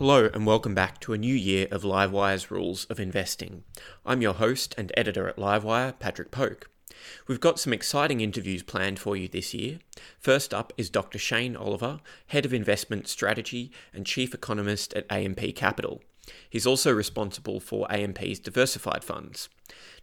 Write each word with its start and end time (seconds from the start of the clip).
Hello, 0.00 0.30
and 0.32 0.46
welcome 0.46 0.74
back 0.74 0.98
to 1.00 1.12
a 1.12 1.18
new 1.18 1.34
year 1.34 1.68
of 1.70 1.82
Livewire's 1.82 2.50
Rules 2.50 2.86
of 2.86 2.98
Investing. 2.98 3.64
I'm 4.06 4.22
your 4.22 4.32
host 4.32 4.74
and 4.78 4.90
editor 4.96 5.28
at 5.28 5.36
Livewire, 5.36 5.98
Patrick 5.98 6.30
Poke. 6.30 6.70
We've 7.28 7.38
got 7.38 7.60
some 7.60 7.74
exciting 7.74 8.22
interviews 8.22 8.62
planned 8.62 8.98
for 8.98 9.14
you 9.14 9.28
this 9.28 9.52
year. 9.52 9.80
First 10.18 10.54
up 10.54 10.72
is 10.78 10.88
Dr. 10.88 11.18
Shane 11.18 11.54
Oliver, 11.54 12.00
Head 12.28 12.46
of 12.46 12.54
Investment 12.54 13.08
Strategy 13.08 13.72
and 13.92 14.06
Chief 14.06 14.32
Economist 14.32 14.94
at 14.94 15.04
AMP 15.12 15.54
Capital. 15.54 16.00
He's 16.48 16.66
also 16.66 16.90
responsible 16.94 17.60
for 17.60 17.86
AMP's 17.92 18.38
diversified 18.38 19.04
funds. 19.04 19.50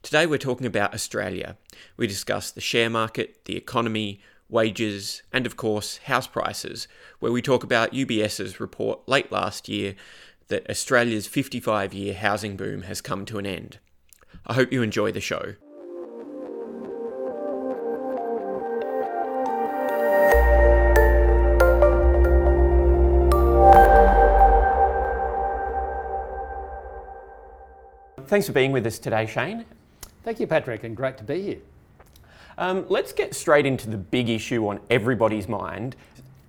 Today 0.03 0.27
we're 0.27 0.37
talking 0.37 0.67
about 0.67 0.93
Australia. 0.93 1.57
We 1.97 2.05
discuss 2.05 2.51
the 2.51 2.61
share 2.61 2.91
market, 2.91 3.45
the 3.45 3.57
economy, 3.57 4.21
wages, 4.49 5.23
and 5.33 5.45
of 5.45 5.57
course, 5.57 5.97
house 5.97 6.27
prices, 6.27 6.87
where 7.19 7.31
we 7.31 7.41
talk 7.41 7.63
about 7.63 7.93
UBS's 7.93 8.59
report 8.59 9.07
late 9.07 9.31
last 9.31 9.67
year 9.67 9.95
that 10.47 10.69
Australia's 10.69 11.27
55 11.27 11.93
year 11.93 12.13
housing 12.13 12.55
boom 12.55 12.83
has 12.83 13.01
come 13.01 13.25
to 13.25 13.37
an 13.37 13.45
end. 13.45 13.79
I 14.45 14.53
hope 14.53 14.71
you 14.71 14.81
enjoy 14.81 15.11
the 15.11 15.19
show. 15.19 15.55
Thanks 28.27 28.45
for 28.45 28.53
being 28.53 28.73
with 28.73 28.85
us 28.85 28.99
today, 28.99 29.25
Shane. 29.25 29.63
Thank 30.23 30.41
you, 30.41 30.47
Patrick, 30.47 30.83
and 30.83 30.97
great 30.97 31.17
to 31.17 31.23
be 31.23 31.41
here. 31.41 31.57
Um, 32.57 32.85
let's 32.89 33.13
get 33.13 33.35
straight 33.35 33.65
into 33.65 33.89
the 33.89 33.97
big 33.97 34.29
issue 34.29 34.67
on 34.67 34.79
everybody's 34.89 35.47
mind. 35.47 35.95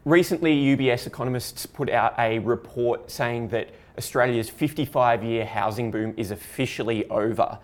Recently, 0.06 0.56
UBS 0.56 1.06
economists 1.06 1.66
put 1.66 1.90
out 1.90 2.14
a 2.18 2.38
report 2.38 3.10
saying 3.10 3.48
that 3.48 3.70
Australia's 3.98 4.48
55 4.48 5.22
year 5.22 5.44
housing 5.44 5.90
boom 5.90 6.14
is 6.16 6.30
officially 6.30 7.06
over. 7.10 7.58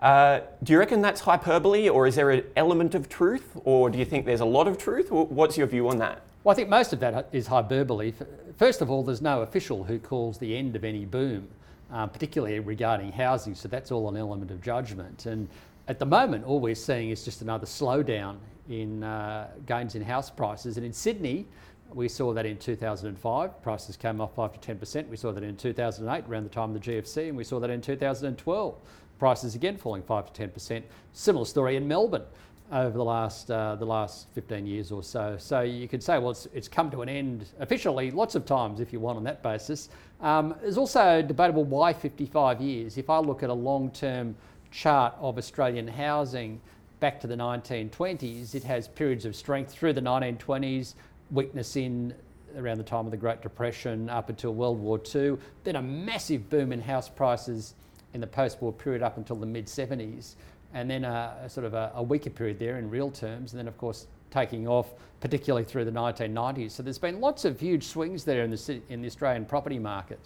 Uh, 0.00 0.40
do 0.62 0.72
you 0.72 0.78
reckon 0.78 1.02
that's 1.02 1.20
hyperbole, 1.20 1.88
or 1.88 2.06
is 2.06 2.14
there 2.14 2.30
an 2.30 2.44
element 2.56 2.94
of 2.94 3.08
truth, 3.08 3.56
or 3.64 3.90
do 3.90 3.98
you 3.98 4.04
think 4.04 4.24
there's 4.24 4.40
a 4.40 4.46
lot 4.46 4.68
of 4.68 4.78
truth? 4.78 5.10
What's 5.10 5.58
your 5.58 5.66
view 5.66 5.88
on 5.88 5.98
that? 5.98 6.22
Well, 6.44 6.52
I 6.52 6.56
think 6.56 6.68
most 6.68 6.92
of 6.92 7.00
that 7.00 7.28
is 7.32 7.48
hyperbole. 7.48 8.14
First 8.56 8.80
of 8.80 8.90
all, 8.90 9.02
there's 9.02 9.20
no 9.20 9.42
official 9.42 9.84
who 9.84 9.98
calls 9.98 10.38
the 10.38 10.56
end 10.56 10.74
of 10.74 10.84
any 10.84 11.04
boom, 11.04 11.48
uh, 11.92 12.06
particularly 12.06 12.60
regarding 12.60 13.12
housing, 13.12 13.54
so 13.54 13.68
that's 13.68 13.90
all 13.90 14.08
an 14.08 14.16
element 14.16 14.50
of 14.50 14.62
judgment. 14.62 15.26
And 15.26 15.48
at 15.90 15.98
the 15.98 16.06
moment, 16.06 16.44
all 16.44 16.60
we're 16.60 16.76
seeing 16.76 17.10
is 17.10 17.24
just 17.24 17.42
another 17.42 17.66
slowdown 17.66 18.36
in 18.68 19.02
uh, 19.02 19.48
gains 19.66 19.96
in 19.96 20.02
house 20.02 20.30
prices. 20.30 20.76
And 20.76 20.86
in 20.86 20.92
Sydney, 20.92 21.48
we 21.92 22.06
saw 22.08 22.32
that 22.32 22.46
in 22.46 22.58
2005, 22.58 23.60
prices 23.60 23.96
came 23.96 24.20
off 24.20 24.32
5 24.36 24.60
to 24.60 24.74
10%. 24.74 25.08
We 25.08 25.16
saw 25.16 25.32
that 25.32 25.42
in 25.42 25.56
2008, 25.56 26.30
around 26.30 26.44
the 26.44 26.48
time 26.48 26.76
of 26.76 26.80
the 26.80 26.92
GFC, 26.92 27.30
and 27.30 27.36
we 27.36 27.42
saw 27.42 27.58
that 27.58 27.70
in 27.70 27.80
2012, 27.80 28.78
prices 29.18 29.56
again 29.56 29.76
falling 29.76 30.04
5 30.04 30.32
to 30.32 30.48
10%. 30.48 30.84
Similar 31.12 31.44
story 31.44 31.74
in 31.74 31.88
Melbourne 31.88 32.22
over 32.70 32.96
the 32.96 33.04
last 33.04 33.50
uh, 33.50 33.74
the 33.74 33.84
last 33.84 34.28
15 34.36 34.64
years 34.64 34.92
or 34.92 35.02
so. 35.02 35.34
So 35.40 35.62
you 35.62 35.88
could 35.88 36.04
say, 36.04 36.20
well, 36.20 36.30
it's, 36.30 36.46
it's 36.54 36.68
come 36.68 36.88
to 36.92 37.02
an 37.02 37.08
end 37.08 37.46
officially 37.58 38.12
lots 38.12 38.36
of 38.36 38.46
times 38.46 38.78
if 38.78 38.92
you 38.92 39.00
want 39.00 39.16
on 39.16 39.24
that 39.24 39.42
basis. 39.42 39.88
Um, 40.20 40.54
there's 40.62 40.78
also 40.78 41.20
debatable 41.20 41.64
why 41.64 41.92
55 41.92 42.60
years. 42.60 42.96
If 42.96 43.10
I 43.10 43.18
look 43.18 43.42
at 43.42 43.50
a 43.50 43.54
long-term 43.54 44.36
chart 44.70 45.14
of 45.20 45.38
Australian 45.38 45.88
housing 45.88 46.60
back 47.00 47.20
to 47.20 47.26
the 47.26 47.34
1920s, 47.34 48.54
it 48.54 48.62
has 48.62 48.88
periods 48.88 49.24
of 49.24 49.34
strength 49.34 49.72
through 49.72 49.94
the 49.94 50.00
1920s, 50.00 50.94
weakness 51.30 51.76
in 51.76 52.14
around 52.56 52.78
the 52.78 52.84
time 52.84 53.04
of 53.04 53.10
the 53.10 53.16
Great 53.16 53.40
Depression 53.42 54.10
up 54.10 54.28
until 54.28 54.54
World 54.54 54.78
War 54.80 55.00
II, 55.14 55.36
then 55.64 55.76
a 55.76 55.82
massive 55.82 56.50
boom 56.50 56.72
in 56.72 56.80
house 56.80 57.08
prices 57.08 57.74
in 58.12 58.20
the 58.20 58.26
post-war 58.26 58.72
period 58.72 59.02
up 59.02 59.16
until 59.16 59.36
the 59.36 59.46
mid 59.46 59.66
70s, 59.66 60.34
and 60.74 60.90
then 60.90 61.04
a, 61.04 61.36
a 61.44 61.48
sort 61.48 61.64
of 61.64 61.74
a, 61.74 61.92
a, 61.94 62.02
weaker 62.02 62.30
period 62.30 62.58
there 62.58 62.78
in 62.78 62.90
real 62.90 63.10
terms, 63.10 63.52
and 63.52 63.58
then 63.58 63.68
of 63.68 63.78
course 63.78 64.06
taking 64.30 64.68
off 64.68 64.92
particularly 65.20 65.64
through 65.64 65.84
the 65.84 65.90
1990s. 65.90 66.72
So 66.72 66.82
there's 66.82 66.98
been 66.98 67.20
lots 67.20 67.44
of 67.44 67.58
huge 67.58 67.84
swings 67.84 68.24
there 68.24 68.42
in 68.42 68.50
the 68.50 68.80
in 68.88 69.00
the 69.00 69.06
Australian 69.06 69.44
property 69.44 69.78
market. 69.78 70.20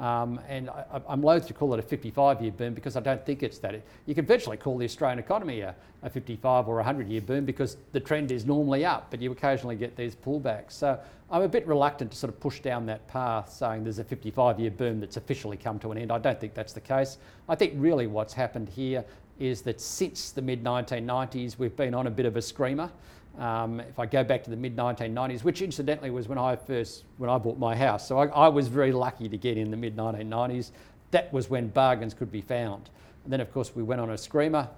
Um, 0.00 0.40
and 0.48 0.70
I, 0.70 1.02
am 1.10 1.20
loath 1.20 1.46
to 1.48 1.52
call 1.52 1.74
it 1.74 1.78
a 1.78 1.82
55 1.82 2.40
year 2.40 2.52
boom 2.52 2.72
because 2.72 2.96
I 2.96 3.00
don't 3.00 3.24
think 3.26 3.42
it's 3.42 3.58
that. 3.58 3.82
You 4.06 4.14
can 4.14 4.24
virtually 4.24 4.56
call 4.56 4.78
the 4.78 4.86
Australian 4.86 5.18
economy 5.18 5.60
a, 5.60 5.74
a 6.02 6.08
55 6.08 6.68
or 6.68 6.76
100 6.76 7.06
year 7.06 7.20
boom 7.20 7.44
because 7.44 7.76
the 7.92 8.00
trend 8.00 8.32
is 8.32 8.46
normally 8.46 8.86
up, 8.86 9.10
but 9.10 9.20
you 9.20 9.30
occasionally 9.30 9.76
get 9.76 9.96
these 9.96 10.16
pullbacks. 10.16 10.72
So 10.72 10.98
I'm 11.30 11.42
a 11.42 11.48
bit 11.48 11.66
reluctant 11.66 12.12
to 12.12 12.16
sort 12.16 12.32
of 12.32 12.40
push 12.40 12.60
down 12.60 12.86
that 12.86 13.06
path 13.08 13.52
saying 13.52 13.84
there's 13.84 13.98
a 13.98 14.04
55 14.04 14.58
year 14.58 14.70
boom 14.70 15.00
that's 15.00 15.18
officially 15.18 15.58
come 15.58 15.78
to 15.80 15.92
an 15.92 15.98
end. 15.98 16.10
I 16.10 16.18
don't 16.18 16.40
think 16.40 16.54
that's 16.54 16.72
the 16.72 16.80
case. 16.80 17.18
I 17.46 17.54
think 17.54 17.74
really 17.76 18.06
what's 18.06 18.32
happened 18.32 18.70
here 18.70 19.04
is 19.38 19.60
that 19.62 19.82
since 19.82 20.30
the 20.30 20.40
mid 20.40 20.64
1990s, 20.64 21.58
we've 21.58 21.76
been 21.76 21.92
on 21.92 22.06
a 22.06 22.10
bit 22.10 22.24
of 22.24 22.36
a 22.36 22.42
screamer. 22.42 22.90
Um, 23.38 23.80
if 23.80 23.98
I 23.98 24.06
go 24.06 24.22
back 24.22 24.44
to 24.44 24.50
the 24.50 24.56
mid 24.56 24.76
1990s, 24.76 25.44
which 25.44 25.62
incidentally 25.62 26.10
was 26.10 26.28
when 26.28 26.38
I 26.38 26.56
first 26.56 27.04
when 27.16 27.30
I 27.30 27.38
bought 27.38 27.58
my 27.58 27.74
house, 27.74 28.06
so 28.06 28.18
I, 28.18 28.26
I 28.26 28.48
was 28.48 28.68
very 28.68 28.92
lucky 28.92 29.28
to 29.28 29.36
get 29.36 29.56
in 29.56 29.70
the 29.70 29.76
mid 29.76 29.96
1990s. 29.96 30.72
That 31.10 31.32
was 31.32 31.48
when 31.48 31.68
bargains 31.68 32.14
could 32.14 32.30
be 32.30 32.40
found. 32.40 32.90
And 33.24 33.32
then, 33.32 33.40
of 33.40 33.52
course, 33.52 33.74
we 33.74 33.82
went 33.82 34.00
on 34.00 34.10
a 34.10 34.18
screamer 34.18 34.68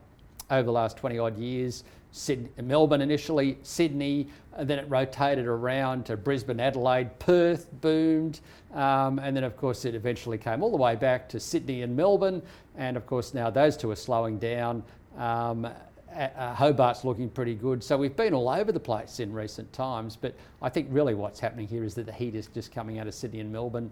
over 0.51 0.65
the 0.65 0.73
last 0.73 0.97
20 0.97 1.19
odd 1.19 1.39
years. 1.39 1.85
Sydney, 2.13 2.51
Melbourne 2.63 3.01
initially, 3.01 3.59
Sydney, 3.63 4.29
and 4.55 4.69
then 4.69 4.79
it 4.79 4.85
rotated 4.89 5.47
around 5.47 6.05
to 6.07 6.17
Brisbane, 6.17 6.61
Adelaide, 6.61 7.19
Perth 7.19 7.71
boomed, 7.81 8.41
um, 8.75 9.19
and 9.19 9.35
then 9.35 9.45
of 9.45 9.57
course 9.57 9.87
it 9.87 9.95
eventually 9.95 10.37
came 10.37 10.63
all 10.63 10.71
the 10.71 10.77
way 10.77 10.95
back 10.95 11.27
to 11.31 11.41
Sydney 11.41 11.81
and 11.81 11.97
Melbourne, 11.97 12.43
and 12.77 12.99
of 12.99 13.07
course 13.07 13.33
now 13.33 13.49
those 13.49 13.79
two 13.79 13.91
are 13.91 13.97
slowing 13.97 14.39
down. 14.39 14.83
Um, 15.17 15.67
uh, 16.13 16.55
Hobart's 16.55 17.05
looking 17.05 17.29
pretty 17.29 17.55
good. 17.55 17.83
So 17.83 17.97
we've 17.97 18.17
been 18.17 18.35
all 18.35 18.49
over 18.49 18.73
the 18.73 18.81
place 18.81 19.21
in 19.21 19.33
recent 19.33 19.73
times, 19.73 20.17
but 20.17 20.35
I 20.61 20.69
think 20.69 20.89
really 20.91 21.15
what's 21.15 21.41
happening 21.41 21.67
here 21.67 21.85
is 21.85 21.95
that 21.95 22.07
the 22.07 22.13
heat 22.13 22.35
is 22.35 22.47
just 22.49 22.73
coming 22.73 22.99
out 22.99 23.07
of 23.07 23.15
Sydney 23.15 23.41
and 23.41 23.53
Melbourne, 23.53 23.91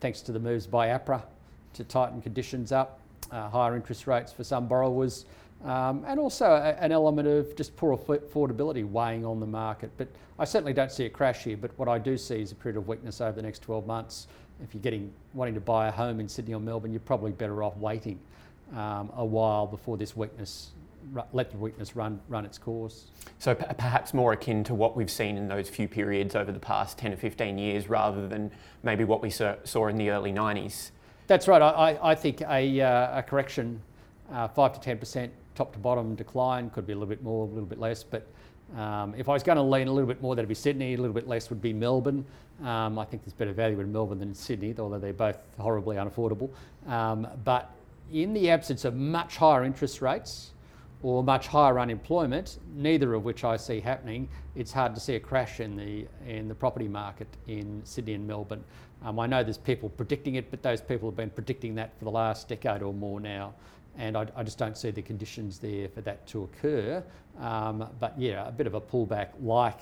thanks 0.00 0.20
to 0.22 0.32
the 0.32 0.40
moves 0.40 0.66
by 0.66 0.88
APRA 0.88 1.22
to 1.74 1.84
tighten 1.84 2.20
conditions 2.20 2.72
up, 2.72 3.00
uh, 3.30 3.48
higher 3.48 3.76
interest 3.76 4.06
rates 4.06 4.32
for 4.32 4.44
some 4.44 4.66
borrowers, 4.66 5.24
um, 5.64 6.04
and 6.06 6.18
also 6.18 6.46
a, 6.46 6.70
an 6.80 6.92
element 6.92 7.28
of 7.28 7.54
just 7.56 7.76
poor 7.76 7.96
affordability 7.96 8.88
weighing 8.88 9.24
on 9.24 9.40
the 9.40 9.46
market. 9.46 9.90
But 9.96 10.08
I 10.38 10.44
certainly 10.44 10.72
don't 10.72 10.90
see 10.90 11.06
a 11.06 11.10
crash 11.10 11.44
here, 11.44 11.56
but 11.56 11.70
what 11.78 11.88
I 11.88 11.98
do 11.98 12.18
see 12.18 12.42
is 12.42 12.52
a 12.52 12.54
period 12.54 12.76
of 12.76 12.88
weakness 12.88 13.20
over 13.20 13.32
the 13.32 13.42
next 13.42 13.60
12 13.60 13.86
months. 13.86 14.26
If 14.62 14.74
you're 14.74 14.82
getting 14.82 15.12
wanting 15.34 15.54
to 15.54 15.60
buy 15.60 15.88
a 15.88 15.90
home 15.90 16.20
in 16.20 16.28
Sydney 16.28 16.54
or 16.54 16.60
Melbourne, 16.60 16.92
you're 16.92 17.00
probably 17.00 17.32
better 17.32 17.62
off 17.62 17.76
waiting 17.76 18.18
um, 18.74 19.10
a 19.16 19.24
while 19.24 19.66
before 19.66 19.96
this 19.96 20.16
weakness 20.16 20.72
let 21.32 21.50
the 21.50 21.56
weakness 21.56 21.96
run 21.96 22.20
run 22.28 22.44
its 22.44 22.58
course. 22.58 23.06
So 23.38 23.54
p- 23.54 23.64
perhaps 23.76 24.14
more 24.14 24.32
akin 24.32 24.64
to 24.64 24.74
what 24.74 24.96
we've 24.96 25.10
seen 25.10 25.36
in 25.36 25.48
those 25.48 25.68
few 25.68 25.88
periods 25.88 26.34
over 26.34 26.52
the 26.52 26.60
past 26.60 26.98
10 26.98 27.12
or 27.12 27.16
15 27.16 27.58
years, 27.58 27.88
rather 27.88 28.28
than 28.28 28.50
maybe 28.82 29.04
what 29.04 29.22
we 29.22 29.30
saw, 29.30 29.54
saw 29.64 29.88
in 29.88 29.96
the 29.96 30.10
early 30.10 30.32
90s. 30.32 30.90
That's 31.26 31.48
right. 31.48 31.62
I, 31.62 31.98
I 32.02 32.14
think 32.14 32.40
a, 32.42 32.80
uh, 32.80 33.18
a 33.18 33.22
correction, 33.22 33.80
uh, 34.30 34.48
five 34.48 34.72
to 34.74 34.80
10 34.80 34.98
percent 34.98 35.32
top 35.54 35.72
to 35.72 35.78
bottom 35.78 36.14
decline 36.14 36.70
could 36.70 36.86
be 36.86 36.92
a 36.92 36.96
little 36.96 37.08
bit 37.08 37.22
more, 37.22 37.46
a 37.46 37.48
little 37.48 37.68
bit 37.68 37.78
less, 37.78 38.02
but. 38.02 38.26
Um, 38.76 39.14
if 39.18 39.28
I 39.28 39.32
was 39.32 39.42
going 39.42 39.56
to 39.56 39.62
lean 39.62 39.86
a 39.86 39.92
little 39.92 40.08
bit 40.08 40.22
more, 40.22 40.34
that'd 40.34 40.48
be 40.48 40.54
Sydney. 40.54 40.94
A 40.94 40.96
little 40.96 41.12
bit 41.12 41.28
less 41.28 41.50
would 41.50 41.60
be 41.60 41.74
Melbourne. 41.74 42.24
Um, 42.64 42.98
I 42.98 43.04
think 43.04 43.22
there's 43.22 43.34
better 43.34 43.52
value 43.52 43.78
in 43.80 43.92
Melbourne 43.92 44.18
than 44.18 44.28
in 44.28 44.34
Sydney, 44.34 44.74
although 44.78 44.98
they're 44.98 45.12
both 45.12 45.36
horribly 45.58 45.96
unaffordable. 45.96 46.48
Um, 46.86 47.26
but 47.44 47.70
in 48.12 48.32
the 48.32 48.50
absence 48.50 48.84
of 48.84 48.94
much 48.94 49.36
higher 49.36 49.64
interest 49.64 50.00
rates, 50.00 50.51
or 51.02 51.24
much 51.24 51.48
higher 51.48 51.80
unemployment, 51.80 52.58
neither 52.76 53.14
of 53.14 53.24
which 53.24 53.44
I 53.44 53.56
see 53.56 53.80
happening, 53.80 54.28
it's 54.54 54.72
hard 54.72 54.94
to 54.94 55.00
see 55.00 55.16
a 55.16 55.20
crash 55.20 55.60
in 55.60 55.76
the, 55.76 56.06
in 56.26 56.48
the 56.48 56.54
property 56.54 56.88
market 56.88 57.26
in 57.48 57.80
Sydney 57.84 58.14
and 58.14 58.26
Melbourne. 58.26 58.62
Um, 59.04 59.18
I 59.18 59.26
know 59.26 59.42
there's 59.42 59.58
people 59.58 59.88
predicting 59.88 60.36
it, 60.36 60.50
but 60.50 60.62
those 60.62 60.80
people 60.80 61.08
have 61.08 61.16
been 61.16 61.30
predicting 61.30 61.74
that 61.74 61.98
for 61.98 62.04
the 62.04 62.10
last 62.10 62.48
decade 62.48 62.82
or 62.82 62.94
more 62.94 63.18
now. 63.18 63.52
And 63.98 64.16
I, 64.16 64.26
I 64.36 64.44
just 64.44 64.58
don't 64.58 64.78
see 64.78 64.90
the 64.90 65.02
conditions 65.02 65.58
there 65.58 65.88
for 65.88 66.02
that 66.02 66.26
to 66.28 66.44
occur. 66.44 67.02
Um, 67.40 67.88
but 67.98 68.18
yeah, 68.18 68.46
a 68.46 68.52
bit 68.52 68.66
of 68.66 68.74
a 68.74 68.80
pullback 68.80 69.30
like 69.42 69.80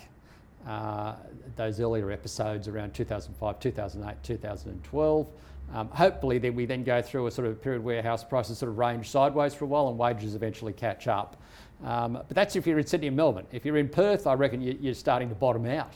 uh, 0.67 1.15
those 1.57 1.81
earlier 1.81 2.11
episodes 2.11 2.67
around 2.67 2.95
2005, 2.95 3.61
2008, 3.61 4.17
2012. 4.23 5.27
Um, 5.73 5.89
hopefully, 5.89 6.39
then 6.39 6.55
we 6.55 6.67
then 6.67 6.83
go 6.83 7.01
through 7.01 7.27
a 7.27 7.31
sort 7.31 7.47
of 7.47 7.63
period 7.63 7.85
where 7.85 8.03
house 8.03 8.25
prices 8.25 8.59
sort 8.59 8.71
of 8.71 8.79
range 8.79 9.09
sideways 9.09 9.55
for 9.55 9.65
a 9.65 9.69
while 9.69 9.89
and 9.89 9.97
wages 9.97 10.35
eventually 10.35 10.73
catch 10.73 11.07
up. 11.07 11.41
Um, 11.85 12.15
but 12.15 12.31
that's 12.31 12.57
if 12.57 12.67
you're 12.67 12.79
in 12.79 12.87
Sydney 12.87 13.07
and 13.07 13.17
Melbourne. 13.17 13.47
If 13.53 13.65
you're 13.65 13.77
in 13.77 13.89
Perth, 13.89 14.27
I 14.27 14.35
reckon 14.35 14.61
you, 14.61 14.91
are 14.91 14.95
starting 14.95 15.29
to 15.29 15.35
bottom 15.35 15.67
out. 15.67 15.95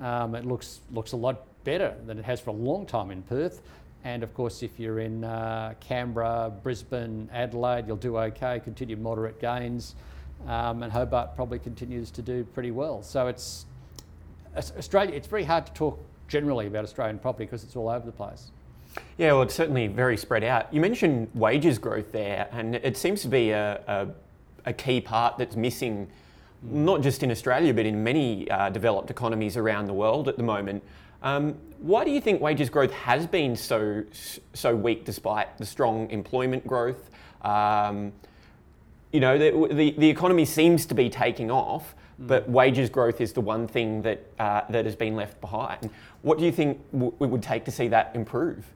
Um, 0.00 0.34
it 0.34 0.44
looks 0.44 0.80
looks 0.92 1.12
a 1.12 1.16
lot 1.16 1.42
better 1.64 1.94
than 2.06 2.18
it 2.18 2.24
has 2.24 2.40
for 2.40 2.50
a 2.50 2.54
long 2.54 2.86
time 2.86 3.10
in 3.10 3.22
Perth. 3.22 3.62
And 4.04 4.22
of 4.22 4.32
course, 4.34 4.62
if 4.62 4.78
you're 4.78 5.00
in 5.00 5.24
uh, 5.24 5.74
Canberra, 5.80 6.52
Brisbane, 6.62 7.28
Adelaide, 7.32 7.86
you'll 7.88 7.96
do 7.96 8.16
okay. 8.18 8.60
Continue 8.60 8.96
moderate 8.96 9.40
gains, 9.40 9.96
um, 10.46 10.84
and 10.84 10.92
Hobart 10.92 11.34
probably 11.34 11.58
continues 11.58 12.10
to 12.12 12.22
do 12.22 12.44
pretty 12.44 12.70
well. 12.70 13.02
So 13.02 13.26
it's 13.26 13.66
Australia. 14.56 15.14
It's 15.14 15.26
very 15.26 15.44
hard 15.44 15.66
to 15.66 15.72
talk 15.72 15.98
generally 16.28 16.66
about 16.68 16.84
Australian 16.84 17.18
property 17.18 17.44
because 17.44 17.64
it's 17.64 17.74
all 17.74 17.88
over 17.88 18.06
the 18.06 18.12
place. 18.12 18.52
Yeah, 19.18 19.32
well, 19.32 19.42
it's 19.42 19.54
certainly 19.54 19.86
very 19.86 20.16
spread 20.16 20.44
out. 20.44 20.72
You 20.72 20.80
mentioned 20.80 21.28
wages 21.34 21.78
growth 21.78 22.12
there, 22.12 22.48
and 22.52 22.74
it 22.74 22.96
seems 22.96 23.22
to 23.22 23.28
be 23.28 23.50
a, 23.50 23.80
a, 23.86 24.08
a 24.66 24.72
key 24.74 25.00
part 25.00 25.38
that's 25.38 25.56
missing, 25.56 26.08
not 26.62 27.00
just 27.00 27.22
in 27.22 27.30
Australia, 27.30 27.72
but 27.72 27.86
in 27.86 28.04
many 28.04 28.50
uh, 28.50 28.68
developed 28.68 29.10
economies 29.10 29.56
around 29.56 29.86
the 29.86 29.94
world 29.94 30.28
at 30.28 30.36
the 30.36 30.42
moment. 30.42 30.82
Um, 31.22 31.54
why 31.78 32.04
do 32.04 32.10
you 32.10 32.20
think 32.20 32.42
wages 32.42 32.68
growth 32.68 32.92
has 32.92 33.26
been 33.26 33.56
so 33.56 34.04
so 34.52 34.76
weak 34.76 35.04
despite 35.04 35.56
the 35.56 35.64
strong 35.64 36.10
employment 36.10 36.66
growth? 36.66 37.10
Um, 37.40 38.12
you 39.12 39.20
know, 39.20 39.38
the, 39.38 39.74
the, 39.74 39.92
the, 39.92 40.10
economy 40.10 40.44
seems 40.44 40.84
to 40.86 40.94
be 40.94 41.08
taking 41.08 41.50
off, 41.50 41.94
mm. 42.20 42.26
but 42.26 42.48
wages 42.50 42.90
growth 42.90 43.20
is 43.20 43.32
the 43.32 43.40
one 43.40 43.66
thing 43.66 44.02
that, 44.02 44.26
uh, 44.38 44.62
that 44.68 44.84
has 44.84 44.96
been 44.96 45.16
left 45.16 45.40
behind. 45.40 45.88
What 46.22 46.38
do 46.38 46.44
you 46.44 46.52
think 46.52 46.78
w- 46.92 47.14
it 47.20 47.26
would 47.26 47.42
take 47.42 47.64
to 47.64 47.70
see 47.70 47.88
that 47.88 48.10
improve? 48.14 48.66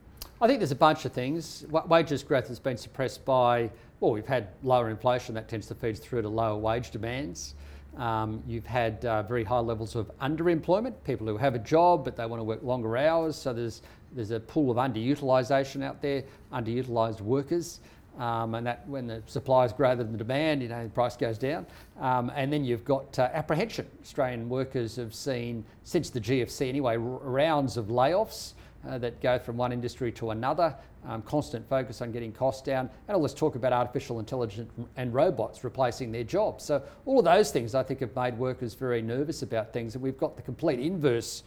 I 0.41 0.47
think 0.47 0.59
there's 0.59 0.71
a 0.71 0.75
bunch 0.75 1.05
of 1.05 1.13
things. 1.13 1.65
wages 1.69 2.23
growth 2.23 2.47
has 2.47 2.59
been 2.59 2.75
suppressed 2.75 3.23
by, 3.25 3.69
well, 3.99 4.11
we've 4.11 4.25
had 4.25 4.47
lower 4.63 4.89
inflation, 4.89 5.35
that 5.35 5.47
tends 5.47 5.67
to 5.67 5.75
feed 5.75 5.99
through 5.99 6.23
to 6.23 6.29
lower 6.29 6.57
wage 6.57 6.89
demands. 6.89 7.53
Um, 7.95 8.41
you've 8.47 8.65
had 8.65 9.05
uh, 9.05 9.21
very 9.21 9.43
high 9.43 9.59
levels 9.59 9.95
of 9.95 10.09
underemployment, 10.17 10.95
people 11.03 11.27
who 11.27 11.37
have 11.37 11.53
a 11.53 11.59
job 11.59 12.03
but 12.03 12.15
they 12.15 12.25
want 12.25 12.39
to 12.39 12.43
work 12.43 12.63
longer 12.63 12.97
hours. 12.97 13.35
So 13.35 13.53
there's, 13.53 13.83
there's 14.13 14.31
a 14.31 14.39
pool 14.39 14.71
of 14.71 14.77
underutilisation 14.77 15.83
out 15.83 16.01
there, 16.01 16.23
underutilised 16.51 17.21
workers. 17.21 17.79
Um, 18.17 18.55
and 18.55 18.65
that 18.65 18.87
when 18.87 19.05
the 19.05 19.21
supply 19.27 19.65
is 19.65 19.73
greater 19.73 19.97
than 19.97 20.11
the 20.11 20.17
demand, 20.17 20.63
you 20.63 20.69
know, 20.69 20.83
the 20.83 20.89
price 20.89 21.15
goes 21.15 21.37
down. 21.37 21.67
Um, 21.99 22.31
and 22.35 22.51
then 22.51 22.65
you've 22.65 22.83
got 22.83 23.17
uh, 23.19 23.29
apprehension. 23.31 23.85
Australian 24.01 24.49
workers 24.49 24.95
have 24.95 25.13
seen, 25.13 25.63
since 25.83 26.09
the 26.09 26.19
GFC 26.19 26.67
anyway, 26.67 26.95
r- 26.95 26.99
rounds 26.99 27.77
of 27.77 27.87
layoffs 27.87 28.53
uh, 28.87 28.97
that 28.97 29.21
go 29.21 29.37
from 29.39 29.57
one 29.57 29.71
industry 29.71 30.11
to 30.13 30.31
another, 30.31 30.75
um, 31.05 31.21
constant 31.21 31.67
focus 31.67 32.01
on 32.01 32.11
getting 32.11 32.31
costs 32.31 32.61
down, 32.61 32.89
and 33.07 33.15
all 33.15 33.21
this 33.23 33.33
talk 33.33 33.55
about 33.55 33.73
artificial 33.73 34.19
intelligence 34.19 34.71
and 34.97 35.13
robots 35.13 35.63
replacing 35.63 36.11
their 36.11 36.23
jobs. 36.23 36.63
So 36.63 36.81
all 37.05 37.19
of 37.19 37.25
those 37.25 37.51
things 37.51 37.75
I 37.75 37.83
think 37.83 37.99
have 37.99 38.15
made 38.15 38.37
workers 38.37 38.73
very 38.73 39.01
nervous 39.01 39.41
about 39.41 39.73
things, 39.73 39.95
and 39.95 40.03
we've 40.03 40.17
got 40.17 40.35
the 40.35 40.41
complete 40.41 40.79
inverse 40.79 41.43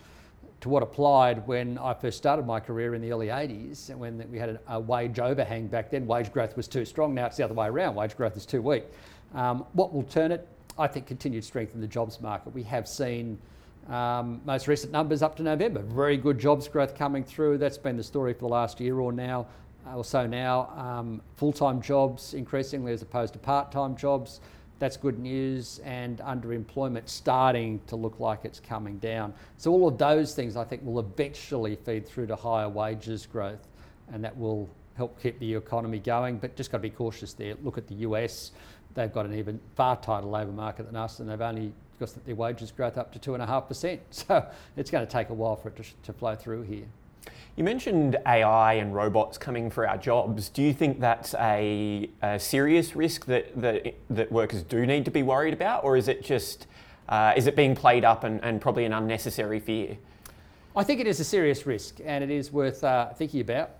to 0.60 0.68
what 0.68 0.82
applied 0.82 1.46
when 1.46 1.76
I 1.76 1.92
first 1.92 2.16
started 2.16 2.46
my 2.46 2.58
career 2.58 2.94
in 2.94 3.02
the 3.02 3.12
early 3.12 3.26
80s, 3.26 3.94
when 3.94 4.24
we 4.30 4.38
had 4.38 4.48
a, 4.48 4.60
a 4.68 4.80
wage 4.80 5.18
overhang 5.18 5.66
back 5.66 5.90
then. 5.90 6.06
Wage 6.06 6.32
growth 6.32 6.56
was 6.56 6.68
too 6.68 6.86
strong. 6.86 7.14
Now 7.14 7.26
it's 7.26 7.36
the 7.36 7.44
other 7.44 7.52
way 7.52 7.66
around. 7.66 7.94
Wage 7.94 8.16
growth 8.16 8.36
is 8.36 8.46
too 8.46 8.62
weak. 8.62 8.84
Um, 9.34 9.66
what 9.72 9.92
will 9.92 10.04
turn 10.04 10.32
it? 10.32 10.48
I 10.78 10.86
think 10.86 11.06
continued 11.06 11.44
strength 11.44 11.74
in 11.74 11.80
the 11.80 11.86
jobs 11.86 12.20
market. 12.20 12.54
We 12.54 12.62
have 12.64 12.88
seen 12.88 13.38
um, 13.88 14.40
most 14.44 14.66
recent 14.66 14.92
numbers 14.92 15.22
up 15.22 15.36
to 15.36 15.42
November. 15.42 15.82
Very 15.82 16.16
good 16.16 16.38
jobs 16.38 16.68
growth 16.68 16.96
coming 16.96 17.22
through. 17.22 17.58
That's 17.58 17.78
been 17.78 17.96
the 17.96 18.02
story 18.02 18.32
for 18.32 18.40
the 18.40 18.48
last 18.48 18.80
year 18.80 18.98
or 18.98 19.12
now, 19.12 19.46
uh, 19.86 19.96
or 19.96 20.04
so 20.04 20.26
now. 20.26 20.70
Um, 20.76 21.20
full-time 21.36 21.82
jobs 21.82 22.34
increasingly 22.34 22.92
as 22.92 23.02
opposed 23.02 23.34
to 23.34 23.38
part-time 23.38 23.96
jobs. 23.96 24.40
That's 24.78 24.96
good 24.96 25.18
news, 25.18 25.80
and 25.84 26.18
underemployment 26.18 27.08
starting 27.08 27.80
to 27.86 27.96
look 27.96 28.18
like 28.18 28.40
it's 28.44 28.58
coming 28.58 28.98
down. 28.98 29.32
So 29.56 29.70
all 29.70 29.86
of 29.86 29.98
those 29.98 30.34
things 30.34 30.56
I 30.56 30.64
think 30.64 30.84
will 30.84 30.98
eventually 30.98 31.76
feed 31.76 32.06
through 32.06 32.26
to 32.28 32.36
higher 32.36 32.68
wages 32.68 33.26
growth, 33.26 33.68
and 34.12 34.24
that 34.24 34.36
will 34.36 34.68
help 34.96 35.20
keep 35.22 35.38
the 35.38 35.54
economy 35.54 35.98
going. 36.00 36.38
But 36.38 36.56
just 36.56 36.72
got 36.72 36.78
to 36.78 36.82
be 36.82 36.90
cautious 36.90 37.34
there. 37.34 37.54
Look 37.62 37.78
at 37.78 37.86
the 37.86 37.94
US; 37.96 38.50
they've 38.94 39.12
got 39.12 39.26
an 39.26 39.34
even 39.34 39.60
far 39.76 39.96
tighter 39.96 40.26
labour 40.26 40.52
market 40.52 40.86
than 40.86 40.96
us, 40.96 41.20
and 41.20 41.28
they've 41.28 41.40
only 41.40 41.72
because 41.98 42.14
their 42.14 42.34
wages 42.34 42.70
growth 42.70 42.98
up 42.98 43.12
to 43.12 43.18
two 43.18 43.34
and 43.34 43.42
a 43.42 43.46
half 43.46 43.68
percent. 43.68 44.00
So 44.10 44.46
it's 44.76 44.90
going 44.90 45.06
to 45.06 45.10
take 45.10 45.28
a 45.28 45.34
while 45.34 45.56
for 45.56 45.68
it 45.68 45.76
to, 45.76 45.84
to 46.04 46.12
flow 46.12 46.34
through 46.34 46.62
here. 46.62 46.84
You 47.56 47.62
mentioned 47.62 48.16
AI 48.26 48.74
and 48.74 48.94
robots 48.94 49.38
coming 49.38 49.70
for 49.70 49.88
our 49.88 49.96
jobs. 49.96 50.48
Do 50.48 50.62
you 50.62 50.72
think 50.72 50.98
that's 50.98 51.34
a, 51.34 52.10
a 52.22 52.38
serious 52.38 52.96
risk 52.96 53.26
that, 53.26 53.60
that 53.60 53.94
that 54.10 54.32
workers 54.32 54.62
do 54.62 54.84
need 54.86 55.04
to 55.04 55.10
be 55.10 55.22
worried 55.22 55.54
about, 55.54 55.84
or 55.84 55.96
is 55.96 56.08
it 56.08 56.24
just 56.24 56.66
uh, 57.08 57.32
is 57.36 57.46
it 57.46 57.54
being 57.54 57.76
played 57.76 58.04
up 58.04 58.24
and, 58.24 58.42
and, 58.42 58.60
probably 58.60 58.84
an 58.86 58.92
unnecessary 58.92 59.60
fear? 59.60 59.96
I 60.74 60.82
think 60.84 61.00
it 61.00 61.06
is 61.06 61.20
a 61.20 61.24
serious 61.24 61.66
risk, 61.66 62.00
and 62.04 62.24
it 62.24 62.30
is 62.30 62.50
worth 62.50 62.82
uh, 62.82 63.12
thinking 63.12 63.40
about. 63.40 63.70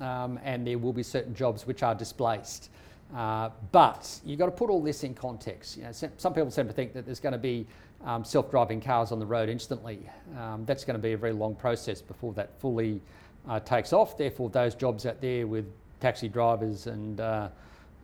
Um, 0.00 0.38
and 0.44 0.66
there 0.66 0.78
will 0.78 0.92
be 0.92 1.02
certain 1.02 1.34
jobs 1.34 1.66
which 1.66 1.82
are 1.82 1.94
displaced. 1.94 2.68
Uh, 3.14 3.50
but 3.70 4.20
you've 4.24 4.38
got 4.38 4.46
to 4.46 4.52
put 4.52 4.70
all 4.70 4.82
this 4.82 5.04
in 5.04 5.14
context. 5.14 5.76
You 5.76 5.84
know, 5.84 5.92
some 5.92 6.34
people 6.34 6.50
seem 6.50 6.66
to 6.66 6.72
think 6.72 6.92
that 6.94 7.06
there's 7.06 7.20
going 7.20 7.32
to 7.32 7.38
be 7.38 7.66
um, 8.04 8.24
self-driving 8.24 8.80
cars 8.80 9.12
on 9.12 9.18
the 9.20 9.26
road 9.26 9.48
instantly. 9.48 10.00
Um, 10.36 10.64
that's 10.66 10.84
going 10.84 10.96
to 10.96 11.02
be 11.02 11.12
a 11.12 11.16
very 11.16 11.32
long 11.32 11.54
process 11.54 12.02
before 12.02 12.32
that 12.34 12.58
fully 12.60 13.00
uh, 13.48 13.60
takes 13.60 13.92
off. 13.92 14.18
Therefore, 14.18 14.50
those 14.50 14.74
jobs 14.74 15.06
out 15.06 15.20
there 15.20 15.46
with 15.46 15.66
taxi 16.00 16.28
drivers 16.28 16.86
and 16.86 17.20
uh, 17.20 17.48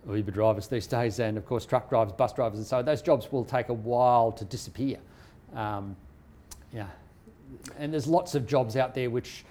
Uber 0.08 0.30
drivers 0.30 0.68
these 0.68 0.86
days, 0.86 1.18
and 1.18 1.36
of 1.36 1.44
course 1.44 1.66
truck 1.66 1.88
drivers, 1.88 2.12
bus 2.12 2.32
drivers, 2.32 2.58
and 2.58 2.66
so 2.66 2.78
on, 2.78 2.84
those 2.84 3.02
jobs 3.02 3.30
will 3.32 3.44
take 3.44 3.68
a 3.68 3.74
while 3.74 4.32
to 4.32 4.44
disappear. 4.44 4.96
Um, 5.54 5.96
yeah, 6.72 6.86
and 7.78 7.92
there's 7.92 8.06
lots 8.06 8.34
of 8.34 8.46
jobs 8.46 8.76
out 8.76 8.94
there 8.94 9.10
which 9.10 9.44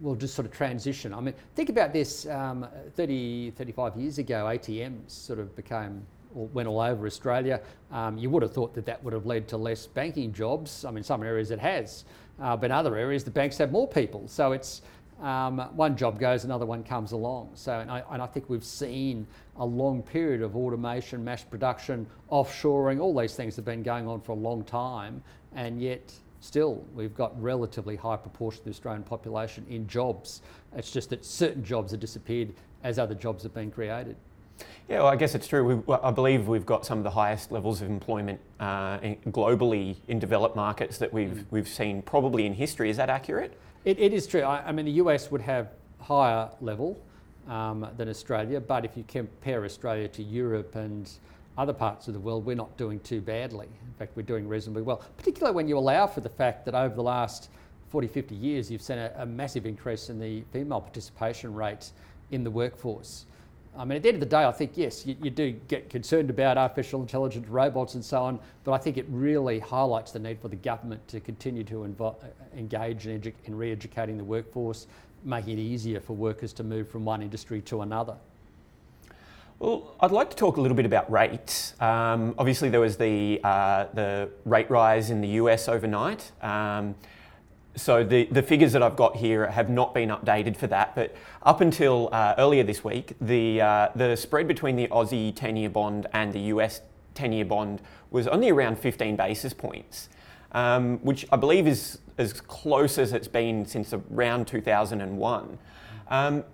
will 0.00 0.14
just 0.14 0.34
sort 0.34 0.46
of 0.46 0.52
transition. 0.52 1.12
I 1.12 1.20
mean, 1.20 1.34
think 1.54 1.68
about 1.68 1.92
this 1.92 2.26
um, 2.26 2.66
30, 2.96 3.52
35 3.52 3.96
years 3.96 4.18
ago, 4.18 4.44
ATMs 4.44 5.10
sort 5.10 5.38
of 5.38 5.54
became 5.56 6.02
went 6.32 6.68
all 6.68 6.80
over 6.80 7.06
Australia. 7.06 7.60
Um, 7.90 8.16
you 8.16 8.30
would 8.30 8.42
have 8.42 8.52
thought 8.52 8.72
that 8.74 8.86
that 8.86 9.02
would 9.02 9.12
have 9.12 9.26
led 9.26 9.48
to 9.48 9.56
less 9.56 9.86
banking 9.86 10.32
jobs. 10.32 10.84
I 10.84 10.90
mean, 10.90 11.02
some 11.02 11.22
areas 11.22 11.50
it 11.50 11.58
has, 11.58 12.04
uh, 12.40 12.56
but 12.56 12.66
in 12.66 12.72
other 12.72 12.96
areas 12.96 13.24
the 13.24 13.30
banks 13.30 13.58
have 13.58 13.72
more 13.72 13.88
people. 13.88 14.28
So 14.28 14.52
it's 14.52 14.82
um, 15.20 15.58
one 15.74 15.96
job 15.96 16.18
goes, 16.18 16.44
another 16.44 16.66
one 16.66 16.82
comes 16.82 17.12
along. 17.12 17.50
So, 17.54 17.78
and 17.78 17.90
I, 17.90 18.02
and 18.10 18.22
I, 18.22 18.26
think 18.26 18.48
we've 18.48 18.64
seen 18.64 19.26
a 19.56 19.64
long 19.64 20.02
period 20.02 20.40
of 20.40 20.56
automation, 20.56 21.22
mass 21.22 21.44
production, 21.44 22.06
offshoring, 22.32 23.00
all 23.00 23.18
these 23.18 23.34
things 23.34 23.56
have 23.56 23.64
been 23.64 23.82
going 23.82 24.08
on 24.08 24.20
for 24.22 24.32
a 24.32 24.36
long 24.36 24.64
time, 24.64 25.22
and 25.54 25.80
yet 25.80 26.12
still 26.40 26.84
we've 26.94 27.14
got 27.14 27.40
relatively 27.40 27.96
high 27.96 28.16
proportion 28.16 28.60
of 28.60 28.64
the 28.64 28.70
Australian 28.70 29.02
population 29.02 29.64
in 29.68 29.86
jobs. 29.86 30.42
It's 30.74 30.90
just 30.90 31.10
that 31.10 31.24
certain 31.24 31.62
jobs 31.62 31.92
have 31.92 32.00
disappeared 32.00 32.54
as 32.82 32.98
other 32.98 33.14
jobs 33.14 33.42
have 33.42 33.54
been 33.54 33.70
created. 33.70 34.16
Yeah, 34.88 34.98
well, 34.98 35.06
I 35.06 35.16
guess 35.16 35.34
it's 35.34 35.46
true. 35.46 35.82
We, 35.86 35.94
I 35.94 36.10
believe 36.10 36.48
we've 36.48 36.66
got 36.66 36.84
some 36.84 36.98
of 36.98 37.04
the 37.04 37.10
highest 37.10 37.52
levels 37.52 37.80
of 37.80 37.88
employment 37.88 38.40
uh, 38.58 38.98
in, 39.02 39.16
globally 39.28 39.96
in 40.08 40.18
developed 40.18 40.56
markets 40.56 40.98
that 40.98 41.12
we've, 41.12 41.30
mm. 41.30 41.44
we've 41.50 41.68
seen 41.68 42.02
probably 42.02 42.44
in 42.44 42.52
history. 42.52 42.90
Is 42.90 42.96
that 42.96 43.08
accurate? 43.08 43.58
It, 43.84 43.98
it 43.98 44.12
is 44.12 44.26
true. 44.26 44.42
I, 44.42 44.68
I, 44.68 44.72
mean, 44.72 44.84
the 44.84 44.92
US 44.92 45.30
would 45.30 45.40
have 45.42 45.70
higher 46.00 46.50
level 46.60 47.00
um, 47.48 47.86
than 47.96 48.08
Australia, 48.08 48.60
but 48.60 48.84
if 48.84 48.96
you 48.96 49.04
compare 49.06 49.64
Australia 49.64 50.08
to 50.08 50.22
Europe 50.22 50.74
and 50.74 51.10
other 51.58 51.72
parts 51.72 52.08
of 52.08 52.14
the 52.14 52.20
world, 52.20 52.44
we're 52.44 52.56
not 52.56 52.76
doing 52.76 53.00
too 53.00 53.20
badly. 53.20 53.66
In 53.66 53.94
fact, 53.98 54.16
we're 54.16 54.22
doing 54.22 54.48
reasonably 54.48 54.82
well, 54.82 55.02
particularly 55.16 55.54
when 55.54 55.68
you 55.68 55.76
allow 55.76 56.06
for 56.06 56.20
the 56.20 56.28
fact 56.28 56.64
that 56.64 56.74
over 56.74 56.94
the 56.94 57.02
last 57.02 57.50
40, 57.88 58.06
50 58.06 58.34
years, 58.34 58.70
you've 58.70 58.82
seen 58.82 58.98
a, 58.98 59.12
a 59.18 59.26
massive 59.26 59.66
increase 59.66 60.10
in 60.10 60.18
the 60.18 60.42
female 60.52 60.80
participation 60.80 61.52
rate 61.52 61.90
in 62.30 62.44
the 62.44 62.50
workforce. 62.50 63.26
I 63.76 63.84
mean, 63.84 63.96
at 63.96 64.02
the 64.02 64.08
end 64.08 64.16
of 64.16 64.20
the 64.20 64.26
day, 64.26 64.44
I 64.44 64.50
think, 64.50 64.72
yes, 64.74 65.06
you, 65.06 65.16
you, 65.22 65.30
do 65.30 65.52
get 65.68 65.88
concerned 65.88 66.28
about 66.28 66.58
artificial 66.58 67.00
intelligence, 67.02 67.46
robots, 67.48 67.94
and 67.94 68.04
so 68.04 68.22
on, 68.22 68.40
but 68.64 68.72
I 68.72 68.78
think 68.78 68.96
it 68.96 69.06
really 69.08 69.60
highlights 69.60 70.10
the 70.10 70.18
need 70.18 70.40
for 70.40 70.48
the 70.48 70.56
government 70.56 71.06
to 71.08 71.20
continue 71.20 71.62
to 71.64 71.74
invo- 71.74 72.16
uh, 72.22 72.26
engage 72.56 73.06
in, 73.06 73.20
edu- 73.20 73.32
in 73.44 73.56
re 73.56 73.70
educating 73.70 74.18
the 74.18 74.24
workforce, 74.24 74.88
making 75.24 75.58
it 75.58 75.62
easier 75.62 76.00
for 76.00 76.14
workers 76.14 76.52
to 76.54 76.64
move 76.64 76.88
from 76.88 77.04
one 77.04 77.22
industry 77.22 77.60
to 77.62 77.82
another. 77.82 78.16
Well, 79.60 79.94
I'd 80.00 80.10
like 80.10 80.30
to 80.30 80.36
talk 80.36 80.56
a 80.56 80.60
little 80.62 80.74
bit 80.74 80.86
about 80.86 81.12
rates. 81.12 81.74
Um, 81.80 82.34
obviously, 82.38 82.70
there 82.70 82.80
was 82.80 82.96
the, 82.96 83.42
uh, 83.44 83.88
the 83.92 84.30
rate 84.46 84.70
rise 84.70 85.10
in 85.10 85.20
the 85.20 85.28
US 85.28 85.68
overnight. 85.68 86.32
Um, 86.40 86.94
so 87.76 88.02
the, 88.02 88.24
the 88.30 88.42
figures 88.42 88.72
that 88.72 88.82
I've 88.82 88.96
got 88.96 89.16
here 89.16 89.46
have 89.48 89.68
not 89.68 89.92
been 89.92 90.08
updated 90.08 90.56
for 90.56 90.66
that, 90.68 90.94
but 90.94 91.14
up 91.42 91.60
until 91.60 92.08
uh, 92.10 92.36
earlier 92.38 92.62
this 92.62 92.82
week, 92.82 93.12
the, 93.20 93.60
uh, 93.60 93.88
the 93.94 94.16
spread 94.16 94.48
between 94.48 94.76
the 94.76 94.88
Aussie 94.88 95.36
10 95.36 95.58
year 95.58 95.68
bond 95.68 96.06
and 96.14 96.32
the 96.32 96.40
US 96.54 96.80
10 97.12 97.30
year 97.30 97.44
bond 97.44 97.82
was 98.10 98.26
only 98.28 98.48
around 98.48 98.78
15 98.78 99.14
basis 99.14 99.52
points, 99.52 100.08
um, 100.52 101.00
which 101.00 101.26
I 101.30 101.36
believe 101.36 101.66
is 101.66 101.98
as 102.16 102.32
close 102.32 102.96
as 102.96 103.12
it's 103.12 103.28
been 103.28 103.66
since 103.66 103.92
around 103.92 104.46
2001. 104.46 105.58
Um, 106.08 106.44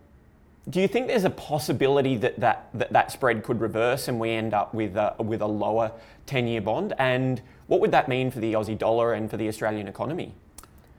do 0.68 0.80
you 0.80 0.88
think 0.88 1.06
there's 1.06 1.24
a 1.24 1.30
possibility 1.30 2.16
that 2.16 2.40
that, 2.40 2.68
that 2.74 2.92
that 2.92 3.12
spread 3.12 3.42
could 3.44 3.60
reverse 3.60 4.08
and 4.08 4.18
we 4.18 4.30
end 4.30 4.52
up 4.52 4.74
with 4.74 4.96
a, 4.96 5.14
with 5.18 5.40
a 5.40 5.46
lower 5.46 5.92
10 6.26 6.46
year 6.48 6.60
bond? 6.60 6.92
And 6.98 7.40
what 7.68 7.80
would 7.80 7.92
that 7.92 8.08
mean 8.08 8.30
for 8.30 8.40
the 8.40 8.54
Aussie 8.54 8.76
dollar 8.76 9.14
and 9.14 9.30
for 9.30 9.36
the 9.36 9.48
Australian 9.48 9.88
economy? 9.88 10.34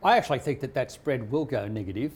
I 0.04 0.18
actually 0.18 0.40
think 0.40 0.62
that 0.62 0.74
that 0.76 0.92
spread 0.92 1.32
will 1.32 1.46
go 1.46 1.68
negative. 1.68 2.12
negative, 2.12 2.14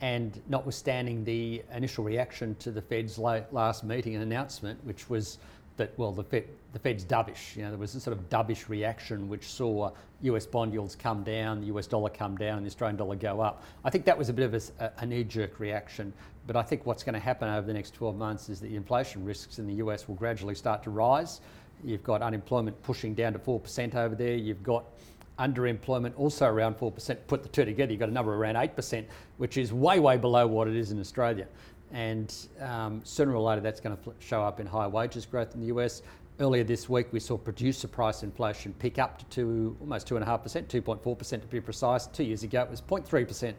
and 0.00 0.40
notwithstanding 0.48 1.24
the 1.24 1.62
initial 1.72 2.04
reaction 2.04 2.54
to 2.56 2.70
the 2.70 2.82
Fed's 2.82 3.18
last 3.18 3.84
meeting 3.84 4.14
and 4.14 4.22
announcement, 4.22 4.82
which 4.84 5.08
was 5.08 5.38
that 5.76 5.92
well 5.98 6.12
the 6.12 6.24
Fed 6.24 6.44
the 6.72 6.78
Fed's 6.78 7.04
dovish. 7.04 7.56
You 7.56 7.62
know, 7.62 7.70
there 7.70 7.78
was 7.78 7.94
a 7.94 8.00
sort 8.00 8.16
of 8.16 8.28
dovish 8.28 8.68
reaction 8.68 9.28
which 9.28 9.44
saw 9.44 9.90
US 10.22 10.46
bond 10.46 10.72
yields 10.72 10.94
come 10.94 11.22
down, 11.22 11.60
the 11.60 11.66
US 11.66 11.86
dollar 11.86 12.10
come 12.10 12.36
down, 12.36 12.58
and 12.58 12.66
the 12.66 12.68
Australian 12.68 12.96
dollar 12.96 13.16
go 13.16 13.40
up. 13.40 13.62
I 13.84 13.90
think 13.90 14.04
that 14.04 14.16
was 14.16 14.28
a 14.28 14.32
bit 14.32 14.52
of 14.52 14.70
a, 14.80 14.92
a, 14.98 15.06
knee 15.06 15.24
jerk 15.24 15.58
reaction. 15.58 16.12
But 16.46 16.56
I 16.56 16.62
think 16.62 16.86
what's 16.86 17.02
going 17.02 17.14
to 17.14 17.20
happen 17.20 17.48
over 17.48 17.66
the 17.66 17.72
next 17.72 17.94
12 17.94 18.16
months 18.16 18.48
is 18.48 18.60
that 18.60 18.68
the 18.68 18.76
inflation 18.76 19.24
risks 19.24 19.58
in 19.58 19.66
the 19.66 19.74
US 19.74 20.06
will 20.08 20.14
gradually 20.14 20.54
start 20.54 20.82
to 20.84 20.90
rise. 20.90 21.40
You've 21.84 22.04
got 22.04 22.22
unemployment 22.22 22.80
pushing 22.82 23.14
down 23.14 23.32
to 23.32 23.38
4% 23.38 23.94
over 23.94 24.14
there. 24.14 24.34
You've 24.34 24.62
got 24.62 24.84
underemployment 25.38 26.12
also 26.16 26.46
around 26.46 26.78
4%. 26.78 27.18
Put 27.26 27.42
the 27.42 27.48
two 27.48 27.64
together, 27.64 27.92
you've 27.92 28.00
got 28.00 28.08
a 28.08 28.12
number 28.12 28.34
around 28.34 28.54
8%, 28.54 29.04
which 29.36 29.58
is 29.58 29.72
way, 29.72 30.00
way 30.00 30.16
below 30.16 30.46
what 30.46 30.68
it 30.68 30.76
is 30.76 30.92
in 30.92 31.00
Australia. 31.00 31.46
And 31.92 32.34
um, 32.60 33.00
sooner 33.04 33.34
or 33.34 33.42
later, 33.42 33.60
that's 33.60 33.80
going 33.80 33.96
to 33.96 34.14
show 34.18 34.42
up 34.42 34.60
in 34.60 34.66
higher 34.66 34.88
wages 34.88 35.26
growth 35.26 35.54
in 35.54 35.60
the 35.60 35.66
US. 35.66 36.02
Earlier 36.38 36.64
this 36.64 36.88
week, 36.88 37.08
we 37.12 37.20
saw 37.20 37.38
producer 37.38 37.88
price 37.88 38.22
inflation 38.22 38.74
pick 38.78 38.98
up 38.98 39.18
to 39.18 39.24
two, 39.26 39.76
almost 39.80 40.08
2.5%, 40.08 40.66
2.4% 40.66 41.40
to 41.40 41.46
be 41.46 41.60
precise. 41.60 42.06
Two 42.06 42.24
years 42.24 42.42
ago, 42.42 42.62
it 42.62 42.70
was 42.70 42.80
0.3%. 42.80 43.54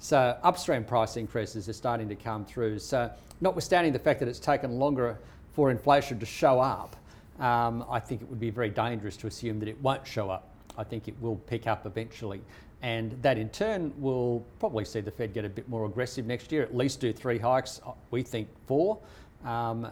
So 0.00 0.34
upstream 0.42 0.82
price 0.82 1.18
increases 1.18 1.68
are 1.68 1.74
starting 1.74 2.08
to 2.08 2.14
come 2.14 2.46
through. 2.46 2.78
So 2.78 3.10
notwithstanding 3.42 3.92
the 3.92 3.98
fact 3.98 4.18
that 4.20 4.28
it's 4.28 4.38
taken 4.38 4.78
longer 4.78 5.18
for 5.52 5.70
inflation 5.70 6.18
to 6.20 6.26
show 6.26 6.58
up, 6.58 6.96
um, 7.38 7.84
I 7.88 8.00
think 8.00 8.22
it 8.22 8.28
would 8.28 8.40
be 8.40 8.48
very 8.48 8.70
dangerous 8.70 9.16
to 9.18 9.26
assume 9.26 9.60
that 9.60 9.68
it 9.68 9.80
won't 9.82 10.06
show 10.06 10.30
up. 10.30 10.48
I 10.78 10.84
think 10.84 11.06
it 11.06 11.14
will 11.20 11.36
pick 11.36 11.66
up 11.66 11.84
eventually. 11.84 12.40
And 12.80 13.12
that 13.22 13.36
in 13.36 13.50
turn 13.50 13.92
will 13.98 14.42
probably 14.58 14.86
see 14.86 15.00
the 15.00 15.10
Fed 15.10 15.34
get 15.34 15.44
a 15.44 15.50
bit 15.50 15.68
more 15.68 15.84
aggressive 15.84 16.24
next 16.26 16.50
year, 16.50 16.62
at 16.62 16.74
least 16.74 17.00
do 17.00 17.12
three 17.12 17.38
hikes, 17.38 17.82
we 18.10 18.22
think 18.22 18.48
four. 18.66 18.98
Um, 19.44 19.86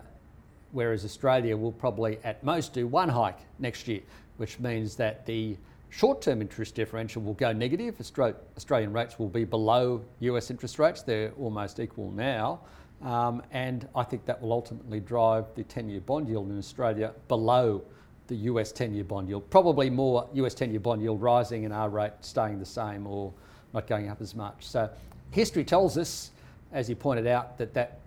whereas 0.72 1.04
Australia 1.04 1.54
will 1.54 1.72
probably 1.72 2.18
at 2.24 2.42
most 2.42 2.72
do 2.72 2.86
one 2.86 3.10
hike 3.10 3.40
next 3.58 3.86
year, 3.86 4.00
which 4.38 4.58
means 4.58 4.96
that 4.96 5.26
the 5.26 5.58
short 5.90 6.22
term 6.22 6.40
interest 6.40 6.74
differential 6.74 7.22
will 7.22 7.34
go 7.34 7.52
negative. 7.52 8.00
Australian 8.00 8.92
rates 8.92 9.18
will 9.18 9.28
be 9.28 9.44
below 9.44 10.04
US 10.20 10.50
interest 10.50 10.78
rates, 10.78 11.02
they're 11.02 11.32
almost 11.32 11.80
equal 11.80 12.10
now. 12.10 12.60
Um, 13.02 13.42
and 13.52 13.88
I 13.94 14.02
think 14.02 14.24
that 14.26 14.42
will 14.42 14.52
ultimately 14.52 15.00
drive 15.00 15.46
the 15.54 15.62
10 15.62 15.88
year 15.88 16.00
bond 16.00 16.28
yield 16.28 16.50
in 16.50 16.58
Australia 16.58 17.12
below 17.28 17.82
the 18.26 18.36
US 18.36 18.72
10 18.72 18.94
year 18.94 19.04
bond 19.04 19.28
yield. 19.28 19.48
Probably 19.50 19.88
more 19.88 20.28
US 20.34 20.54
10 20.54 20.70
year 20.70 20.80
bond 20.80 21.00
yield 21.00 21.22
rising 21.22 21.64
and 21.64 21.72
our 21.72 21.88
rate 21.88 22.12
staying 22.20 22.58
the 22.58 22.66
same 22.66 23.06
or 23.06 23.32
not 23.72 23.86
going 23.86 24.08
up 24.08 24.20
as 24.20 24.34
much. 24.34 24.66
So 24.66 24.90
history 25.30 25.64
tells 25.64 25.96
us, 25.96 26.32
as 26.72 26.88
you 26.88 26.96
pointed 26.96 27.26
out, 27.26 27.56
that 27.58 27.72
that, 27.74 28.00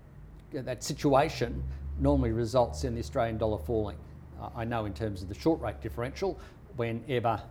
that 0.51 0.83
situation 0.83 1.63
normally 1.99 2.31
results 2.31 2.83
in 2.83 2.93
the 2.93 2.99
Australian 2.99 3.37
dollar 3.37 3.57
falling. 3.57 3.97
I 4.55 4.65
know 4.65 4.85
in 4.85 4.93
terms 4.93 5.21
of 5.21 5.29
the 5.29 5.35
short 5.35 5.61
rate 5.61 5.79
differential, 5.81 6.39
whenever 6.75 7.41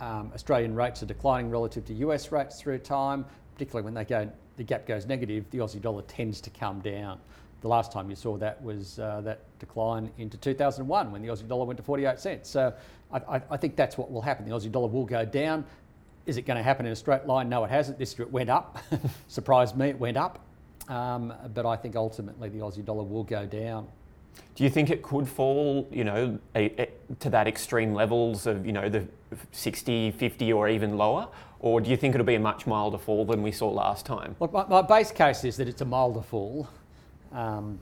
um, 0.00 0.30
Australian 0.34 0.74
rates 0.74 1.02
are 1.02 1.06
declining 1.06 1.50
relative 1.50 1.84
to 1.86 1.94
US 1.94 2.30
rates 2.32 2.60
through 2.60 2.78
time, 2.78 3.24
particularly 3.54 3.84
when 3.84 3.94
they 3.94 4.04
go, 4.04 4.30
the 4.56 4.64
gap 4.64 4.86
goes 4.86 5.06
negative, 5.06 5.44
the 5.50 5.58
Aussie 5.58 5.80
dollar 5.80 6.02
tends 6.02 6.40
to 6.42 6.50
come 6.50 6.80
down. 6.80 7.18
The 7.60 7.68
last 7.68 7.90
time 7.90 8.08
you 8.08 8.16
saw 8.16 8.36
that 8.36 8.62
was 8.62 8.98
uh, 8.98 9.20
that 9.22 9.40
decline 9.58 10.10
into 10.18 10.36
2001 10.36 11.10
when 11.10 11.22
the 11.22 11.28
Aussie 11.28 11.48
dollar 11.48 11.64
went 11.64 11.76
to 11.78 11.82
48 11.82 12.18
cents. 12.18 12.48
So 12.48 12.72
I, 13.12 13.40
I, 13.50 13.56
think 13.56 13.74
that's 13.74 13.98
what 13.98 14.12
will 14.12 14.22
happen. 14.22 14.48
The 14.48 14.54
Aussie 14.54 14.70
dollar 14.70 14.86
will 14.86 15.04
go 15.04 15.24
down. 15.24 15.64
Is 16.26 16.36
it 16.36 16.42
going 16.42 16.56
to 16.56 16.62
happen 16.62 16.86
in 16.86 16.92
a 16.92 16.96
straight 16.96 17.26
line? 17.26 17.48
No, 17.48 17.64
it 17.64 17.70
hasn't. 17.70 17.98
This 17.98 18.16
year 18.16 18.26
it 18.26 18.32
went 18.32 18.50
up. 18.50 18.78
Surprised 19.28 19.76
me, 19.76 19.88
it 19.88 19.98
went 19.98 20.16
up. 20.16 20.44
Um, 20.88 21.34
but 21.52 21.66
I 21.66 21.76
think 21.76 21.96
ultimately 21.96 22.48
the 22.48 22.58
Aussie 22.58 22.84
dollar 22.84 23.02
will 23.02 23.24
go 23.24 23.46
down. 23.46 23.88
Do 24.54 24.64
you 24.64 24.70
think 24.70 24.90
it 24.90 25.02
could 25.02 25.28
fall, 25.28 25.88
you 25.92 26.04
know, 26.04 26.38
a, 26.56 26.82
a, 26.82 26.88
to 27.20 27.30
that 27.30 27.46
extreme 27.46 27.94
levels 27.94 28.46
of, 28.46 28.66
you 28.66 28.72
know, 28.72 28.88
the 28.88 29.06
60, 29.52 30.10
50 30.12 30.52
or 30.52 30.68
even 30.68 30.96
lower? 30.96 31.28
Or 31.60 31.80
do 31.80 31.90
you 31.90 31.96
think 31.96 32.14
it'll 32.14 32.26
be 32.26 32.34
a 32.34 32.40
much 32.40 32.66
milder 32.66 32.98
fall 32.98 33.24
than 33.24 33.42
we 33.42 33.52
saw 33.52 33.68
last 33.68 34.06
time? 34.06 34.36
Well, 34.38 34.50
my, 34.52 34.64
my 34.66 34.82
base 34.82 35.12
case 35.12 35.44
is 35.44 35.56
that 35.58 35.68
it's 35.68 35.80
a 35.80 35.84
milder 35.84 36.22
fall. 36.22 36.68
Um, 37.32 37.78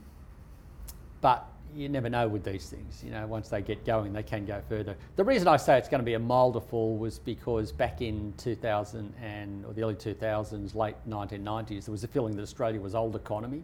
but 1.21 1.47
you 1.75 1.89
never 1.89 2.09
know 2.09 2.27
with 2.27 2.43
these 2.43 2.69
things. 2.69 3.03
You 3.03 3.11
know, 3.11 3.27
once 3.27 3.49
they 3.49 3.61
get 3.61 3.85
going, 3.85 4.13
they 4.13 4.23
can 4.23 4.45
go 4.45 4.61
further. 4.67 4.95
The 5.15 5.23
reason 5.23 5.47
I 5.47 5.57
say 5.57 5.77
it's 5.77 5.89
going 5.89 5.99
to 5.99 6.05
be 6.05 6.15
a 6.15 6.19
milder 6.19 6.59
fall 6.59 6.97
was 6.97 7.19
because 7.19 7.71
back 7.71 8.01
in 8.01 8.33
2000 8.37 9.13
and 9.21 9.65
or 9.65 9.73
the 9.73 9.83
early 9.83 9.95
2000s, 9.95 10.75
late 10.75 10.95
1990s, 11.07 11.85
there 11.85 11.91
was 11.91 12.03
a 12.03 12.07
feeling 12.07 12.35
that 12.35 12.41
Australia 12.41 12.79
was 12.79 12.95
old 12.95 13.15
economy, 13.15 13.63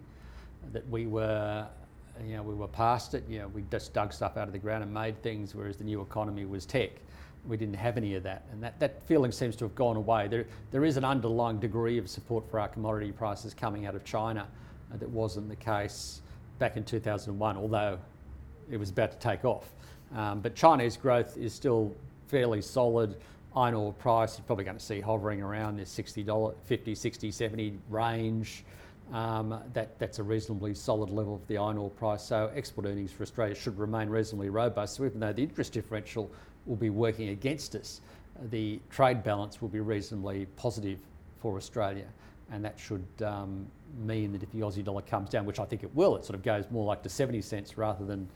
that 0.72 0.88
we 0.90 1.08
were 1.08 1.68
you 2.26 2.36
know, 2.36 2.44
we 2.44 2.54
were 2.54 2.68
past 2.68 3.14
it. 3.14 3.24
You 3.28 3.40
know, 3.40 3.48
we 3.50 3.64
just 3.72 3.94
dug 3.94 4.14
stuff 4.14 4.38
out 4.38 4.48
of 4.48 4.54
the 4.54 4.60
ground 4.60 4.84
and 4.84 4.94
made 4.94 5.22
things, 5.22 5.56
whereas 5.56 5.78
the 5.78 5.84
new 5.84 6.02
economy 6.02 6.46
was 6.46 6.66
tech. 6.66 6.92
We 7.48 7.58
didn't 7.58 7.76
have 7.76 7.98
any 7.98 8.16
of 8.16 8.24
that, 8.24 8.46
and 8.52 8.64
that, 8.64 8.80
that 8.80 9.04
feeling 9.04 9.32
seems 9.32 9.58
to 9.58 9.66
have 9.66 9.76
gone 9.76 9.98
away. 9.98 10.30
There, 10.30 10.46
there 10.72 10.86
is 10.86 10.96
an 10.96 11.04
underlying 11.04 11.60
degree 11.60 11.98
of 11.98 12.10
support 12.10 12.50
for 12.50 12.60
our 12.60 12.70
commodity 12.70 13.12
prices 13.12 13.54
coming 13.54 13.86
out 13.86 13.96
of 13.96 14.06
China 14.06 14.48
uh, 14.94 14.98
that 14.98 15.10
wasn't 15.10 15.50
the 15.50 15.56
case 15.58 16.22
back 16.58 16.78
in 16.78 16.86
2001, 16.86 17.58
although 17.58 18.00
it 18.72 18.78
was 18.78 18.92
about 18.92 19.12
to 19.12 19.18
take 19.18 19.44
off. 19.44 19.74
Um, 20.16 20.40
but 20.40 20.56
Chinese 20.56 20.96
growth 20.96 21.36
is 21.38 21.54
still 21.54 21.94
fairly 22.28 22.62
solid. 22.62 23.18
Iron 23.56 23.74
ore 23.74 23.94
price 23.94 24.36
is 24.36 24.40
probably 24.40 24.64
going 24.64 24.78
to 24.78 24.84
see 24.84 25.02
hovering 25.02 25.42
around 25.42 25.76
this 25.76 25.94
$60, 25.94 26.56
50, 26.64 26.96
60, 26.96 27.32
70 27.32 27.78
range 27.90 28.64
that's 29.14 30.20
a 30.20 30.24
reasonably 30.24 30.74
solid 30.74 31.10
level 31.10 31.36
of 31.36 31.48
the 31.48 31.58
iron 31.58 31.78
ore 31.78 31.90
price. 31.90 32.24
So 32.24 32.52
export 32.56 32.88
earnings 32.88 33.12
for 33.12 33.24
Australia 33.24 33.56
should 33.56 33.78
remain 33.78 34.10
reasonably 34.10 34.50
robust. 34.50 34.96
So 34.96 35.06
even 35.06 35.20
though 35.20 35.34
the 35.34 35.44
interest 35.44 35.74
differential 35.74 36.32
will 36.66 36.76
be 36.76 36.90
working 36.90 37.30
against 37.30 37.76
us, 37.76 38.02
the 38.50 38.80
trade 38.90 39.24
balance 39.24 39.62
will 39.62 39.70
be 39.70 39.80
reasonably 39.80 40.48
positive 40.56 41.00
for 41.42 41.58
Australia. 41.58 42.08
And 42.52 42.66
that 42.66 42.80
should 42.80 43.06
um, 43.24 43.68
mean 44.04 44.32
that 44.34 44.44
if 44.44 44.52
the 44.52 44.60
Aussie 44.60 44.84
dollar 44.84 45.02
comes 45.02 45.30
down, 45.30 45.46
which 45.46 45.60
I 45.60 45.66
think 45.66 45.84
it 45.84 45.94
will, 45.96 46.16
it 46.16 46.26
sort 46.26 46.36
of 46.36 46.44
goes 46.44 46.66
more 46.72 46.86
like 46.86 47.04
to 47.04 47.10
70 47.10 47.42
cents 47.42 47.78
rather 47.78 48.06
than 48.06 48.28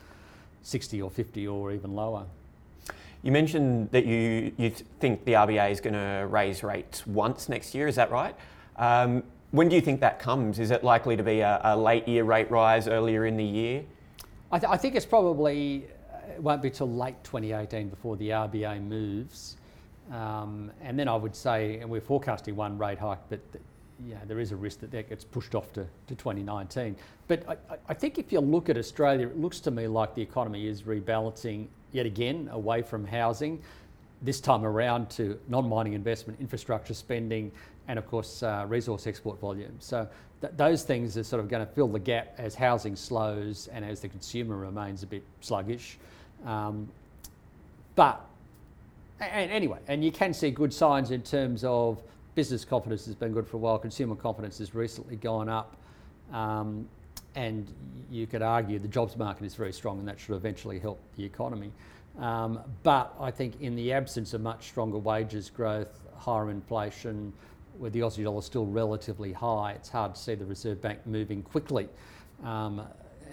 60 0.64 1.02
or 1.02 1.10
50 1.10 1.48
or 1.48 1.72
even 1.72 1.96
lower. 1.96 2.26
You 3.24 3.32
mentioned 3.32 3.90
that 3.92 4.06
you, 4.06 4.54
you 4.58 4.70
think 4.70 5.26
the 5.26 5.34
RBA 5.34 5.72
is 5.72 5.82
going 5.82 5.94
to 5.94 6.28
raise 6.30 6.62
rates 6.64 7.06
once 7.08 7.50
next 7.50 7.74
year, 7.74 7.88
is 7.88 7.96
that 7.96 8.12
right? 8.12 8.36
Um, 8.78 9.24
when 9.52 9.70
do 9.70 9.76
you 9.76 9.82
think 9.82 10.02
that 10.02 10.20
comes? 10.20 10.60
Is 10.60 10.72
it 10.72 10.84
likely 10.84 11.16
to 11.16 11.24
be 11.24 11.40
a, 11.40 11.62
a 11.64 11.78
late 11.78 12.08
year 12.08 12.24
rate 12.24 12.52
rise 12.52 12.88
earlier 12.88 13.26
in 13.26 13.38
the 13.38 13.44
year? 13.44 13.84
I, 14.52 14.60
th- 14.60 14.72
I 14.72 14.78
think 14.78 14.96
it's 14.96 15.06
probably, 15.06 15.88
uh, 16.14 16.34
it 16.36 16.42
won't 16.42 16.62
be 16.62 16.70
till 16.70 16.92
late 16.92 17.22
2018 17.24 17.90
before 17.90 18.16
the 18.18 18.30
RBA 18.30 18.82
moves. 18.82 19.58
Um, 20.12 20.72
and 20.82 20.98
then 20.98 21.08
I 21.08 21.16
would 21.16 21.36
say, 21.36 21.80
and 21.80 21.90
we're 21.90 22.02
forecasting 22.02 22.56
one 22.56 22.78
rate 22.78 22.98
hike, 22.98 23.20
but 23.30 23.42
yeah, 24.06 24.18
there 24.26 24.40
is 24.40 24.52
a 24.52 24.56
risk 24.56 24.80
that 24.82 24.92
that 24.92 25.10
gets 25.10 25.24
pushed 25.24 25.56
off 25.56 25.74
to, 25.74 25.86
to 26.08 26.16
2019. 26.16 26.96
But 27.28 27.44
I, 27.50 27.58
I, 27.90 27.94
think 27.94 28.18
if 28.18 28.32
you 28.32 28.40
look 28.40 28.70
at 28.70 28.78
Australia, 28.78 29.28
it 29.28 29.38
looks 29.38 29.60
to 29.62 29.72
me 29.72 29.88
like 29.88 30.14
the 30.14 30.22
economy 30.22 30.68
is 30.68 30.84
rebalancing 30.84 31.68
yet 31.92 32.06
again 32.06 32.48
away 32.52 32.84
from 32.84 33.06
housing, 33.06 33.62
this 34.22 34.40
time 34.40 34.66
around 34.66 35.10
to 35.12 35.40
non 35.48 35.68
mining 35.68 35.94
investment, 35.94 36.40
infrastructure 36.40 36.94
spending, 36.94 37.52
and 37.88 37.98
of 37.98 38.08
course 38.08 38.44
uh, 38.44 38.66
resource 38.68 39.08
export 39.08 39.40
volumes. 39.40 39.86
So 39.86 40.08
th- 40.42 40.54
those 40.58 40.84
things 40.84 41.18
are 41.18 41.24
sort 41.24 41.42
of 41.42 41.50
going 41.50 41.66
to 41.66 41.72
fill 41.74 41.88
the 41.88 42.00
gap 42.00 42.36
as 42.38 42.56
housing 42.56 42.96
slows 42.96 43.68
and 43.72 43.86
as 43.86 44.02
the 44.02 44.08
consumer 44.08 44.56
remains 44.56 45.04
a 45.04 45.08
bit 45.08 45.24
sluggish. 45.42 45.98
Um, 46.46 46.90
but 47.96 48.24
anyway, 49.20 49.80
and 49.88 50.04
you 50.04 50.12
can 50.12 50.34
see 50.34 50.52
good 50.52 50.74
signs 50.74 51.12
in 51.12 51.22
terms 51.22 51.64
of 51.64 52.02
business 52.36 52.64
confidence 52.64 53.06
has 53.06 53.16
been 53.16 53.34
good 53.34 53.48
for 53.48 53.58
a 53.58 53.60
while. 53.60 53.80
Consumer 53.80 54.16
confidence 54.16 54.60
has 54.60 54.76
recently 54.76 55.16
gone 55.16 55.50
up. 55.50 55.76
Um, 56.32 56.88
and 57.38 57.68
you 58.10 58.26
could 58.26 58.42
argue 58.42 58.80
the 58.80 58.88
jobs 58.88 59.16
market 59.16 59.46
is 59.46 59.54
very 59.54 59.72
strong 59.72 60.00
and 60.00 60.08
that 60.08 60.20
should 60.20 60.36
eventually 60.36 60.80
help 60.80 61.00
the 61.18 61.24
economy. 61.24 61.72
Um, 62.20 62.60
but 62.82 63.14
I 63.20 63.30
think 63.30 63.62
in 63.62 63.76
the 63.76 63.94
absence 63.94 64.34
of 64.34 64.42
much 64.42 64.68
stronger 64.70 64.98
wages 64.98 65.52
growth, 65.52 66.02
higher 66.16 66.50
inflation, 66.50 67.32
where 67.80 67.90
the 67.90 68.00
Aussie 68.00 68.24
dollar 68.24 68.40
is 68.40 68.46
still 68.46 68.66
relatively 68.66 69.34
high, 69.34 69.74
it's 69.74 69.90
hard 69.90 70.16
to 70.16 70.22
see 70.22 70.36
the 70.36 70.46
Reserve 70.46 70.82
Bank 70.82 71.06
moving 71.06 71.44
quickly. 71.44 71.88
Um, 72.44 72.82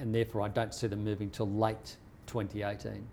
and 0.00 0.14
therefore, 0.14 0.42
I 0.42 0.48
don't 0.48 0.74
see 0.74 0.86
them 0.86 1.04
moving 1.04 1.30
till 1.30 1.50
late 1.50 1.96
2018. 2.26 3.06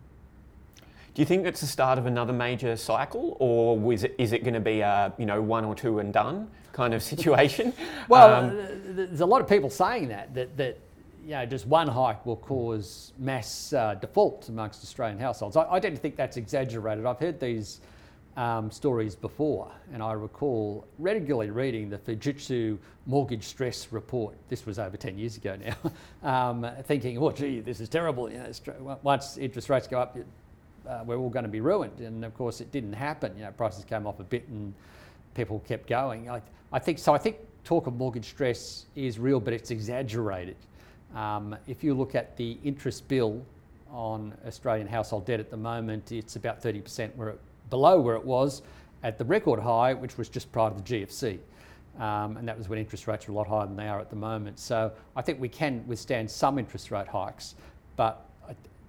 Do 1.13 1.21
you 1.21 1.25
think 1.25 1.45
it's 1.45 1.59
the 1.59 1.67
start 1.67 1.99
of 1.99 2.05
another 2.05 2.31
major 2.31 2.75
cycle, 2.77 3.35
or 3.39 3.93
is 3.93 4.05
it, 4.05 4.15
is 4.17 4.31
it 4.31 4.43
going 4.43 4.53
to 4.53 4.61
be 4.61 4.79
a 4.79 5.13
you 5.17 5.25
know 5.25 5.41
one 5.41 5.65
or 5.65 5.75
two 5.75 5.99
and 5.99 6.13
done 6.13 6.49
kind 6.71 6.93
of 6.93 7.03
situation? 7.03 7.73
well, 8.07 8.45
um, 8.45 8.57
there's 8.85 9.19
a 9.19 9.25
lot 9.25 9.41
of 9.41 9.47
people 9.47 9.69
saying 9.69 10.07
that 10.07 10.33
that 10.33 10.55
that 10.55 10.79
you 11.23 11.31
know 11.31 11.45
just 11.45 11.67
one 11.67 11.87
hike 11.87 12.25
will 12.25 12.37
cause 12.37 13.11
mass 13.17 13.73
uh, 13.73 13.95
default 13.95 14.47
amongst 14.47 14.83
Australian 14.83 15.19
households. 15.19 15.57
I, 15.57 15.63
I 15.63 15.79
don't 15.79 15.99
think 15.99 16.15
that's 16.15 16.37
exaggerated. 16.37 17.05
I've 17.05 17.19
heard 17.19 17.41
these 17.41 17.81
um, 18.37 18.71
stories 18.71 19.15
before, 19.15 19.71
and 19.93 20.01
I 20.01 20.13
recall 20.13 20.85
regularly 20.99 21.49
reading 21.49 21.89
the 21.89 21.97
Fujitsu 21.97 22.77
mortgage 23.05 23.43
stress 23.43 23.91
report. 23.91 24.35
This 24.47 24.65
was 24.65 24.79
over 24.79 24.95
10 24.95 25.17
years 25.17 25.37
ago 25.37 25.57
now, 25.57 25.91
um, 26.49 26.67
thinking, 26.83 27.17
oh, 27.17 27.31
gee, 27.31 27.59
this 27.59 27.79
is 27.79 27.89
terrible. 27.89 28.31
You 28.31 28.39
know, 28.39 28.99
once 29.03 29.37
interest 29.37 29.69
rates 29.69 29.87
go 29.87 29.99
up, 29.99 30.17
uh, 30.87 31.03
we're 31.05 31.17
all 31.17 31.29
going 31.29 31.43
to 31.43 31.49
be 31.49 31.61
ruined. 31.61 31.99
And 31.99 32.23
of 32.23 32.33
course, 32.33 32.61
it 32.61 32.71
didn't 32.71 32.93
happen. 32.93 33.35
You 33.35 33.43
know, 33.43 33.51
prices 33.51 33.83
came 33.83 34.07
off 34.07 34.19
a 34.19 34.23
bit 34.23 34.47
and 34.47 34.73
people 35.35 35.59
kept 35.67 35.87
going. 35.87 36.29
I, 36.29 36.41
I 36.71 36.79
think 36.79 36.99
so. 36.99 37.13
I 37.13 37.17
think 37.17 37.37
talk 37.63 37.87
of 37.87 37.95
mortgage 37.95 38.25
stress 38.25 38.85
is 38.95 39.19
real, 39.19 39.39
but 39.39 39.53
it's 39.53 39.71
exaggerated. 39.71 40.55
Um, 41.15 41.55
if 41.67 41.83
you 41.83 41.93
look 41.93 42.15
at 42.15 42.37
the 42.37 42.57
interest 42.63 43.07
bill 43.07 43.45
on 43.89 44.33
Australian 44.47 44.87
household 44.87 45.25
debt 45.25 45.39
at 45.39 45.51
the 45.51 45.57
moment, 45.57 46.11
it's 46.11 46.37
about 46.37 46.63
30% 46.63 47.13
where 47.15 47.29
it, 47.29 47.39
below 47.71 47.99
where 47.99 48.15
it 48.15 48.23
was 48.23 48.61
at 49.01 49.17
the 49.17 49.25
record 49.25 49.59
high, 49.59 49.95
which 49.95 50.19
was 50.19 50.29
just 50.29 50.51
prior 50.51 50.69
to 50.69 50.75
the 50.75 50.83
GFC. 50.83 51.39
Um, 51.99 52.37
and 52.37 52.47
that 52.47 52.57
was 52.57 52.69
when 52.69 52.77
interest 52.77 53.07
rates 53.07 53.27
were 53.27 53.33
a 53.33 53.37
lot 53.37 53.47
higher 53.47 53.65
than 53.65 53.75
they 53.75 53.87
are 53.87 53.99
at 53.99 54.11
the 54.11 54.15
moment. 54.15 54.59
So 54.59 54.91
I 55.15 55.23
think 55.23 55.41
we 55.41 55.49
can 55.49 55.83
withstand 55.87 56.29
some 56.29 56.59
interest 56.59 56.91
rate 56.91 57.07
hikes, 57.07 57.55
but 57.95 58.27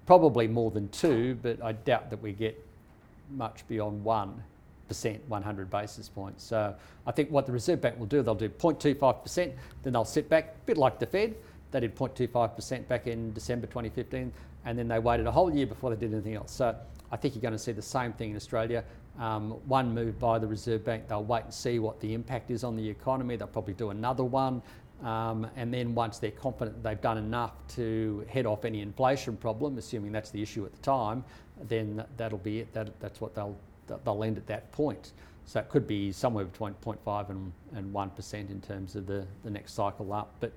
probably 0.06 0.46
more 0.46 0.70
than 0.70 0.88
two, 0.90 1.38
but 1.42 1.62
I 1.62 1.72
doubt 1.72 2.10
that 2.10 2.20
we 2.20 2.32
get 2.32 2.62
much 3.30 3.66
beyond 3.68 4.04
one 4.04 4.42
percent, 4.88 5.22
100 5.28 5.70
basis 5.70 6.08
points. 6.08 6.44
So 6.44 6.74
I 7.06 7.12
think 7.12 7.30
what 7.30 7.46
the 7.46 7.52
Reserve 7.52 7.80
Bank 7.80 7.98
will 7.98 8.06
do, 8.06 8.22
they'll 8.22 8.34
do 8.34 8.50
0.25%, 8.50 9.52
then 9.82 9.92
they'll 9.92 10.04
sit 10.04 10.28
back, 10.28 10.56
a 10.62 10.66
bit 10.66 10.76
like 10.76 10.98
the 10.98 11.06
Fed. 11.06 11.34
They 11.70 11.80
did 11.80 11.96
0.25% 11.96 12.86
back 12.88 13.06
in 13.06 13.32
December 13.32 13.66
2015, 13.66 14.30
and 14.64 14.78
then 14.78 14.88
they 14.88 14.98
waited 14.98 15.26
a 15.26 15.30
whole 15.30 15.52
year 15.54 15.66
before 15.66 15.90
they 15.90 15.96
did 15.96 16.12
anything 16.12 16.34
else. 16.34 16.52
So 16.52 16.76
I 17.10 17.16
think 17.16 17.34
you're 17.34 17.42
going 17.42 17.52
to 17.52 17.58
see 17.58 17.72
the 17.72 17.82
same 17.82 18.12
thing 18.12 18.30
in 18.30 18.36
Australia. 18.36 18.84
Um, 19.18 19.52
one 19.68 19.92
move 19.94 20.18
by 20.18 20.38
the 20.38 20.46
Reserve 20.46 20.84
Bank, 20.84 21.08
they'll 21.08 21.24
wait 21.24 21.44
and 21.44 21.52
see 21.52 21.78
what 21.78 22.00
the 22.00 22.14
impact 22.14 22.50
is 22.50 22.64
on 22.64 22.76
the 22.76 22.88
economy. 22.88 23.36
They'll 23.36 23.48
probably 23.48 23.74
do 23.74 23.90
another 23.90 24.24
one. 24.24 24.62
Um, 25.02 25.48
and 25.56 25.74
then 25.74 25.94
once 25.94 26.18
they're 26.18 26.30
confident 26.30 26.80
they've 26.82 27.00
done 27.00 27.18
enough 27.18 27.52
to 27.74 28.24
head 28.28 28.46
off 28.46 28.64
any 28.64 28.80
inflation 28.80 29.36
problem, 29.36 29.76
assuming 29.76 30.12
that's 30.12 30.30
the 30.30 30.40
issue 30.40 30.64
at 30.64 30.72
the 30.72 30.80
time, 30.80 31.24
then 31.68 32.04
that'll 32.16 32.38
be 32.38 32.60
it. 32.60 32.72
That, 32.72 32.98
that's 33.00 33.20
what 33.20 33.34
they'll 33.34 33.56
they'll 34.04 34.24
end 34.24 34.38
at 34.38 34.46
that 34.46 34.70
point. 34.72 35.12
So 35.44 35.60
it 35.60 35.68
could 35.68 35.86
be 35.86 36.12
somewhere 36.12 36.44
between 36.44 36.74
0.5 36.74 37.30
and, 37.30 37.52
and 37.74 37.92
1% 37.92 38.34
in 38.50 38.60
terms 38.60 38.94
of 38.94 39.06
the, 39.06 39.26
the 39.42 39.50
next 39.50 39.74
cycle 39.74 40.12
up. 40.12 40.34
But 40.40 40.52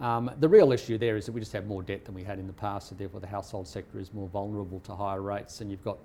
um, 0.00 0.30
the 0.40 0.48
real 0.48 0.72
issue 0.72 0.98
there 0.98 1.16
is 1.16 1.26
that 1.26 1.32
we 1.32 1.40
just 1.40 1.52
have 1.52 1.66
more 1.66 1.82
debt 1.82 2.04
than 2.04 2.14
we 2.14 2.24
had 2.24 2.38
in 2.38 2.46
the 2.46 2.52
past, 2.52 2.88
so 2.88 2.94
therefore 2.94 3.20
the 3.20 3.26
household 3.26 3.68
sector 3.68 3.98
is 3.98 4.12
more 4.14 4.28
vulnerable 4.28 4.80
to 4.80 4.94
higher 4.94 5.20
rates. 5.20 5.60
And 5.60 5.70
you've 5.70 5.84
got 5.84 5.98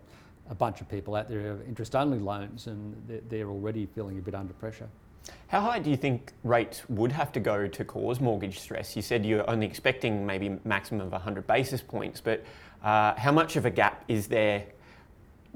a 0.49 0.55
bunch 0.55 0.81
of 0.81 0.89
people 0.89 1.15
out 1.15 1.29
there 1.29 1.41
who 1.41 1.47
have 1.47 1.61
interest 1.67 1.95
only 1.95 2.19
loans 2.19 2.67
and 2.67 2.95
they're, 3.07 3.21
they're 3.29 3.49
already 3.49 3.85
feeling 3.85 4.19
a 4.19 4.21
bit 4.21 4.35
under 4.35 4.53
pressure. 4.53 4.87
How 5.47 5.61
high 5.61 5.79
do 5.79 5.89
you 5.89 5.97
think 5.97 6.33
rates 6.43 6.87
would 6.89 7.11
have 7.11 7.31
to 7.31 7.39
go 7.39 7.67
to 7.67 7.85
cause 7.85 8.19
mortgage 8.19 8.59
stress? 8.59 8.95
You 8.95 9.01
said 9.01 9.25
you're 9.25 9.49
only 9.49 9.65
expecting 9.65 10.25
maybe 10.25 10.59
maximum 10.65 11.01
of 11.01 11.11
100 11.13 11.47
basis 11.47 11.81
points, 11.81 12.21
but 12.21 12.43
uh, 12.83 13.15
how 13.15 13.31
much 13.31 13.55
of 13.55 13.65
a 13.65 13.71
gap 13.71 14.03
is 14.07 14.27
there 14.27 14.65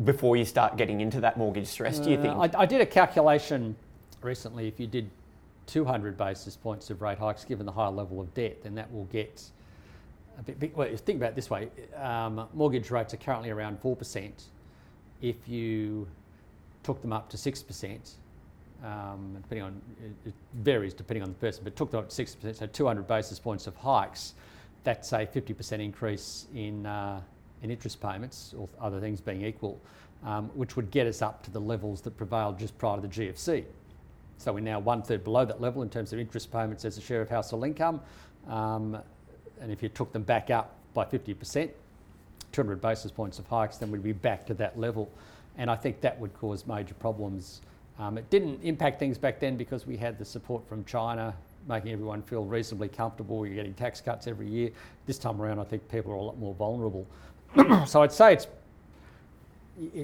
before 0.04 0.38
you 0.38 0.46
start 0.46 0.78
getting 0.78 1.02
into 1.02 1.20
that 1.20 1.38
mortgage 1.38 1.68
stress, 1.68 2.00
do 2.00 2.10
you 2.10 2.18
think? 2.18 2.34
Uh, 2.34 2.40
I, 2.40 2.62
I, 2.62 2.66
did 2.66 2.80
a 2.82 2.86
calculation 2.86 3.76
recently. 4.22 4.68
If 4.68 4.80
you 4.80 4.88
did 4.88 5.10
200 5.70 6.18
basis 6.18 6.56
points 6.56 6.90
of 6.90 7.02
rate 7.02 7.20
hikes, 7.20 7.46
given 7.46 7.66
the 7.66 7.72
higher 7.72 7.92
level 7.92 8.20
of 8.20 8.34
debt, 8.34 8.64
then 8.64 8.76
that 8.76 8.92
will 8.92 9.06
get 9.06 9.44
a 10.40 10.42
bit 10.42 10.60
big. 10.60 10.76
Well, 10.76 10.88
think 10.98 11.18
about 11.18 11.32
it 11.32 11.36
this 11.36 11.50
way 11.50 11.70
um, 11.96 12.48
mortgage 12.54 12.90
rates 12.90 13.14
are 13.14 13.18
currently 13.18 13.52
around 13.52 13.82
4%. 13.82 14.32
If 15.22 15.48
you 15.48 16.08
took 16.84 17.02
them 17.02 17.14
up 17.14 17.30
to 17.30 17.38
6%, 17.38 18.12
um, 18.84 19.38
depending 19.42 19.64
on 19.64 19.82
it 20.26 20.34
varies 20.56 20.94
depending 20.94 21.24
on 21.24 21.30
the 21.30 21.36
person, 21.36 21.64
but 21.64 21.76
took 21.76 21.92
them 21.92 22.00
up 22.00 22.10
to 22.10 22.24
6%, 22.24 22.56
so 22.56 22.66
200 22.66 23.08
basis 23.08 23.38
points 23.38 23.68
of 23.68 23.76
hikes, 23.76 24.34
that's 24.84 25.12
a 25.12 25.26
50% 25.26 25.84
increase 25.84 26.48
in, 26.56 26.86
uh, 26.86 27.22
in 27.62 27.70
interest 27.70 28.02
payments, 28.02 28.56
or 28.58 28.70
other 28.80 29.00
things 29.00 29.20
being 29.20 29.44
equal, 29.44 29.80
um, 30.24 30.50
which 30.56 30.76
would 30.78 30.90
get 30.90 31.06
us 31.06 31.22
up 31.22 31.44
to 31.44 31.52
the 31.52 31.60
levels 31.60 32.02
that 32.02 32.16
prevailed 32.18 32.58
just 32.58 32.78
prior 32.78 32.96
to 32.96 33.02
the 33.02 33.08
GFC. 33.08 33.66
So 34.40 34.52
we're 34.54 34.62
now 34.62 34.80
one 34.80 35.04
third 35.04 35.24
below 35.24 35.46
that 35.46 35.62
level 35.62 35.84
in 35.84 35.90
terms 35.90 36.12
of 36.14 36.20
interest 36.20 36.52
payments 36.52 36.84
as 36.84 36.98
a 36.98 37.02
share 37.02 37.22
of 37.22 37.30
household 37.30 37.66
income. 37.66 38.02
Um, 38.48 38.98
and 39.62 39.72
if 39.72 39.84
you 39.84 39.90
took 39.90 40.12
them 40.12 40.24
back 40.24 40.50
up 40.50 40.76
by 40.96 41.06
50%, 41.06 41.70
200 42.52 42.82
basis 42.82 43.12
points 43.12 43.38
of 43.38 43.46
hikes, 43.46 43.78
then 43.78 43.92
we'd 43.92 44.02
be 44.02 44.14
back 44.14 44.48
to 44.48 44.56
that 44.56 44.80
level. 44.80 45.12
And 45.58 45.70
I 45.70 45.76
think 45.76 46.02
that 46.02 46.20
would 46.20 46.34
cause 46.34 46.66
major 46.66 46.96
problems 46.96 47.62
um, 48.00 48.18
it 48.18 48.30
didn't 48.30 48.62
impact 48.64 48.98
things 48.98 49.18
back 49.18 49.42
then 49.42 49.58
because 49.58 49.86
we 49.86 49.98
had 49.98 50.18
the 50.18 50.24
support 50.24 50.68
from 50.68 50.86
China, 50.86 51.36
making 51.68 51.92
everyone 51.92 52.22
feel 52.24 52.46
reasonably 52.46 52.88
comfortable. 52.88 53.46
You're 53.46 53.56
getting 53.56 53.74
tax 53.74 54.00
cuts 54.00 54.26
every 54.26 54.48
year. 54.48 54.72
This 55.06 55.18
time 55.18 55.42
around, 55.42 55.60
I 55.60 55.66
think 55.66 55.88
people 55.92 56.14
are 56.14 56.16
a 56.16 56.22
lot 56.22 56.38
more 56.38 56.54
vulnerable. 56.54 57.06
so 57.86 58.02
I'd 58.02 58.14
say 58.14 58.34
it's 58.34 58.48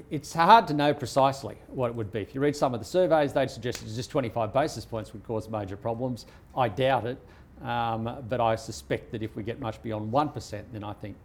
it's 0.09 0.33
hard 0.33 0.67
to 0.67 0.73
know 0.73 0.93
precisely 0.93 1.55
what 1.67 1.87
it 1.87 1.95
would 1.95 2.11
be. 2.11 2.21
If 2.21 2.33
you 2.33 2.41
read 2.41 2.55
some 2.55 2.73
of 2.73 2.79
the 2.79 2.85
surveys, 2.85 3.33
they'd 3.33 3.51
suggest 3.51 3.83
just 3.95 4.09
25 4.09 4.53
basis 4.53 4.85
points 4.85 5.13
would 5.13 5.23
cause 5.25 5.49
major 5.49 5.75
problems. 5.75 6.25
I 6.55 6.69
doubt 6.69 7.05
it, 7.05 7.17
um, 7.61 8.23
but 8.29 8.39
I 8.39 8.55
suspect 8.55 9.11
that 9.11 9.21
if 9.21 9.35
we 9.35 9.43
get 9.43 9.59
much 9.59 9.81
beyond 9.83 10.11
1%, 10.11 10.63
then 10.71 10.83
I 10.83 10.93
think 10.93 11.15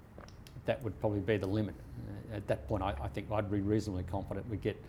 that 0.67 0.83
would 0.83 0.99
probably 1.01 1.21
be 1.21 1.37
the 1.37 1.47
limit. 1.47 1.75
At 2.33 2.47
that 2.49 2.67
point, 2.69 2.83
I, 2.83 2.95
I 3.03 3.09
think 3.09 3.31
I'd 3.31 3.51
be 3.51 3.61
reasonably 3.61 4.05
confident 4.05 4.49
we'd 4.49 4.63
get 4.63 4.81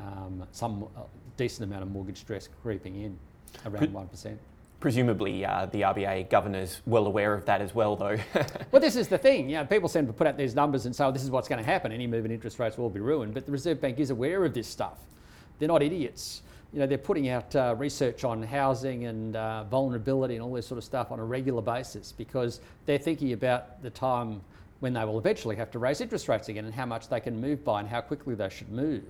um, 0.00 0.46
some 0.52 0.84
uh, 0.96 1.00
decent 1.36 1.68
amount 1.68 1.82
of 1.82 1.90
mortgage 1.90 2.18
stress 2.18 2.48
creeping 2.62 3.02
in 3.02 3.18
around 3.64 3.92
one 3.92 4.08
percent. 4.08 4.38
Presumably, 4.78 5.44
uh, 5.44 5.66
the 5.66 5.82
RBA 5.82 6.28
governor's 6.28 6.82
well 6.86 7.06
aware 7.06 7.32
of 7.32 7.46
that 7.46 7.62
as 7.62 7.74
well, 7.74 7.96
though. 7.96 8.18
well, 8.72 8.80
this 8.80 8.94
is 8.94 9.08
the 9.08 9.16
thing. 9.16 9.48
You 9.48 9.56
know, 9.56 9.64
people 9.64 9.88
seem 9.88 10.06
to 10.06 10.12
put 10.12 10.26
out 10.26 10.36
these 10.36 10.54
numbers 10.54 10.84
and 10.84 10.94
say, 10.94 11.04
oh, 11.04 11.10
"This 11.10 11.24
is 11.24 11.30
what's 11.30 11.48
going 11.48 11.62
to 11.62 11.68
happen. 11.68 11.92
Any 11.92 12.06
move 12.06 12.26
in 12.26 12.30
interest 12.30 12.58
rates 12.58 12.76
will 12.76 12.90
be 12.90 13.00
ruined." 13.00 13.32
But 13.32 13.46
the 13.46 13.52
Reserve 13.52 13.80
Bank 13.80 13.98
is 13.98 14.10
aware 14.10 14.44
of 14.44 14.52
this 14.52 14.68
stuff. 14.68 14.98
They're 15.58 15.68
not 15.68 15.82
idiots. 15.82 16.42
You 16.72 16.80
know, 16.80 16.86
they're 16.86 16.98
putting 16.98 17.30
out 17.30 17.56
uh, 17.56 17.74
research 17.78 18.22
on 18.24 18.42
housing 18.42 19.06
and 19.06 19.34
uh, 19.34 19.64
vulnerability 19.64 20.34
and 20.34 20.42
all 20.42 20.52
this 20.52 20.66
sort 20.66 20.76
of 20.76 20.84
stuff 20.84 21.10
on 21.10 21.20
a 21.20 21.24
regular 21.24 21.62
basis 21.62 22.12
because 22.12 22.60
they're 22.84 22.98
thinking 22.98 23.32
about 23.32 23.82
the 23.82 23.88
time 23.88 24.42
when 24.80 24.92
they 24.92 25.04
will 25.04 25.18
eventually 25.18 25.56
have 25.56 25.70
to 25.70 25.78
raise 25.78 26.02
interest 26.02 26.28
rates 26.28 26.48
again 26.48 26.66
and 26.66 26.74
how 26.74 26.84
much 26.84 27.08
they 27.08 27.20
can 27.20 27.40
move 27.40 27.64
by 27.64 27.80
and 27.80 27.88
how 27.88 28.02
quickly 28.02 28.34
they 28.34 28.50
should 28.50 28.70
move. 28.70 29.04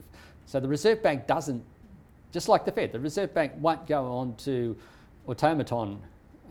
So 0.47 0.61
the 0.61 0.69
Reserve 0.69 1.03
Bank 1.03 1.27
doesn't, 1.27 1.63
just 2.31 2.49
like 2.49 2.65
the 2.65 2.71
Fed, 2.71 2.93
the 2.93 3.01
Reserve 3.01 3.35
Bank 3.35 3.53
won't 3.59 3.85
go 3.87 4.05
on 4.05 4.37
to 4.37 4.77
automaton 5.27 6.01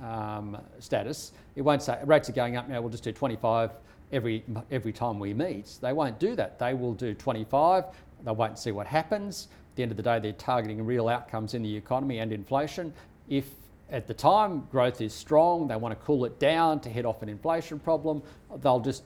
um, 0.03 0.57
status. 0.79 1.31
It 1.55 1.61
won't 1.61 1.81
say 1.81 1.97
rates 2.05 2.29
are 2.29 2.33
going 2.33 2.57
up 2.57 2.67
now. 2.67 2.81
We'll 2.81 2.89
just 2.89 3.03
do 3.03 3.11
25 3.11 3.71
every 4.11 4.43
every 4.71 4.93
time 4.93 5.19
we 5.19 5.33
meet. 5.33 5.77
They 5.81 5.93
won't 5.93 6.19
do 6.19 6.35
that. 6.35 6.59
They 6.59 6.73
will 6.73 6.93
do 6.93 7.13
25. 7.13 7.85
They'll 8.23 8.35
wait 8.35 8.49
and 8.49 8.59
see 8.59 8.71
what 8.71 8.88
happens. 8.88 9.47
At 9.71 9.75
the 9.75 9.83
end 9.83 9.91
of 9.91 9.97
the 9.97 10.03
day, 10.03 10.19
they're 10.19 10.33
targeting 10.33 10.83
real 10.85 11.07
outcomes 11.07 11.53
in 11.53 11.63
the 11.63 11.75
economy 11.75 12.19
and 12.19 12.31
inflation. 12.31 12.93
If 13.29 13.45
at 13.91 14.07
the 14.07 14.13
time 14.13 14.67
growth 14.71 15.01
is 15.01 15.13
strong, 15.13 15.67
they 15.67 15.75
want 15.75 15.97
to 15.97 16.05
cool 16.05 16.25
it 16.25 16.39
down 16.39 16.79
to 16.81 16.89
head 16.89 17.05
off 17.05 17.21
an 17.21 17.29
inflation 17.29 17.79
problem, 17.79 18.23
they'll 18.61 18.79
just 18.79 19.03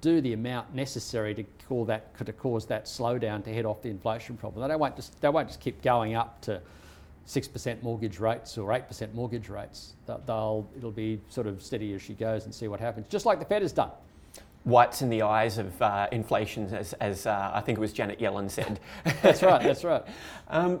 do 0.00 0.20
the 0.20 0.32
amount 0.32 0.74
necessary 0.74 1.34
to 1.34 1.44
call 1.68 1.84
that 1.84 2.16
to 2.24 2.32
cause 2.32 2.66
that 2.66 2.86
slowdown 2.86 3.44
to 3.44 3.52
head 3.52 3.64
off 3.64 3.82
the 3.82 3.88
inflation 3.88 4.36
problem. 4.36 4.68
They 4.68 4.76
won't 4.76 4.96
just 4.96 5.20
they 5.20 5.28
won't 5.28 5.48
just 5.48 5.60
keep 5.60 5.82
going 5.82 6.14
up 6.14 6.40
to 6.42 6.60
six 7.24 7.48
percent 7.48 7.82
mortgage 7.82 8.18
rates 8.18 8.58
or 8.58 8.72
eight 8.72 8.88
percent 8.88 9.14
mortgage 9.14 9.48
rates. 9.48 9.94
They'll 10.06 10.68
it'll 10.76 10.90
be 10.90 11.20
sort 11.28 11.46
of 11.46 11.62
steady 11.62 11.92
as 11.94 12.02
she 12.02 12.14
goes 12.14 12.44
and 12.44 12.54
see 12.54 12.68
what 12.68 12.80
happens, 12.80 13.06
just 13.08 13.26
like 13.26 13.38
the 13.38 13.44
Fed 13.44 13.62
has 13.62 13.72
done. 13.72 13.90
Whites 14.64 15.02
in 15.02 15.10
the 15.10 15.22
eyes 15.22 15.58
of 15.58 15.82
uh, 15.82 16.06
inflation, 16.12 16.72
as, 16.72 16.92
as 16.94 17.26
uh, 17.26 17.50
I 17.52 17.60
think 17.62 17.78
it 17.78 17.80
was 17.80 17.92
Janet 17.92 18.20
Yellen 18.20 18.48
said. 18.48 18.78
that's 19.22 19.42
right. 19.42 19.62
That's 19.62 19.84
right. 19.84 20.04
Um, 20.48 20.80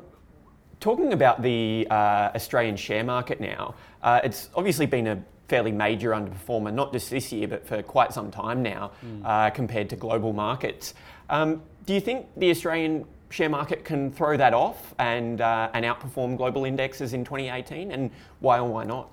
talking 0.78 1.12
about 1.12 1.42
the 1.42 1.86
uh, 1.90 2.30
Australian 2.34 2.76
share 2.76 3.04
market 3.04 3.40
now, 3.40 3.74
uh, 4.02 4.20
it's 4.22 4.50
obviously 4.54 4.84
been 4.84 5.06
a 5.06 5.24
fairly 5.48 5.72
major 5.72 6.10
underperformer, 6.10 6.72
not 6.72 6.92
just 6.92 7.10
this 7.10 7.32
year, 7.32 7.46
but 7.46 7.66
for 7.66 7.82
quite 7.82 8.12
some 8.12 8.30
time 8.30 8.62
now, 8.62 8.90
mm. 9.04 9.22
uh, 9.24 9.50
compared 9.50 9.88
to 9.90 9.96
global 9.96 10.32
markets. 10.32 10.94
Um, 11.30 11.62
do 11.86 11.94
you 11.94 12.00
think 12.00 12.26
the 12.36 12.50
Australian 12.50 13.04
share 13.32 13.48
market 13.48 13.84
can 13.84 14.12
throw 14.12 14.36
that 14.36 14.54
off 14.54 14.94
and, 14.98 15.40
uh, 15.40 15.70
and 15.74 15.84
outperform 15.84 16.36
global 16.36 16.64
indexes 16.64 17.14
in 17.14 17.24
2018? 17.24 17.90
And 17.90 18.10
why 18.40 18.58
or 18.58 18.68
why 18.68 18.84
not? 18.84 19.10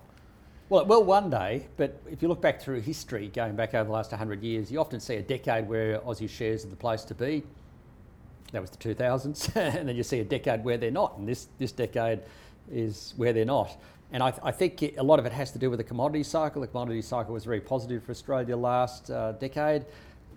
Well, 0.69 0.81
it 0.81 0.87
will 0.87 1.03
one 1.03 1.31
day, 1.31 1.65
but 1.77 1.99
if 2.11 2.21
you 2.21 2.27
look 2.27 2.41
back 2.41 2.61
through 2.61 2.81
history, 2.81 3.29
going 3.33 3.55
back 3.55 3.73
over 3.73 3.85
the 3.85 3.91
last 3.91 4.11
100 4.11 4.43
years, 4.43 4.71
you 4.71 4.79
often 4.79 4.99
see 4.99 5.15
a 5.15 5.21
decade 5.21 5.67
where 5.67 5.99
Aussie 6.01 6.29
shares 6.29 6.63
are 6.63 6.69
the 6.69 6.75
place 6.75 7.03
to 7.05 7.15
be. 7.15 7.43
That 8.51 8.61
was 8.61 8.69
the 8.69 8.77
2000s. 8.77 9.55
and 9.77 9.89
then 9.89 9.95
you 9.95 10.03
see 10.03 10.19
a 10.19 10.23
decade 10.23 10.63
where 10.63 10.77
they're 10.77 10.91
not. 10.91 11.17
And 11.17 11.27
this, 11.27 11.47
this 11.57 11.71
decade 11.71 12.19
is 12.71 13.13
where 13.17 13.33
they're 13.33 13.45
not. 13.45 13.81
And 14.11 14.23
I, 14.23 14.31
th- 14.31 14.41
I, 14.43 14.51
think 14.51 14.81
a 14.97 15.03
lot 15.03 15.19
of 15.19 15.25
it 15.25 15.31
has 15.31 15.51
to 15.51 15.59
do 15.59 15.69
with 15.69 15.77
the 15.77 15.83
commodity 15.83 16.23
cycle. 16.23 16.61
The 16.61 16.67
commodity 16.67 17.01
cycle 17.01 17.33
was 17.33 17.45
very 17.45 17.61
positive 17.61 18.03
for 18.03 18.11
Australia 18.11 18.57
last 18.57 19.11
uh, 19.11 19.33
decade. 19.33 19.85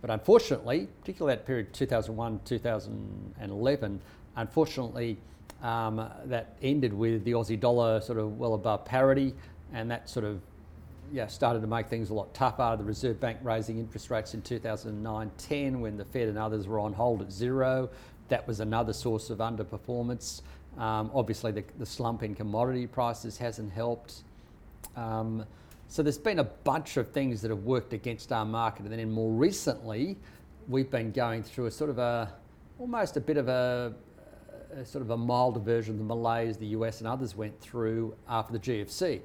But 0.03 0.11
unfortunately, 0.11 0.89
particularly 1.01 1.37
that 1.37 1.47
period 1.47 1.73
2001 1.73 2.41
2011, 2.45 4.01
Unfortunately, 4.37 5.19
um, 5.63 6.09
that 6.25 6.57
ended 6.63 6.93
with 6.93 7.25
the 7.25 7.33
Aussie 7.33 7.59
dollar 7.59 8.01
sort 8.01 8.19
of 8.19 8.39
well 8.39 8.55
above 8.55 8.85
parity, 8.85 9.35
and 9.73 9.91
that 9.91 10.09
sort 10.09 10.25
of 10.25 10.41
yeah, 11.13 11.27
started 11.27 11.61
to 11.61 11.67
make 11.67 11.89
things 11.89 12.11
a 12.11 12.15
lot 12.15 12.33
tougher. 12.33 12.75
The 12.79 12.85
Reserve 12.85 13.21
Bank 13.21 13.39
raising 13.43 13.79
interest 13.79 14.11
rates 14.11 14.33
in 14.33 14.41
2009-10 14.43 15.81
when 15.81 15.99
the 15.99 16.05
Fed 16.07 16.29
and 16.29 16.39
others 16.39 16.67
were 16.67 16.79
on 16.79 16.95
hold 16.95 17.21
at 17.21 17.31
zero. 17.31 17.91
That 18.29 18.47
was 18.49 18.61
another 18.61 18.95
source 18.95 19.29
of 19.29 19.39
underperformance. 19.39 20.41
Um, 20.79 21.11
obviously, 21.15 21.53
the, 21.53 21.65
the, 21.79 21.85
slump 21.85 22.23
in 22.23 22.35
commodity 22.35 22.87
prices 22.87 23.37
hasn't 23.37 23.73
helped. 23.73 24.23
Um, 24.97 25.45
so 25.93 26.03
there's 26.03 26.17
been 26.17 26.39
a 26.39 26.45
bunch 26.45 26.97
of 26.97 27.11
things 27.11 27.43
that 27.43 27.51
have 27.51 27.65
worked 27.65 27.93
against 27.93 28.33
our 28.33 28.47
market, 28.47 28.87
and 28.87 28.99
then 28.99 29.11
more 29.11 29.31
recently, 29.31 30.17
we've 30.67 30.91
been 30.91 31.13
going 31.13 31.43
through 31.43 31.67
a 31.67 31.71
sort 31.71 31.91
of 31.91 31.99
a 31.99 32.33
almost 32.79 33.19
a 33.19 33.21
bit 33.21 33.37
of 33.37 33.49
a, 33.49 33.93
a 34.75 34.87
sort 34.87 35.03
of 35.03 35.11
a 35.11 35.17
milder 35.19 35.61
version 35.61 35.93
of 35.93 35.99
the 35.99 36.05
malaise 36.05 36.57
the 36.57 36.69
US 36.69 37.01
and 37.01 37.09
others 37.09 37.37
went 37.37 37.61
through 37.61 38.17
after 38.27 38.55
the 38.55 38.59
GFC. 38.59 39.21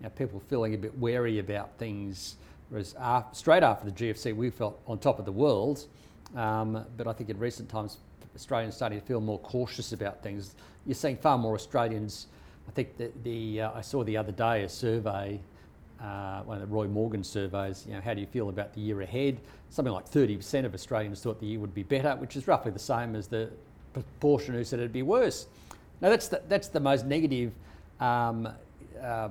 Know, 0.00 0.10
people 0.10 0.40
feeling 0.48 0.74
a 0.74 0.78
bit 0.78 0.96
wary 0.96 1.40
about 1.40 1.76
things, 1.76 2.36
whereas 2.68 2.94
after, 3.00 3.34
straight 3.34 3.64
after 3.64 3.90
the 3.90 3.90
GFC, 3.90 4.32
we 4.32 4.48
felt 4.48 4.80
on 4.86 5.00
top 5.00 5.18
of 5.18 5.24
the 5.24 5.32
world. 5.32 5.88
Um, 6.36 6.86
but 6.96 7.08
I 7.08 7.14
think 7.14 7.30
in 7.30 7.38
recent 7.40 7.68
times, 7.68 7.98
Australians 8.36 8.76
starting 8.76 9.00
to 9.00 9.04
feel 9.04 9.20
more 9.20 9.40
cautious 9.40 9.92
about 9.92 10.22
things. 10.22 10.54
You're 10.86 10.94
seeing 10.94 11.16
far 11.16 11.36
more 11.36 11.56
Australians. 11.56 12.28
I 12.68 12.70
think 12.70 12.96
that 12.98 13.24
the 13.24 13.62
uh, 13.62 13.72
I 13.72 13.80
saw 13.80 14.04
the 14.04 14.16
other 14.16 14.30
day 14.30 14.62
a 14.62 14.68
survey, 14.68 15.40
uh, 16.02 16.42
one 16.42 16.60
of 16.60 16.68
the 16.68 16.74
Roy 16.74 16.88
Morgan 16.88 17.22
surveys. 17.22 17.84
You 17.86 17.94
know, 17.94 18.00
how 18.00 18.14
do 18.14 18.20
you 18.20 18.26
feel 18.26 18.48
about 18.48 18.74
the 18.74 18.80
year 18.80 19.02
ahead? 19.02 19.38
Something 19.70 19.92
like 19.92 20.10
30% 20.10 20.64
of 20.64 20.74
Australians 20.74 21.22
thought 21.22 21.40
the 21.40 21.46
year 21.46 21.60
would 21.60 21.74
be 21.74 21.84
better, 21.84 22.16
which 22.16 22.36
is 22.36 22.48
roughly 22.48 22.72
the 22.72 22.78
same 22.78 23.14
as 23.14 23.28
the 23.28 23.50
proportion 23.92 24.54
who 24.54 24.64
said 24.64 24.80
it'd 24.80 24.92
be 24.92 25.02
worse. 25.02 25.46
Now 26.00 26.10
that's 26.10 26.28
the, 26.28 26.42
that's 26.48 26.68
the 26.68 26.80
most 26.80 27.06
negative 27.06 27.52
um, 28.00 28.48
uh, 29.00 29.28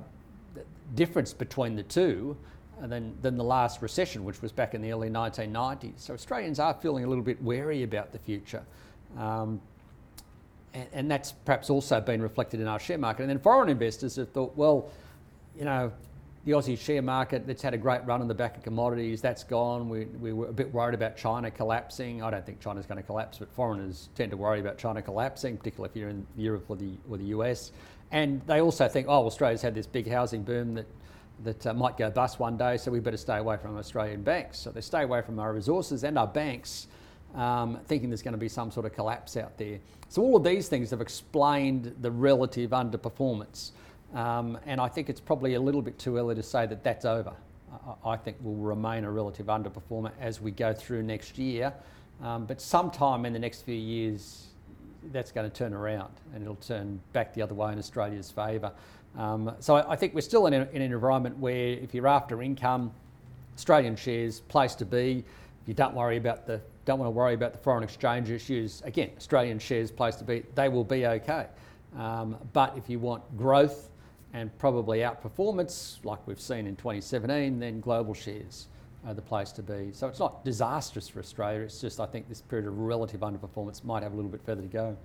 difference 0.94 1.32
between 1.34 1.76
the 1.76 1.82
two 1.82 2.36
than, 2.80 3.16
than 3.20 3.36
the 3.36 3.44
last 3.44 3.82
recession, 3.82 4.24
which 4.24 4.40
was 4.40 4.50
back 4.50 4.74
in 4.74 4.80
the 4.80 4.92
early 4.92 5.10
1990s. 5.10 5.92
So 5.98 6.14
Australians 6.14 6.58
are 6.58 6.74
feeling 6.74 7.04
a 7.04 7.06
little 7.06 7.24
bit 7.24 7.42
wary 7.42 7.82
about 7.82 8.12
the 8.12 8.18
future. 8.18 8.62
Um, 9.18 9.60
and, 10.72 10.86
and, 10.94 11.10
that's 11.10 11.32
perhaps 11.32 11.68
also 11.68 12.00
been 12.00 12.22
reflected 12.22 12.60
in 12.60 12.66
our 12.66 12.78
share 12.78 12.96
market. 12.96 13.24
And 13.24 13.30
then 13.30 13.38
foreign 13.38 13.68
investors 13.68 14.16
have 14.16 14.30
thought, 14.30 14.56
well, 14.56 14.90
you 15.58 15.66
know, 15.66 15.92
the 16.44 16.52
Aussie 16.52 16.78
share 16.78 17.02
market 17.02 17.46
that's 17.46 17.62
had 17.62 17.72
a 17.72 17.78
great 17.78 18.04
run 18.04 18.20
on 18.20 18.26
the 18.26 18.34
back 18.34 18.56
of 18.56 18.64
commodities, 18.64 19.20
that's 19.20 19.44
gone. 19.44 19.88
We, 19.88 20.06
we 20.06 20.32
were 20.32 20.48
a 20.48 20.52
bit 20.52 20.72
worried 20.72 20.94
about 20.94 21.16
China 21.16 21.50
collapsing. 21.50 22.22
I 22.22 22.30
don't 22.30 22.44
think 22.44 22.60
China's 22.60 22.84
going 22.84 22.96
to 22.96 23.02
collapse, 23.02 23.38
but 23.38 23.52
foreigners 23.52 24.08
tend 24.16 24.32
to 24.32 24.36
worry 24.36 24.58
about 24.58 24.76
China 24.76 25.00
collapsing, 25.02 25.56
particularly 25.56 25.90
if 25.90 25.96
you're 25.96 26.08
in 26.08 26.26
Europe 26.36 26.64
or 26.68 26.76
the, 26.76 26.90
or 27.08 27.16
the 27.16 27.26
US. 27.26 27.70
And 28.10 28.42
they 28.46 28.60
also 28.60 28.88
think, 28.88 29.06
oh, 29.08 29.24
Australia's 29.26 29.62
had 29.62 29.74
this 29.74 29.86
big 29.86 30.10
housing 30.10 30.42
boom 30.42 30.74
that, 30.74 30.86
that 31.44 31.66
uh, 31.66 31.74
might 31.74 31.96
go 31.96 32.10
bust 32.10 32.40
one 32.40 32.56
day, 32.56 32.76
so 32.76 32.90
we 32.90 32.98
better 32.98 33.16
stay 33.16 33.38
away 33.38 33.56
from 33.56 33.78
Australian 33.78 34.22
banks. 34.22 34.58
So 34.58 34.70
they 34.70 34.80
stay 34.80 35.02
away 35.02 35.22
from 35.22 35.38
our 35.38 35.52
resources 35.52 36.02
and 36.02 36.18
our 36.18 36.26
banks 36.26 36.88
um, 37.36 37.78
thinking 37.86 38.10
there's 38.10 38.22
going 38.22 38.32
to 38.32 38.38
be 38.38 38.48
some 38.48 38.70
sort 38.70 38.84
of 38.84 38.92
collapse 38.92 39.36
out 39.36 39.56
there. 39.58 39.78
So 40.08 40.22
all 40.22 40.36
of 40.36 40.44
these 40.44 40.68
things 40.68 40.90
have 40.90 41.00
explained 41.00 41.94
the 42.00 42.10
relative 42.10 42.70
underperformance. 42.70 43.70
Um, 44.14 44.58
and 44.66 44.80
I 44.80 44.88
think 44.88 45.08
it's 45.08 45.20
probably 45.20 45.54
a 45.54 45.60
little 45.60 45.82
bit 45.82 45.98
too 45.98 46.18
early 46.18 46.34
to 46.34 46.42
say 46.42 46.66
that 46.66 46.84
that's 46.84 47.04
over. 47.04 47.32
I, 48.04 48.10
I 48.10 48.16
think 48.16 48.36
will 48.42 48.54
remain 48.54 49.04
a 49.04 49.10
relative 49.10 49.46
underperformer 49.46 50.12
as 50.20 50.40
we 50.40 50.50
go 50.50 50.72
through 50.72 51.02
next 51.02 51.38
year. 51.38 51.72
Um, 52.22 52.46
but 52.46 52.60
sometime 52.60 53.24
in 53.24 53.32
the 53.32 53.38
next 53.38 53.62
few 53.62 53.74
years, 53.74 54.48
that's 55.12 55.32
going 55.32 55.50
to 55.50 55.56
turn 55.56 55.72
around 55.72 56.12
and 56.34 56.42
it'll 56.42 56.54
turn 56.56 57.00
back 57.12 57.34
the 57.34 57.42
other 57.42 57.54
way 57.54 57.72
in 57.72 57.78
Australia's 57.78 58.30
favour. 58.30 58.72
Um, 59.18 59.54
so 59.58 59.76
I, 59.76 59.92
I, 59.92 59.96
think 59.96 60.14
we're 60.14 60.20
still 60.20 60.46
in, 60.46 60.54
a, 60.54 60.68
in, 60.72 60.80
an 60.80 60.92
environment 60.92 61.38
where 61.38 61.68
if 61.68 61.92
you're 61.92 62.06
after 62.06 62.40
income, 62.40 62.92
Australian 63.56 63.96
shares, 63.96 64.40
place 64.40 64.74
to 64.76 64.84
be. 64.86 65.24
If 65.62 65.68
you 65.68 65.74
don't 65.74 65.94
worry 65.94 66.16
about 66.16 66.46
the 66.46 66.60
don't 66.84 66.98
want 66.98 67.06
to 67.06 67.12
worry 67.12 67.34
about 67.34 67.52
the 67.52 67.58
foreign 67.58 67.84
exchange 67.84 68.30
issues. 68.30 68.82
Again, 68.84 69.10
Australian 69.16 69.58
shares 69.58 69.90
place 69.90 70.16
to 70.16 70.24
be, 70.24 70.42
they 70.54 70.68
will 70.68 70.84
be 70.84 71.06
okay. 71.06 71.46
Um, 71.96 72.36
but 72.52 72.76
if 72.76 72.88
you 72.88 72.98
want 72.98 73.22
growth 73.36 73.88
and 74.32 74.56
probably 74.58 75.00
outperformance, 75.00 76.04
like 76.04 76.26
we've 76.26 76.40
seen 76.40 76.66
in 76.66 76.76
2017, 76.76 77.58
then 77.58 77.80
global 77.80 78.14
shares 78.14 78.68
are 79.06 79.14
the 79.14 79.22
place 79.22 79.52
to 79.52 79.62
be. 79.62 79.90
So 79.92 80.06
it's 80.08 80.18
not 80.18 80.44
disastrous 80.44 81.08
for 81.08 81.20
Australia, 81.20 81.60
it's 81.60 81.80
just 81.80 82.00
I 82.00 82.06
think 82.06 82.28
this 82.28 82.40
period 82.40 82.66
of 82.66 82.78
relative 82.78 83.20
underperformance 83.20 83.84
might 83.84 84.02
have 84.02 84.12
a 84.12 84.16
little 84.16 84.30
bit 84.30 84.42
further 84.44 84.62
to 84.62 84.68
go. 84.68 84.96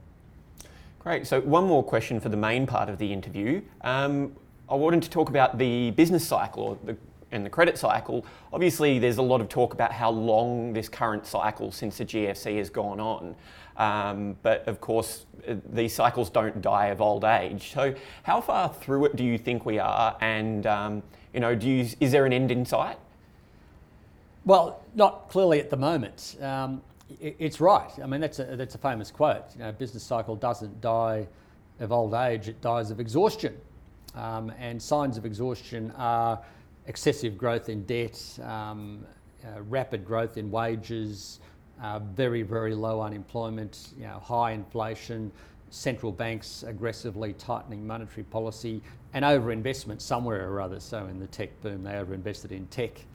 Great. 1.00 1.28
So, 1.28 1.42
one 1.42 1.66
more 1.66 1.84
question 1.84 2.20
for 2.20 2.30
the 2.30 2.38
main 2.38 2.68
part 2.68 2.90
of 2.90 2.98
the 2.98 3.12
interview. 3.14 3.62
Um, 3.82 4.36
I 4.70 4.76
wanted 4.76 5.02
to 5.04 5.10
talk 5.10 5.30
about 5.30 5.58
the 5.58 5.92
business 5.92 6.28
cycle 6.28 6.64
or 6.64 6.78
the 6.84 6.98
and 7.32 7.46
the 7.46 7.50
credit 7.50 7.78
cycle, 7.78 8.26
obviously 8.54 9.00
there's 9.00 9.18
a 9.18 9.22
lot 9.22 9.42
of 9.42 9.50
talk 9.50 9.74
about 9.74 9.92
how 9.92 10.10
long 10.10 10.74
this 10.74 10.88
current 10.88 11.26
cycle 11.26 11.72
since 11.72 11.98
the 11.98 12.06
GFC 12.06 12.58
has 12.58 12.70
gone 12.70 13.00
on. 13.00 13.36
Um, 13.78 14.38
but 14.42 14.68
of 14.68 14.82
course, 14.82 15.26
uh, 15.48 15.56
these 15.72 15.94
cycles 15.94 16.30
don't 16.30 16.62
die 16.62 16.88
of 16.88 17.02
old 17.02 17.24
age. 17.24 17.72
So, 17.74 17.94
how 18.24 18.42
far 18.42 18.70
through 18.70 19.06
it 19.06 19.16
do 19.16 19.24
you 19.24 19.38
think 19.38 19.66
we 19.66 19.80
are? 19.80 20.18
And 20.20 20.66
um, 20.66 21.04
you 21.34 21.40
know, 21.40 21.54
do 21.56 21.70
you, 21.70 21.88
is 22.00 22.12
there 22.12 22.26
an 22.26 22.34
end 22.34 22.52
in 22.52 22.66
sight? 22.66 22.98
Well, 24.46 24.82
not 24.96 25.30
clearly 25.30 25.60
at 25.60 25.70
the 25.70 25.78
moment. 25.78 26.38
Um, 26.42 26.82
it, 27.22 27.36
it's 27.38 27.62
right. 27.62 27.92
I 28.02 28.08
mean, 28.08 28.22
that's 28.22 28.40
a 28.40 28.56
that's 28.56 28.76
a 28.76 28.80
famous 28.80 29.12
quote. 29.12 29.44
You 29.54 29.60
know, 29.60 29.72
business 29.72 30.04
cycle 30.04 30.36
doesn't 30.36 30.82
die 30.82 31.28
of 31.80 31.92
old 31.92 32.14
age; 32.14 32.48
it 32.48 32.60
dies 32.62 32.90
of 32.90 33.00
exhaustion. 33.00 33.56
Um, 34.16 34.52
and 34.58 34.82
signs 34.82 35.18
of 35.18 35.26
exhaustion 35.26 35.94
are 35.96 36.42
excessive 36.88 37.38
growth 37.38 37.70
in 37.70 37.84
debt, 37.84 38.20
um, 38.44 39.06
uh, 39.46 39.62
rapid 39.64 40.06
growth 40.06 40.38
in 40.38 40.50
wages, 40.50 41.40
uh, 41.82 42.00
very, 42.00 42.42
very 42.42 42.74
low 42.74 43.02
unemployment, 43.02 43.90
you 43.98 44.06
know, 44.06 44.20
high 44.20 44.52
inflation, 44.52 45.32
central 45.70 46.12
banks 46.12 46.64
aggressively 46.64 47.34
tightening 47.34 47.86
monetary 47.86 48.24
policy, 48.24 48.82
and 49.14 49.24
overinvestment 49.24 50.02
somewhere 50.02 50.50
or 50.50 50.62
other. 50.62 50.80
So, 50.80 51.06
in 51.06 51.20
the 51.20 51.28
tech 51.28 51.62
boom, 51.62 51.84
they 51.84 51.92
overinvested 51.92 52.52
in 52.52 52.68
tech 52.68 53.06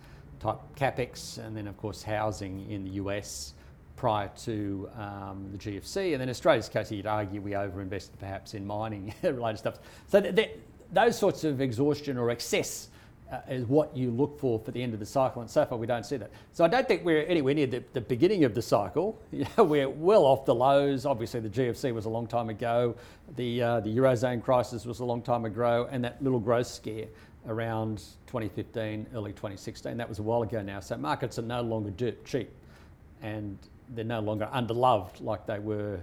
type 0.41 0.59
capex, 0.77 1.39
and 1.39 1.57
then, 1.57 1.67
of 1.67 1.77
course, 1.77 2.03
housing 2.03 2.71
in 2.71 2.85
the 2.85 2.91
US 2.91 3.55
prior 3.97 4.31
to 4.45 4.89
um, 4.97 5.49
the 5.53 5.59
GFC. 5.59 6.13
And 6.13 6.21
then 6.21 6.29
Australia's 6.29 6.69
case, 6.69 6.91
you'd 6.91 7.07
argue 7.07 7.41
we 7.41 7.53
overinvested 7.53 8.19
perhaps 8.19 8.55
in 8.55 8.67
mining 8.67 9.15
related 9.23 9.59
stuff. 9.59 9.79
So, 10.09 10.21
th- 10.21 10.35
th- 10.35 10.59
those 10.93 11.19
sorts 11.19 11.45
of 11.45 11.61
exhaustion 11.61 12.19
or 12.19 12.31
excess 12.31 12.89
uh, 13.33 13.41
is 13.49 13.65
what 13.65 13.97
you 13.97 14.11
look 14.11 14.39
for 14.39 14.59
for 14.59 14.73
the 14.73 14.83
end 14.83 14.93
of 14.93 15.01
the 15.01 15.07
cycle, 15.07 15.41
and 15.41 15.51
so 15.51 15.65
far 15.65 15.79
we 15.79 15.87
don't 15.87 16.05
see 16.05 16.19
that. 16.19 16.31
So 16.53 16.65
I 16.65 16.69
don't 16.69 16.87
think 16.87 17.03
we're 17.03 17.25
anywhere 17.25 17.55
near 17.55 17.67
the, 17.67 17.83
the 17.95 18.01
beginning 18.03 18.45
of 18.45 18.55
the 18.55 18.61
cycle. 18.61 19.19
We're 19.57 19.89
well 19.89 20.25
off 20.25 20.45
the 20.45 20.55
lows. 20.55 21.07
Obviously, 21.07 21.41
the 21.41 21.49
GFC 21.49 21.95
was 21.95 22.05
a 22.05 22.11
long 22.11 22.27
time 22.27 22.51
ago. 22.51 22.95
The 23.37 23.63
uh, 23.63 23.81
the 23.81 23.97
eurozone 23.97 24.43
crisis 24.43 24.85
was 24.85 25.01
a 25.01 25.05
long 25.05 25.23
time 25.23 25.47
ago, 25.47 25.89
and 25.91 26.05
that 26.05 26.23
little 26.23 26.41
growth 26.41 26.67
scare 26.67 27.07
around 27.49 27.99
2015, 28.27 29.07
early 29.15 29.33
2016, 29.33 29.97
that 29.97 30.09
was 30.09 30.19
a 30.19 30.23
while 30.23 30.43
ago 30.43 30.63
now. 30.63 30.79
So 30.81 30.97
markets 30.97 31.39
are 31.39 31.43
no 31.43 31.63
longer 31.63 31.91
dirt 31.91 32.25
cheap, 32.25 32.51
and 33.23 33.59
they're 33.95 34.05
no 34.05 34.21
longer 34.21 34.49
underloved 34.53 35.23
like 35.23 35.47
they 35.47 35.59
were 35.59 35.99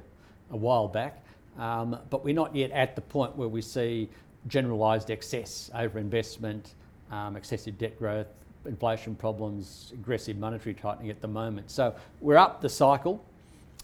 a 0.52 0.58
while 0.58 0.88
back. 0.88 1.24
Um, 1.60 1.98
but 2.10 2.24
we're 2.24 2.34
not 2.34 2.56
yet 2.56 2.72
at 2.72 2.96
the 2.96 3.02
point 3.02 3.36
where 3.36 3.48
we 3.48 3.62
see 3.62 4.10
generalised 4.48 5.12
excess, 5.12 5.70
overinvestment, 5.76 6.72
um, 7.12 7.36
excessive 7.36 7.78
debt 7.78 7.98
growth, 7.98 8.28
inflation 8.66 9.16
problems, 9.16 9.92
aggressive 9.94 10.38
monetary 10.38 10.74
tightening 10.74 11.10
at 11.10 11.22
the 11.22 11.28
moment. 11.28 11.72
So 11.72 11.96
we're 12.22 12.38
up 12.38 12.62
the 12.62 12.70
cycle. 12.70 13.24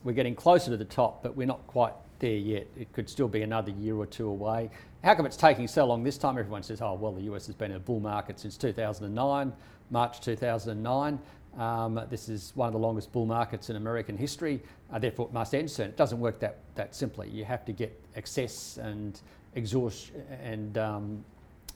We're 0.04 0.14
getting 0.14 0.36
closer 0.36 0.72
to 0.72 0.78
the 0.78 0.86
top, 0.86 1.24
but 1.24 1.36
we're 1.36 1.48
not 1.48 1.66
quite 1.68 1.94
there 2.20 2.32
yet. 2.32 2.68
It 2.78 2.92
could 2.94 3.10
still 3.10 3.28
be 3.28 3.42
another 3.42 3.72
year 3.72 3.96
or 3.96 4.06
two 4.06 4.28
away. 4.28 4.70
How 5.04 5.16
come 5.16 5.26
it's 5.26 5.38
taking 5.38 5.68
so 5.68 5.86
long 5.86 6.04
this 6.04 6.18
time? 6.18 6.38
Everyone 6.38 6.64
says, 6.64 6.82
oh, 6.82 6.94
well, 6.94 7.12
the 7.12 7.24
US 7.34 7.46
has 7.48 7.56
been 7.56 7.72
in 7.72 7.78
a 7.78 7.80
bull 7.80 8.00
market 8.00 8.40
since 8.40 8.58
2009, 8.58 9.54
March 9.92 10.22
2009. 10.22 11.20
Um, 11.58 12.02
this 12.10 12.28
is 12.28 12.52
one 12.56 12.68
of 12.68 12.74
the 12.74 12.80
longest 12.80 13.12
bull 13.14 13.26
markets 13.26 13.70
in 13.70 13.78
American 13.78 14.18
history, 14.18 14.62
uh, 14.92 15.00
therefore 15.00 15.28
it 15.28 15.34
must 15.34 15.56
end 15.56 15.72
soon. 15.72 15.88
It 15.88 15.96
doesn't 15.96 16.20
work 16.20 16.40
that, 16.40 16.58
that 16.76 16.94
simply. 16.94 17.30
You 17.30 17.46
have 17.46 17.64
to 17.66 17.72
get 17.72 17.98
excess 18.16 18.78
and 18.78 19.20
exhaust 19.56 20.12
and 20.44 20.78
um, 20.78 21.24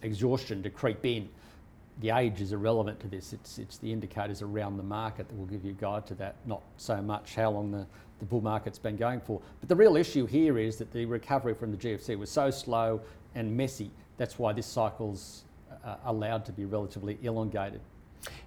exhaustion 0.01 0.63
to 0.63 0.69
creep 0.69 1.05
in. 1.05 1.29
The 2.01 2.11
age 2.11 2.39
is 2.39 2.53
irrelevant 2.53 2.99
to 3.01 3.07
this. 3.07 3.33
It's, 3.33 3.57
it's 3.57 3.77
the 3.77 3.91
indicators 3.91 4.41
around 4.41 4.77
the 4.77 4.83
market 4.83 5.27
that 5.27 5.37
will 5.37 5.45
give 5.45 5.65
you 5.65 5.71
a 5.71 5.73
guide 5.73 6.07
to 6.07 6.15
that, 6.15 6.35
not 6.45 6.61
so 6.77 7.01
much 7.01 7.35
how 7.35 7.51
long 7.51 7.71
the, 7.71 7.85
the 8.19 8.25
bull 8.25 8.41
market's 8.41 8.79
been 8.79 8.95
going 8.95 9.19
for. 9.19 9.41
But 9.59 9.67
the 9.67 9.75
real 9.75 9.97
issue 9.97 10.25
here 10.25 10.57
is 10.57 10.77
that 10.77 10.91
the 10.93 11.05
recovery 11.05 11.53
from 11.53 11.71
the 11.71 11.77
GFC 11.77 12.17
was 12.17 12.31
so 12.31 12.51
slow 12.51 13.01
and 13.35 13.55
messy. 13.55 13.91
That's 14.17 14.39
why 14.39 14.53
this 14.53 14.65
cycle's 14.65 15.43
uh, 15.83 15.95
allowed 16.05 16.45
to 16.45 16.51
be 16.51 16.65
relatively 16.65 17.17
elongated. 17.23 17.81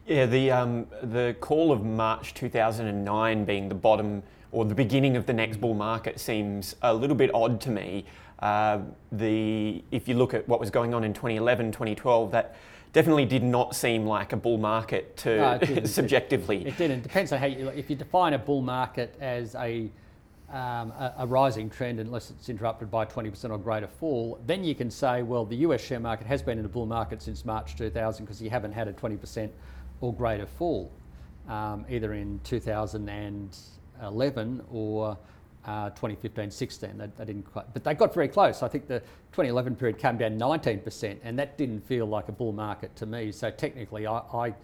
Yeah, 0.07 0.27
the 0.27 0.51
um, 0.51 0.87
the 1.03 1.35
call 1.41 1.73
of 1.73 1.85
March 1.85 2.35
2009 2.35 3.45
being 3.45 3.69
the 3.69 3.75
bottom 3.75 4.23
or 4.53 4.65
the 4.67 4.75
beginning 4.75 5.17
of 5.17 5.27
the 5.27 5.33
next 5.33 5.61
bull 5.61 5.75
market 5.75 6.21
seems 6.21 6.77
a 6.83 6.95
little 6.95 7.17
bit 7.17 7.31
odd 7.35 7.61
to 7.63 7.71
me. 7.71 8.05
Uh, 8.39 8.81
the 9.11 9.83
if 9.91 10.07
you 10.07 10.15
look 10.15 10.35
at 10.35 10.47
what 10.49 10.61
was 10.61 10.71
going 10.71 10.95
on 10.95 11.05
in 11.05 11.13
2011, 11.13 11.73
2012, 11.73 12.31
that 12.31 12.55
definitely 12.93 13.25
did 13.25 13.43
not 13.43 13.75
seem 13.75 14.05
like 14.05 14.33
a 14.33 14.37
bull 14.37 14.59
market 14.59 15.17
to 15.17 15.37
no, 15.37 15.59
it 15.61 15.89
subjectively. 16.01 16.67
It, 16.67 16.77
didn't. 16.77 16.99
It 16.99 17.03
depends 17.03 17.33
on 17.33 17.39
how 17.39 17.47
you. 17.47 17.69
If 17.69 17.89
you 17.89 17.97
define 17.97 18.35
a 18.35 18.39
bull 18.39 18.63
market 18.63 19.17
as 19.21 19.55
a 19.55 19.91
um, 20.51 20.91
a, 20.91 21.15
a, 21.21 21.27
rising 21.27 21.71
trend 21.71 21.99
unless 21.99 22.31
it's 22.31 22.51
interrupted 22.51 22.91
by 22.91 23.07
20% 23.07 23.51
or 23.51 23.57
greater 23.57 23.87
fall, 23.87 24.39
then 24.47 24.63
you 24.63 24.75
can 24.75 24.91
say, 24.91 25.23
well, 25.23 25.47
the 25.47 25.57
US 25.57 25.81
share 25.81 25.99
market 25.99 26.27
has 26.27 26.43
been 26.43 26.59
in 26.59 26.67
a 26.67 26.69
bull 26.69 26.85
market 26.85 27.23
since 27.23 27.47
March 27.47 27.75
2000 27.75 28.27
because 28.27 28.43
you 28.43 28.51
haven't 28.51 28.73
had 28.73 28.87
a 28.87 28.93
20% 28.93 29.49
or 30.03 30.13
greater 30.13 30.45
fall, 30.45 30.93
um, 31.49 31.87
either 31.89 32.13
in 32.13 32.39
2011 33.95 34.63
or 34.71 35.17
uh, 35.65 35.91
2015-16. 35.91 36.81
They, 36.81 37.07
they, 37.17 37.25
didn't 37.25 37.45
quite, 37.45 37.73
but 37.73 37.85
they 37.85 37.95
got 37.95 38.13
very 38.13 38.29
close. 38.29 38.63
I 38.63 38.69
think 38.69 38.89
the 38.89 39.01
2011 39.33 39.77
period 39.77 39.99
came 39.99 40.17
down 40.17 40.39
19%, 40.39 41.19
and 41.23 41.39
that 41.39 41.57
didn't 41.57 41.87
feel 41.87 42.07
like 42.07 42.29
a 42.29 42.33
bull 42.33 42.53
market 42.53 42.95
to 42.97 43.07
me. 43.07 43.33
So 43.33 43.51
technically, 43.51 44.07
I, 44.07 44.19
I, 44.19 44.55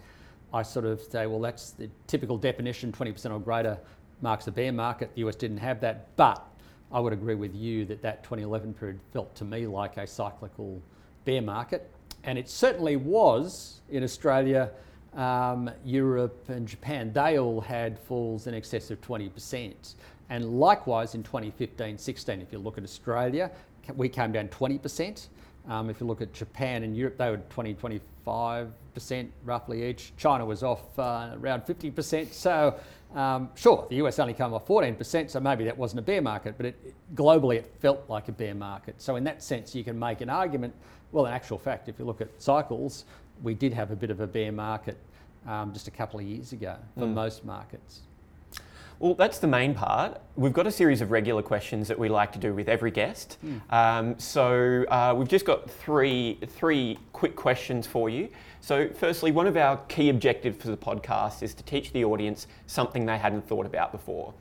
I 0.52 0.62
sort 0.62 0.84
of 0.84 1.00
say, 1.00 1.26
well, 1.26 1.40
that's 1.40 1.72
the 1.72 1.88
typical 2.06 2.36
definition: 2.36 2.92
20% 2.92 3.30
or 3.30 3.38
greater 3.38 3.78
marks 4.20 4.46
a 4.48 4.52
bear 4.52 4.72
market. 4.72 5.14
The 5.14 5.28
US 5.28 5.36
didn't 5.36 5.58
have 5.58 5.80
that, 5.80 6.16
but 6.16 6.44
I 6.90 7.00
would 7.00 7.12
agree 7.12 7.34
with 7.34 7.54
you 7.54 7.84
that 7.86 8.02
that 8.02 8.24
2011 8.24 8.74
period 8.74 8.98
felt 9.12 9.34
to 9.36 9.44
me 9.44 9.66
like 9.66 9.96
a 9.98 10.06
cyclical 10.06 10.82
bear 11.24 11.42
market, 11.42 11.90
and 12.24 12.38
it 12.38 12.48
certainly 12.48 12.96
was 12.96 13.82
in 13.90 14.02
Australia, 14.02 14.70
um, 15.14 15.70
Europe, 15.84 16.48
and 16.48 16.66
Japan. 16.66 17.12
They 17.12 17.38
all 17.38 17.60
had 17.60 17.98
falls 17.98 18.46
in 18.46 18.54
excess 18.54 18.90
of 18.90 19.00
20%. 19.00 19.94
And 20.30 20.58
likewise 20.60 21.14
in 21.14 21.22
2015 21.22 21.98
16, 21.98 22.40
if 22.40 22.52
you 22.52 22.58
look 22.58 22.78
at 22.78 22.84
Australia, 22.84 23.50
we 23.96 24.08
came 24.08 24.32
down 24.32 24.48
20%. 24.48 25.28
Um, 25.68 25.90
if 25.90 26.00
you 26.00 26.06
look 26.06 26.22
at 26.22 26.32
Japan 26.32 26.82
and 26.82 26.96
Europe, 26.96 27.18
they 27.18 27.30
were 27.30 27.36
20, 27.50 27.74
25% 27.74 29.28
roughly 29.44 29.88
each. 29.88 30.12
China 30.16 30.44
was 30.46 30.62
off 30.62 30.98
uh, 30.98 31.36
around 31.40 31.62
50%. 31.62 32.32
So, 32.32 32.78
um, 33.14 33.50
sure, 33.54 33.86
the 33.90 33.96
US 33.96 34.18
only 34.18 34.34
came 34.34 34.54
off 34.54 34.66
14%, 34.66 35.30
so 35.30 35.40
maybe 35.40 35.64
that 35.64 35.76
wasn't 35.76 36.00
a 36.00 36.02
bear 36.02 36.22
market, 36.22 36.54
but 36.56 36.66
it, 36.66 36.94
globally 37.14 37.56
it 37.56 37.72
felt 37.80 38.08
like 38.08 38.28
a 38.28 38.32
bear 38.32 38.54
market. 38.54 39.00
So, 39.00 39.16
in 39.16 39.24
that 39.24 39.42
sense, 39.42 39.74
you 39.74 39.84
can 39.84 39.98
make 39.98 40.22
an 40.22 40.30
argument. 40.30 40.74
Well, 41.12 41.26
in 41.26 41.32
actual 41.32 41.58
fact, 41.58 41.88
if 41.88 41.98
you 41.98 42.04
look 42.04 42.20
at 42.20 42.28
cycles, 42.38 43.04
we 43.42 43.54
did 43.54 43.72
have 43.72 43.90
a 43.90 43.96
bit 43.96 44.10
of 44.10 44.20
a 44.20 44.26
bear 44.26 44.52
market 44.52 44.96
um, 45.46 45.72
just 45.72 45.88
a 45.88 45.90
couple 45.90 46.20
of 46.20 46.26
years 46.26 46.52
ago 46.52 46.76
for 46.96 47.06
mm. 47.06 47.14
most 47.14 47.44
markets. 47.44 48.00
Well, 49.00 49.14
that's 49.14 49.38
the 49.38 49.46
main 49.46 49.74
part. 49.74 50.20
We've 50.34 50.52
got 50.52 50.66
a 50.66 50.72
series 50.72 51.00
of 51.00 51.12
regular 51.12 51.40
questions 51.40 51.86
that 51.86 51.96
we 51.96 52.08
like 52.08 52.32
to 52.32 52.38
do 52.40 52.52
with 52.52 52.68
every 52.68 52.90
guest. 52.90 53.38
Mm. 53.46 53.72
Um, 53.72 54.18
so 54.18 54.84
uh, 54.88 55.14
we've 55.16 55.28
just 55.28 55.44
got 55.44 55.70
three 55.70 56.38
three 56.48 56.98
quick 57.12 57.36
questions 57.36 57.86
for 57.86 58.10
you. 58.10 58.28
So, 58.60 58.88
firstly, 58.88 59.30
one 59.30 59.46
of 59.46 59.56
our 59.56 59.76
key 59.86 60.08
objectives 60.08 60.60
for 60.60 60.68
the 60.68 60.76
podcast 60.76 61.44
is 61.44 61.54
to 61.54 61.62
teach 61.62 61.92
the 61.92 62.04
audience 62.04 62.48
something 62.66 63.06
they 63.06 63.18
hadn't 63.18 63.46
thought 63.46 63.66
about 63.66 63.92
before. 63.92 64.34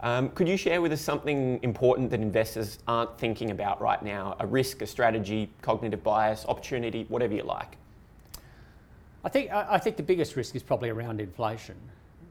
Um, 0.00 0.30
could 0.30 0.48
you 0.48 0.56
share 0.56 0.80
with 0.80 0.92
us 0.92 1.00
something 1.00 1.60
important 1.62 2.10
that 2.10 2.20
investors 2.20 2.78
aren't 2.88 3.16
thinking 3.18 3.50
about 3.50 3.80
right 3.80 4.02
now? 4.02 4.34
A 4.40 4.46
risk, 4.46 4.82
a 4.82 4.86
strategy, 4.86 5.50
cognitive 5.62 6.02
bias, 6.02 6.44
opportunity, 6.48 7.04
whatever 7.08 7.34
you 7.34 7.42
like. 7.42 7.76
I 9.24 9.28
think 9.28 9.50
I 9.50 9.78
think 9.78 9.96
the 9.96 10.02
biggest 10.02 10.36
risk 10.36 10.56
is 10.56 10.62
probably 10.62 10.88
around 10.88 11.20
inflation 11.20 11.76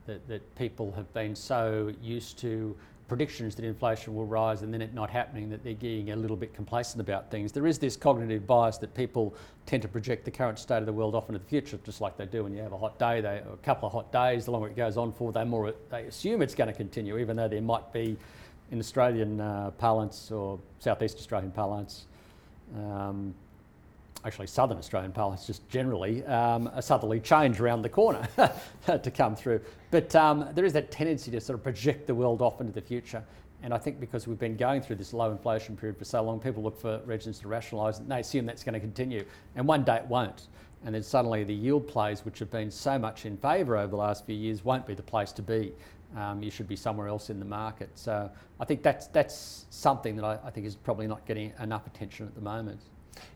that, 0.08 0.28
that 0.28 0.56
people 0.56 0.92
have 0.94 1.12
been 1.14 1.36
so 1.36 1.94
used 2.02 2.40
to 2.40 2.76
predictions 3.08 3.56
that 3.56 3.66
inflation 3.66 4.16
will 4.16 4.26
rise 4.26 4.62
and 4.62 4.74
then 4.74 4.82
it 4.82 4.94
not 4.94 5.10
happening 5.10 5.50
that 5.50 5.64
they're 5.64 5.74
getting 5.74 6.12
a 6.12 6.16
little 6.16 6.38
bit 6.38 6.54
complacent 6.54 7.02
about 7.02 7.30
things. 7.30 7.52
There 7.52 7.68
is 7.68 7.80
this 7.80 7.98
cognitive 7.98 8.48
bias 8.48 8.78
that 8.78 8.94
people 8.94 9.34
tend 9.66 9.82
to 9.82 9.88
project 9.88 10.26
the 10.26 10.32
current 10.32 10.60
state 10.60 10.78
of 10.78 10.86
the 10.86 10.94
world 10.94 11.16
off 11.16 11.28
into 11.28 11.40
the 11.40 11.46
future, 11.46 11.80
just 11.84 12.02
like 12.02 12.16
they 12.16 12.28
do 12.28 12.44
when 12.44 12.54
you 12.54 12.62
have 12.62 12.72
a 12.72 12.78
hot 12.78 12.98
day, 13.00 13.20
they, 13.20 13.42
a 13.52 13.58
couple 13.64 13.88
of 13.88 13.94
hot 13.94 14.12
days, 14.12 14.46
the 14.46 14.52
longer 14.52 14.68
it 14.68 14.76
goes 14.76 14.96
on 14.96 15.12
for, 15.12 15.32
they 15.32 15.44
more 15.44 15.74
they 15.90 16.04
assume 16.04 16.42
it's 16.42 16.56
going 16.56 16.70
to 16.70 16.74
continue, 16.74 17.18
even 17.18 17.36
though 17.36 17.48
there 17.48 17.62
might 17.62 17.92
be, 17.92 18.16
in 18.72 18.80
Australian 18.80 19.42
uh, 19.42 19.72
parlance 19.72 20.32
or 20.32 20.60
Southeast 20.78 21.18
Australian 21.18 21.52
parlance, 21.52 22.06
um, 22.76 23.34
actually 24.26 24.48
southern 24.48 24.78
Australian 24.78 25.12
parlance 25.12 25.46
just 25.46 25.68
generally, 25.70 26.26
um, 26.26 26.68
a 26.74 26.82
southerly 26.82 27.20
change 27.20 27.60
around 27.60 27.82
the 27.82 27.90
corner 27.90 28.28
to 28.86 29.12
come 29.12 29.36
through. 29.36 29.62
But 29.92 30.16
um, 30.16 30.50
there 30.54 30.66
is 30.66 30.74
that 30.74 30.92
tendency 30.92 31.32
to 31.32 31.42
sort 31.42 31.58
of 31.58 31.64
project 31.64 32.08
the 32.08 32.16
world 32.16 32.42
off 32.42 32.62
into 32.62 32.74
the 32.74 32.82
future. 32.82 33.24
And 33.62 33.74
I 33.74 33.78
think 33.78 34.00
because 34.00 34.28
we've 34.28 34.40
been 34.40 34.56
going 34.56 34.82
through 34.82 34.98
this 34.98 35.14
low 35.14 35.32
inflation 35.32 35.76
period 35.76 35.98
for 35.98 36.06
so 36.06 36.22
long, 36.22 36.40
people 36.40 36.64
look 36.64 36.80
for 36.80 37.00
reasons 37.06 37.40
to 37.40 37.48
rationalise 37.48 38.00
and 38.00 38.10
they 38.10 38.20
assume 38.20 38.46
that's 38.46 38.64
going 38.64 38.74
to 38.74 38.80
continue. 38.80 39.26
And 39.56 39.68
one 39.68 39.84
day 39.84 39.98
it 39.98 40.06
won't. 40.06 40.48
And 40.86 40.96
then 40.96 41.04
suddenly 41.04 41.44
the 41.44 41.54
yield 41.54 41.88
plays, 41.88 42.24
which 42.24 42.40
have 42.40 42.50
been 42.52 42.72
so 42.72 42.98
much 42.98 43.26
in 43.26 43.36
favour 43.38 43.78
over 43.78 43.88
the 43.88 43.98
last 43.98 44.26
few 44.26 44.36
years, 44.36 44.64
won't 44.64 44.88
be 44.88 44.94
the 44.94 45.04
place 45.04 45.34
to 45.34 45.42
be. 45.42 45.74
Um, 46.16 46.42
you 46.42 46.50
should 46.50 46.68
be 46.68 46.78
somewhere 46.78 47.08
else 47.08 47.30
in 47.30 47.38
the 47.38 47.46
market. 47.46 47.90
So 47.96 48.32
I 48.60 48.66
think 48.66 48.82
that's, 48.82 49.08
that's 49.08 49.66
something 49.70 50.16
that 50.16 50.26
I, 50.26 50.40
I 50.46 50.50
think 50.50 50.66
is 50.66 50.76
probably 50.76 51.06
not 51.06 51.26
getting 51.26 51.52
enough 51.60 51.86
attention 51.86 52.28
at 52.28 52.36
the 52.36 52.42
moment. 52.42 52.80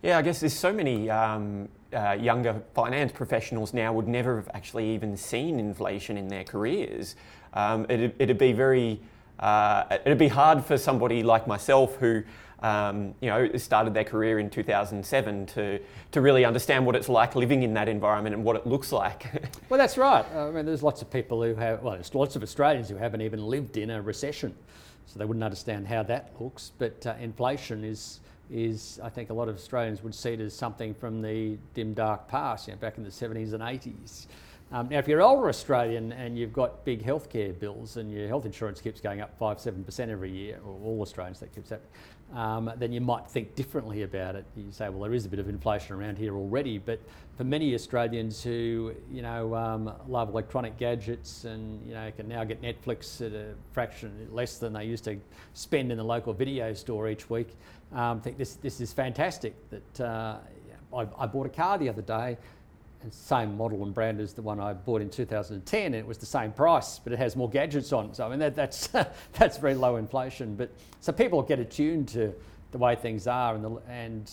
Yeah, 0.01 0.17
I 0.17 0.21
guess 0.21 0.41
there's 0.41 0.53
so 0.53 0.73
many 0.73 1.09
um, 1.09 1.69
uh, 1.93 2.11
younger 2.19 2.61
finance 2.73 3.11
professionals 3.11 3.73
now 3.73 3.93
would 3.93 4.07
never 4.07 4.35
have 4.37 4.49
actually 4.53 4.89
even 4.93 5.15
seen 5.15 5.59
inflation 5.59 6.17
in 6.17 6.27
their 6.27 6.43
careers. 6.43 7.15
Um, 7.53 7.85
it'd, 7.89 8.13
it'd, 8.19 8.37
be 8.37 8.51
very, 8.51 8.99
uh, 9.39 9.85
it'd 10.05 10.17
be 10.17 10.27
hard 10.27 10.65
for 10.65 10.77
somebody 10.77 11.23
like 11.23 11.47
myself 11.47 11.95
who, 11.97 12.23
um, 12.61 13.13
you 13.21 13.29
know, 13.29 13.49
started 13.57 13.93
their 13.93 14.03
career 14.03 14.39
in 14.39 14.49
2007 14.49 15.45
to, 15.47 15.79
to 16.11 16.21
really 16.21 16.45
understand 16.45 16.85
what 16.85 16.95
it's 16.95 17.09
like 17.09 17.35
living 17.35 17.63
in 17.63 17.73
that 17.75 17.87
environment 17.87 18.35
and 18.35 18.43
what 18.43 18.55
it 18.55 18.65
looks 18.65 18.91
like. 18.91 19.25
well, 19.69 19.77
that's 19.77 19.97
right. 19.97 20.25
I 20.35 20.49
mean, 20.49 20.65
there's 20.65 20.83
lots 20.83 21.01
of 21.01 21.11
people 21.11 21.43
who 21.43 21.55
have, 21.55 21.83
well, 21.83 21.93
there's 21.93 22.15
lots 22.15 22.35
of 22.35 22.43
Australians 22.43 22.89
who 22.89 22.95
haven't 22.95 23.21
even 23.21 23.45
lived 23.45 23.77
in 23.77 23.89
a 23.89 24.01
recession, 24.01 24.55
so 25.05 25.19
they 25.19 25.25
wouldn't 25.25 25.43
understand 25.43 25.87
how 25.87 26.03
that 26.03 26.31
looks. 26.39 26.71
But 26.77 27.05
uh, 27.05 27.13
inflation 27.19 27.83
is 27.83 28.21
is 28.49 28.99
I 29.03 29.09
think 29.09 29.29
a 29.29 29.33
lot 29.33 29.49
of 29.49 29.55
Australians 29.55 30.03
would 30.03 30.15
see 30.15 30.33
it 30.33 30.39
as 30.39 30.53
something 30.53 30.93
from 30.93 31.21
the 31.21 31.57
dim 31.73 31.93
dark 31.93 32.27
past, 32.27 32.67
you 32.67 32.73
know, 32.73 32.79
back 32.79 32.97
in 32.97 33.03
the 33.03 33.09
70s 33.09 33.53
and 33.53 33.61
80s. 33.61 34.27
Um, 34.71 34.89
now, 34.89 34.97
if 34.97 35.07
you're 35.07 35.19
an 35.19 35.25
older 35.25 35.49
Australian 35.49 36.11
and 36.13 36.37
you've 36.37 36.53
got 36.53 36.83
big 36.83 37.05
healthcare 37.05 37.57
bills 37.57 37.97
and 37.97 38.11
your 38.11 38.27
health 38.27 38.45
insurance 38.45 38.81
keeps 38.81 38.99
going 38.99 39.21
up 39.21 39.37
five, 39.37 39.59
seven 39.59 39.83
percent 39.83 40.09
every 40.09 40.31
year, 40.31 40.59
or 40.65 40.79
all 40.83 41.01
Australians 41.01 41.39
that 41.41 41.53
keeps 41.53 41.69
happening, 41.69 41.91
um, 42.33 42.71
then 42.77 42.91
you 42.91 43.01
might 43.01 43.27
think 43.27 43.53
differently 43.55 44.01
about 44.01 44.35
it. 44.35 44.45
You 44.55 44.71
say, 44.71 44.89
well, 44.89 45.01
there 45.01 45.13
is 45.13 45.25
a 45.25 45.29
bit 45.29 45.39
of 45.39 45.47
inflation 45.47 45.95
around 45.95 46.17
here 46.17 46.35
already, 46.35 46.79
but 46.79 46.99
for 47.37 47.43
many 47.43 47.75
Australians 47.75 48.43
who, 48.43 48.93
you 49.11 49.21
know, 49.21 49.53
um, 49.55 49.93
love 50.07 50.29
electronic 50.29 50.77
gadgets 50.77 51.45
and 51.45 51.85
you 51.87 51.93
know 51.93 52.11
can 52.15 52.27
now 52.27 52.43
get 52.43 52.61
Netflix 52.61 53.25
at 53.25 53.33
a 53.33 53.53
fraction 53.71 54.27
less 54.31 54.57
than 54.57 54.73
they 54.73 54.85
used 54.85 55.03
to 55.03 55.19
spend 55.53 55.91
in 55.91 55.97
the 55.97 56.03
local 56.03 56.33
video 56.33 56.73
store 56.73 57.07
each 57.07 57.29
week, 57.29 57.49
um, 57.93 58.19
think 58.19 58.37
this 58.37 58.55
this 58.55 58.81
is 58.81 58.91
fantastic. 58.91 59.53
That 59.69 60.01
uh, 60.01 60.37
I, 60.95 61.07
I 61.17 61.25
bought 61.27 61.45
a 61.45 61.49
car 61.49 61.77
the 61.77 61.89
other 61.89 62.01
day 62.01 62.37
same 63.11 63.57
model 63.57 63.83
and 63.83 63.93
brand 63.93 64.19
as 64.19 64.33
the 64.33 64.41
one 64.41 64.59
I 64.59 64.73
bought 64.73 65.01
in 65.01 65.09
2010, 65.09 65.85
and 65.85 65.95
it 65.95 66.05
was 66.05 66.17
the 66.17 66.25
same 66.25 66.51
price, 66.51 66.99
but 66.99 67.13
it 67.13 67.19
has 67.19 67.35
more 67.35 67.49
gadgets 67.49 67.91
on. 67.93 68.13
So 68.13 68.25
I 68.25 68.29
mean 68.29 68.39
that, 68.39 68.55
that's 68.55 68.87
that's 69.33 69.57
very 69.57 69.75
low 69.75 69.97
inflation. 69.97 70.55
But 70.55 70.71
so 70.99 71.11
people 71.11 71.41
get 71.41 71.59
attuned 71.59 72.07
to 72.09 72.33
the 72.71 72.77
way 72.77 72.95
things 72.95 73.27
are, 73.27 73.55
and 73.55 73.63
the, 73.63 73.81
and 73.89 74.31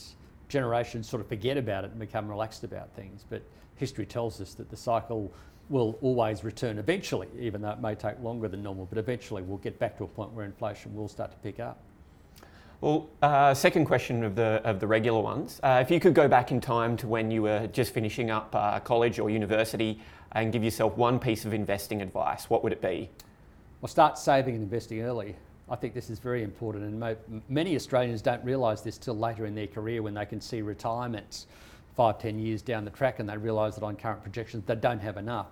generations 0.49 1.09
sort 1.09 1.21
of 1.21 1.29
forget 1.29 1.57
about 1.57 1.85
it 1.85 1.91
and 1.91 2.01
become 2.01 2.29
relaxed 2.29 2.65
about 2.65 2.93
things. 2.95 3.25
But 3.29 3.43
history 3.77 4.07
tells 4.07 4.41
us 4.41 4.55
that 4.55 4.69
the 4.69 4.77
cycle 4.77 5.33
will 5.69 5.97
always 6.03 6.43
return 6.43 6.79
eventually, 6.79 7.29
even 7.39 7.63
though 7.63 7.71
it 7.71 7.81
may 7.81 7.95
take 7.95 8.21
longer 8.21 8.49
than 8.49 8.63
normal. 8.63 8.87
But 8.87 8.99
eventually, 8.99 9.43
we'll 9.43 9.59
get 9.59 9.79
back 9.79 9.97
to 9.99 10.05
a 10.05 10.09
point 10.09 10.33
where 10.33 10.45
inflation 10.45 10.95
will 10.95 11.09
start 11.09 11.31
to 11.31 11.39
pick 11.39 11.61
up. 11.61 11.79
Well, 12.81 13.11
uh, 13.21 13.53
second 13.53 13.85
question 13.85 14.25
of 14.25 14.37
the 14.37 14.63
of 14.65 14.81
the 14.81 14.87
regular 14.87 15.21
ones. 15.21 15.61
Uh, 15.63 15.81
if 15.83 15.91
you 15.91 16.01
could 16.01 16.15
go 16.15 16.29
back 16.29 16.51
in 16.51 16.63
time 16.63 16.97
to 16.99 17.07
when 17.07 17.31
you 17.31 17.43
were 17.43 17.67
just 17.67 17.93
finishing 17.93 18.31
up 18.31 18.55
uh, 18.55 18.81
college 18.81 19.19
or 19.19 19.29
university 19.29 20.01
and 20.33 20.51
give 20.51 20.65
yourself 20.65 20.97
one 20.97 21.19
piece 21.19 21.45
of 21.45 21.53
investing 21.53 22.01
advice, 22.01 22.49
what 22.49 22.65
would 22.65 22.73
it 22.73 22.81
be? 22.81 23.11
Well, 23.83 23.89
start 23.89 24.17
saving 24.17 24.55
and 24.55 24.65
investing 24.65 25.03
early. 25.03 25.37
I 25.69 25.77
think 25.77 25.93
this 25.93 26.09
is 26.09 26.19
very 26.19 26.43
important, 26.43 26.85
and 26.85 26.99
mo- 26.99 27.17
many 27.51 27.77
Australians 27.77 28.23
don't 28.23 28.43
realise 28.45 28.81
this 28.81 28.97
till 28.97 29.17
later 29.17 29.45
in 29.45 29.55
their 29.55 29.67
career 29.67 30.03
when 30.03 30.15
they 30.15 30.25
can 30.25 30.41
see 30.41 30.63
retirements 30.63 31.49
five, 31.95 32.19
ten 32.19 32.39
years 32.39 32.63
down 32.63 32.87
the 32.87 32.91
track, 32.91 33.19
and 33.19 33.29
they 33.29 33.37
realise 33.37 33.75
that 33.75 33.85
on 33.85 33.95
current 33.95 34.23
projections 34.23 34.65
they 34.65 34.75
don't 34.75 35.01
have 35.01 35.19
enough. 35.19 35.49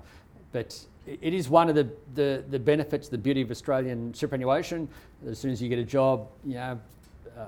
But 0.53 0.83
it 1.07 1.35
is 1.35 1.51
one 1.51 1.69
of 1.69 1.75
the, 1.75 1.91
the, 2.15 2.43
the 2.49 2.59
benefits, 2.59 3.09
the 3.09 3.19
beauty 3.19 3.43
of 3.43 3.51
Australian 3.51 4.15
superannuation. 4.15 4.89
As 5.29 5.39
soon 5.39 5.51
as 5.51 5.61
you 5.61 5.69
get 5.69 5.79
a 5.79 5.85
job, 5.85 6.29
you 6.47 6.55
know, 6.55 6.81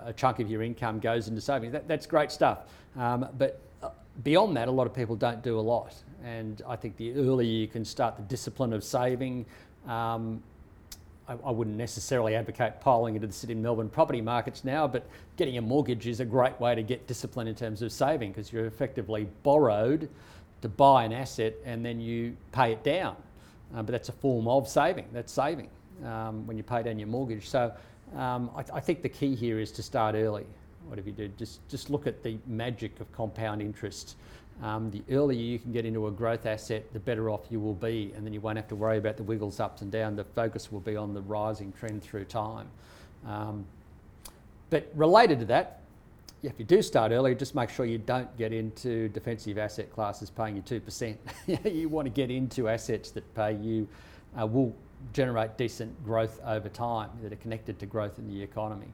a 0.04 0.12
chunk 0.12 0.38
of 0.38 0.50
your 0.50 0.62
income 0.62 1.00
goes 1.00 1.28
into 1.28 1.40
savings. 1.40 1.72
That, 1.72 1.88
that's 1.88 2.06
great 2.06 2.30
stuff. 2.30 2.60
Um, 2.96 3.28
but 3.38 3.60
uh, 3.82 3.90
beyond 4.22 4.56
that, 4.56 4.68
a 4.68 4.70
lot 4.70 4.86
of 4.86 4.94
people 4.94 5.16
don't 5.16 5.42
do 5.42 5.58
a 5.58 5.60
lot. 5.60 5.94
And 6.24 6.62
I 6.68 6.76
think 6.76 6.96
the 6.96 7.14
earlier 7.14 7.50
you 7.50 7.68
can 7.68 7.84
start 7.84 8.16
the 8.16 8.22
discipline 8.22 8.72
of 8.72 8.84
saving, 8.84 9.46
um, 9.86 10.42
I, 11.28 11.34
I, 11.44 11.50
wouldn't 11.50 11.76
necessarily 11.76 12.34
advocate 12.34 12.80
piling 12.80 13.14
into 13.14 13.26
the 13.26 13.32
Sydney 13.32 13.54
and 13.54 13.62
Melbourne 13.62 13.88
property 13.88 14.20
markets 14.20 14.64
now, 14.64 14.86
but 14.86 15.06
getting 15.36 15.56
a 15.56 15.62
mortgage 15.62 16.06
is 16.06 16.20
a 16.20 16.24
great 16.24 16.58
way 16.60 16.74
to 16.74 16.82
get 16.82 17.06
discipline 17.06 17.48
in 17.48 17.54
terms 17.54 17.80
of 17.82 17.92
saving 17.92 18.32
because 18.32 18.52
you're 18.52 18.66
effectively 18.66 19.26
borrowed 19.42 20.08
to 20.60 20.68
buy 20.68 21.04
an 21.04 21.12
asset 21.12 21.54
and 21.64 21.84
then 21.84 22.00
you 22.00 22.36
pay 22.52 22.72
it 22.72 22.84
down. 22.84 23.16
Uh, 23.74 23.82
but 23.82 23.92
that's 23.92 24.08
a 24.08 24.12
form 24.12 24.48
of 24.48 24.68
saving. 24.68 25.06
That's 25.12 25.32
saving 25.32 25.68
um, 26.04 26.46
when 26.46 26.56
you 26.56 26.62
pay 26.62 26.82
down 26.82 26.98
your 26.98 27.08
mortgage. 27.08 27.48
So 27.48 27.72
um, 28.16 28.50
I, 28.56 28.64
I, 28.76 28.80
think 28.80 29.02
the 29.02 29.08
key 29.08 29.34
here 29.34 29.60
is 29.60 29.70
to 29.72 29.82
start 29.82 30.14
early. 30.14 30.46
Whatever 30.86 31.08
you 31.08 31.14
do, 31.14 31.28
just 31.38 31.66
just 31.68 31.90
look 31.90 32.06
at 32.06 32.22
the 32.22 32.38
magic 32.46 32.98
of 33.00 33.10
compound 33.12 33.62
interest. 33.62 34.16
Um, 34.62 34.90
the 34.90 35.02
earlier 35.10 35.40
you 35.40 35.58
can 35.58 35.72
get 35.72 35.86
into 35.86 36.06
a 36.06 36.10
growth 36.10 36.44
asset, 36.44 36.92
the 36.92 37.00
better 37.00 37.30
off 37.30 37.46
you 37.50 37.60
will 37.60 37.74
be, 37.74 38.12
and 38.14 38.26
then 38.26 38.32
you 38.32 38.40
won't 38.40 38.56
have 38.56 38.68
to 38.68 38.76
worry 38.76 38.98
about 38.98 39.16
the 39.16 39.22
wiggles 39.22 39.58
ups 39.58 39.80
and 39.80 39.90
down. 39.90 40.16
The 40.16 40.24
focus 40.24 40.70
will 40.70 40.80
be 40.80 40.96
on 40.96 41.14
the 41.14 41.22
rising 41.22 41.72
trend 41.72 42.02
through 42.02 42.24
time. 42.24 42.66
Um, 43.26 43.64
but 44.68 44.90
related 44.94 45.38
to 45.40 45.44
that, 45.46 45.80
if 46.42 46.52
you 46.58 46.64
do 46.64 46.82
start 46.82 47.12
early, 47.12 47.34
just 47.34 47.54
make 47.54 47.70
sure 47.70 47.84
you 47.84 47.98
don't 47.98 48.34
get 48.36 48.52
into 48.52 49.08
defensive 49.10 49.58
asset 49.58 49.92
classes 49.92 50.30
paying 50.30 50.56
you 50.56 50.62
2%. 50.62 51.16
you 51.72 51.88
want 51.88 52.06
to 52.06 52.10
get 52.10 52.30
into 52.30 52.68
assets 52.68 53.10
that 53.10 53.34
pay 53.34 53.54
you, 53.54 53.86
uh, 54.40 54.46
will 54.46 54.74
generate 55.12 55.56
decent 55.56 56.04
growth 56.04 56.40
over 56.44 56.68
time, 56.68 57.10
that 57.22 57.32
are 57.32 57.36
connected 57.36 57.78
to 57.78 57.86
growth 57.86 58.18
in 58.18 58.28
the 58.28 58.42
economy. 58.42 58.88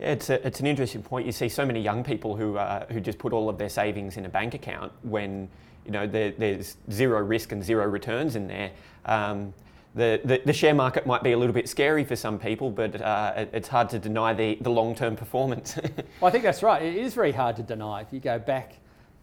Yeah, 0.00 0.12
it's, 0.12 0.30
a, 0.30 0.46
it's 0.46 0.60
an 0.60 0.66
interesting 0.66 1.02
point. 1.02 1.26
You 1.26 1.32
see 1.32 1.48
so 1.48 1.66
many 1.66 1.80
young 1.80 2.04
people 2.04 2.36
who, 2.36 2.56
uh, 2.56 2.86
who 2.86 3.00
just 3.00 3.18
put 3.18 3.32
all 3.32 3.48
of 3.48 3.58
their 3.58 3.68
savings 3.68 4.16
in 4.16 4.26
a 4.26 4.28
bank 4.28 4.54
account 4.54 4.92
when 5.02 5.48
you 5.84 5.92
know 5.92 6.06
there, 6.06 6.32
there's 6.32 6.76
zero 6.90 7.20
risk 7.20 7.52
and 7.52 7.64
zero 7.64 7.86
returns 7.86 8.36
in 8.36 8.46
there. 8.46 8.70
Um, 9.06 9.54
the, 9.94 10.20
the, 10.24 10.42
the, 10.44 10.52
share 10.52 10.74
market 10.74 11.06
might 11.06 11.22
be 11.22 11.32
a 11.32 11.38
little 11.38 11.54
bit 11.54 11.68
scary 11.68 12.04
for 12.04 12.14
some 12.14 12.38
people, 12.38 12.70
but 12.70 13.00
uh, 13.00 13.32
it, 13.36 13.50
it's 13.52 13.68
hard 13.68 13.88
to 13.90 13.98
deny 13.98 14.34
the, 14.34 14.56
the 14.60 14.70
long 14.70 14.94
term 14.94 15.16
performance. 15.16 15.76
well, 16.20 16.28
I 16.28 16.30
think 16.30 16.44
that's 16.44 16.62
right. 16.62 16.82
It 16.82 16.96
is 16.96 17.14
very 17.14 17.32
hard 17.32 17.56
to 17.56 17.62
deny. 17.62 18.02
If 18.02 18.12
you 18.12 18.20
go 18.20 18.38
back 18.38 18.74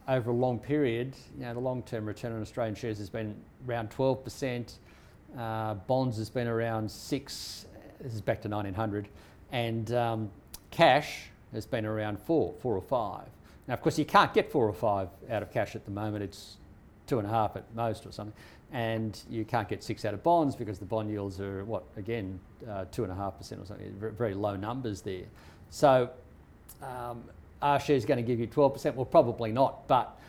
over 0.08 0.32
a 0.32 0.34
long 0.34 0.60
period, 0.60 1.16
you 1.38 1.46
know, 1.46 1.54
the 1.54 1.60
long 1.60 1.84
term 1.84 2.06
return 2.06 2.34
on 2.34 2.42
Australian 2.42 2.76
shares 2.76 2.98
has 2.98 3.10
been 3.10 3.36
around 3.68 3.90
12%, 3.92 4.74
uh, 5.38 5.74
bonds 5.74 6.18
has 6.18 6.30
been 6.30 6.48
around 6.48 6.90
6 6.90 7.66
this 8.02 8.14
is 8.14 8.22
back 8.22 8.42
to 8.42 8.50
1900, 8.50 9.08
and 9.52 9.92
um, 9.94 10.32
cash 10.72 11.30
has 11.54 11.66
been 11.66 11.86
around 11.86 12.20
4, 12.20 12.54
4 12.60 12.76
or 12.76 12.82
5. 12.82 13.22
Now, 13.68 13.74
of 13.74 13.82
course, 13.82 13.98
you 13.98 14.06
can't 14.06 14.34
get 14.34 14.52
4 14.52 14.68
or 14.68 14.74
5 14.74 15.08
out 15.32 15.42
of 15.42 15.52
cash 15.52 15.76
at 15.76 15.86
the 15.86 15.92
moment, 15.92 16.24
it's 16.24 16.58
two 17.08 17.20
and 17.20 17.28
a 17.28 17.30
half 17.30 17.56
at 17.56 17.64
most 17.76 18.06
or 18.06 18.12
something. 18.12 18.36
And 18.72 19.18
you 19.30 19.46
can't 19.46 19.70
get 19.70 19.84
six 19.84 20.06
out 20.06 20.14
of 20.14 20.24
bonds 20.24 20.56
because 20.56 20.80
the 20.80 20.86
bond 20.86 21.10
yields 21.10 21.40
are 21.40 21.64
what 21.66 21.84
again 21.98 22.40
uh, 22.68 22.86
two 22.92 23.04
and 23.04 23.12
a 23.12 23.16
half 23.16 23.38
percent 23.38 23.62
or 23.62 23.66
something 23.66 23.94
very 24.00 24.34
low 24.34 24.56
numbers 24.56 25.02
there. 25.02 25.26
So 25.70 26.10
um, 26.82 27.24
are 27.62 27.80
shares 27.80 28.06
going 28.06 28.18
to 28.18 28.24
give 28.24 28.40
you 28.40 28.48
12% 28.48 28.96
well 28.96 29.06
probably 29.06 29.52
not 29.52 29.88
but 29.88 30.20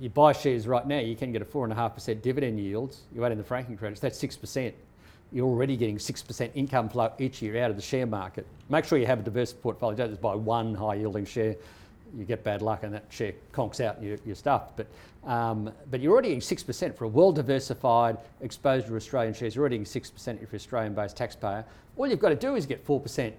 you 0.00 0.08
buy 0.08 0.32
shares 0.32 0.66
right 0.66 0.86
now 0.86 0.98
you 0.98 1.16
can 1.16 1.32
get 1.32 1.42
a 1.42 1.44
four 1.44 1.64
and 1.64 1.72
a 1.72 1.76
half 1.76 1.94
percent 1.94 2.22
dividend 2.22 2.58
yield 2.58 2.96
you 3.14 3.24
add 3.24 3.32
in 3.32 3.38
the 3.38 3.44
franking 3.44 3.76
credits 3.76 4.00
that's 4.00 4.18
six 4.18 4.36
percent 4.36 4.74
you're 5.30 5.46
already 5.46 5.76
getting 5.76 5.98
6% 5.98 6.50
income 6.54 6.88
flow 6.88 7.12
each 7.18 7.42
year 7.42 7.62
out 7.62 7.68
of 7.70 7.76
the 7.76 7.82
share 7.82 8.06
market. 8.06 8.46
Make 8.70 8.84
sure 8.86 8.98
you 8.98 9.04
have 9.04 9.20
a 9.20 9.22
diverse 9.22 9.52
portfolio. 9.52 9.94
Don't 9.94 10.08
just 10.08 10.22
buy 10.22 10.34
one 10.34 10.74
high 10.74 10.94
yielding 10.94 11.26
share 11.26 11.54
you 12.16 12.24
get 12.24 12.42
bad 12.42 12.62
luck 12.62 12.84
and 12.84 12.94
that 12.94 13.04
share 13.10 13.32
conks 13.52 13.84
out 13.84 13.98
and 13.98 14.18
you're 14.24 14.34
stuffed. 14.34 14.76
But, 14.76 14.86
um, 15.30 15.70
but 15.90 16.00
you're 16.00 16.12
already 16.12 16.28
getting 16.28 16.40
6% 16.40 16.96
for 16.96 17.04
a 17.04 17.08
well 17.08 17.32
diversified 17.32 18.18
exposure 18.40 18.88
to 18.88 18.96
Australian 18.96 19.34
shares. 19.34 19.54
You're 19.54 19.62
already 19.62 19.78
getting 19.78 20.02
6% 20.02 20.42
if 20.42 20.52
you're 20.52 20.56
Australian 20.56 20.94
based 20.94 21.16
taxpayer. 21.16 21.64
All 21.96 22.06
you've 22.06 22.20
got 22.20 22.30
to 22.30 22.36
do 22.36 22.56
is 22.56 22.66
get 22.66 22.86
4% 22.86 23.32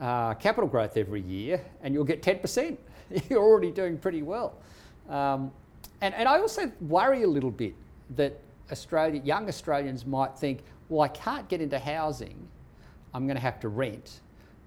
uh, 0.00 0.34
capital 0.34 0.68
growth 0.68 0.96
every 0.96 1.20
year 1.20 1.60
and 1.82 1.94
you'll 1.94 2.04
get 2.04 2.22
10%. 2.22 2.76
you're 3.28 3.42
already 3.42 3.70
doing 3.70 3.98
pretty 3.98 4.22
well. 4.22 4.54
Um, 5.08 5.52
and, 6.00 6.14
and 6.14 6.28
I 6.28 6.38
also 6.38 6.70
worry 6.80 7.22
a 7.22 7.28
little 7.28 7.50
bit 7.50 7.74
that 8.16 8.38
Australia, 8.70 9.20
young 9.24 9.48
Australians 9.48 10.06
might 10.06 10.36
think, 10.36 10.60
well, 10.88 11.02
I 11.02 11.08
can't 11.08 11.48
get 11.48 11.60
into 11.60 11.78
housing, 11.78 12.36
I'm 13.14 13.26
going 13.26 13.36
to 13.36 13.42
have 13.42 13.60
to 13.60 13.68
rent. 13.68 14.20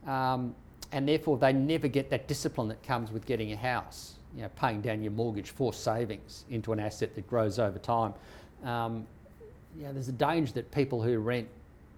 Um, 0.05 0.55
and 0.91 1.07
therefore 1.07 1.37
they 1.37 1.53
never 1.53 1.87
get 1.87 2.09
that 2.09 2.27
discipline 2.27 2.67
that 2.67 2.83
comes 2.83 3.11
with 3.11 3.25
getting 3.25 3.53
a 3.53 3.55
house, 3.55 4.15
you 4.35 4.41
know, 4.41 4.49
paying 4.55 4.81
down 4.81 5.01
your 5.01 5.11
mortgage 5.11 5.51
for 5.51 5.73
savings 5.73 6.45
into 6.49 6.73
an 6.73 6.79
asset 6.79 7.15
that 7.15 7.27
grows 7.27 7.59
over 7.59 7.79
time. 7.79 8.13
Um, 8.63 9.07
you 9.77 9.83
know, 9.83 9.93
there's 9.93 10.09
a 10.09 10.13
danger 10.13 10.53
that 10.53 10.71
people 10.71 11.01
who 11.01 11.17
rent 11.19 11.47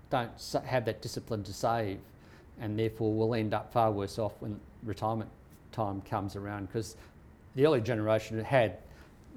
don't 0.10 0.32
have 0.66 0.86
that 0.86 1.02
discipline 1.02 1.44
to 1.44 1.54
save 1.54 1.98
and 2.62 2.78
therefore 2.78 3.14
will 3.14 3.34
end 3.34 3.54
up 3.54 3.74
far 3.74 3.92
worse 3.92 4.20
off 4.20 4.34
when 4.40 4.60
retirement 4.84 5.30
time 5.72 6.02
comes 6.02 6.36
around 6.36 6.68
because 6.68 6.96
the 7.56 7.66
early 7.66 7.82
generation 7.82 8.42
had 8.44 8.78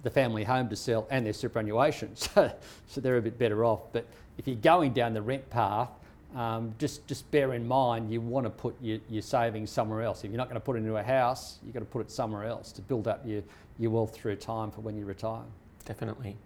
the 0.03 0.11
family 0.11 0.45
home 0.45 0.69
to 0.69 0.77
sell 0.77 1.07
and 1.11 1.25
their 1.27 1.33
superannuation, 1.33 2.15
so, 2.17 2.51
so 2.87 3.01
they're 3.01 3.17
a 3.17 3.23
bit 3.23 3.39
better 3.39 3.65
off. 3.65 3.93
But 3.93 4.07
if 4.39 4.47
you're 4.47 4.57
going 4.57 4.93
down 4.93 5.15
the 5.15 5.23
rent 5.23 5.49
path, 5.51 5.91
um, 6.35 6.75
just, 6.79 7.07
just 7.07 7.31
bear 7.31 7.55
in 7.55 7.67
mind 7.67 8.11
you 8.11 8.21
want 8.21 8.45
to 8.45 8.51
put 8.51 8.75
your, 8.83 8.99
your 9.09 9.23
savings 9.23 9.71
somewhere 9.71 10.03
else. 10.03 10.25
If 10.25 10.31
you're 10.31 10.37
not 10.37 10.49
going 10.49 10.61
to 10.61 10.65
put 10.65 10.77
it 10.77 10.81
into 10.81 10.97
a 10.97 11.03
house, 11.03 11.59
you've 11.65 11.73
got 11.73 11.81
to 11.81 11.87
put 11.87 12.01
it 12.01 12.11
somewhere 12.11 12.45
else 12.45 12.73
to 12.73 12.83
build 12.83 13.09
up 13.09 13.27
your, 13.27 13.43
your 13.79 13.91
wealth 13.91 14.15
through 14.15 14.37
time 14.37 14.71
for 14.71 14.83
when 14.83 14.97
you 14.97 15.05
retire. 15.05 15.45
Definitely. 15.85 16.37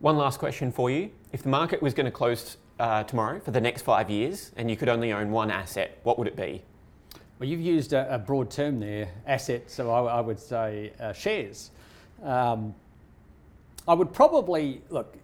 One 0.00 0.16
last 0.16 0.38
question 0.38 0.72
for 0.72 0.90
you. 0.90 1.10
If 1.32 1.42
the 1.42 1.48
market 1.48 1.82
was 1.82 1.94
going 1.94 2.06
to 2.06 2.12
close 2.12 2.56
uh, 2.80 3.04
tomorrow 3.04 3.40
for 3.40 3.50
the 3.50 3.60
next 3.60 3.82
five 3.82 4.10
years 4.10 4.52
and 4.56 4.70
you 4.70 4.76
could 4.76 4.88
only 4.88 5.12
own 5.12 5.30
one 5.30 5.50
asset, 5.50 5.98
what 6.02 6.18
would 6.18 6.26
it 6.28 6.36
be? 6.36 6.62
Well, 7.38 7.48
you've 7.48 7.60
used 7.60 7.92
a, 7.92 8.12
a 8.12 8.18
broad 8.18 8.50
term 8.50 8.80
there, 8.80 9.10
asset, 9.26 9.70
so 9.70 9.90
I, 9.90 10.18
I 10.18 10.20
would 10.20 10.40
say 10.40 10.92
uh, 10.98 11.12
shares. 11.12 11.70
Um, 12.22 12.74
I 13.86 13.94
would 13.94 14.12
probably, 14.12 14.82
look, 14.90 15.16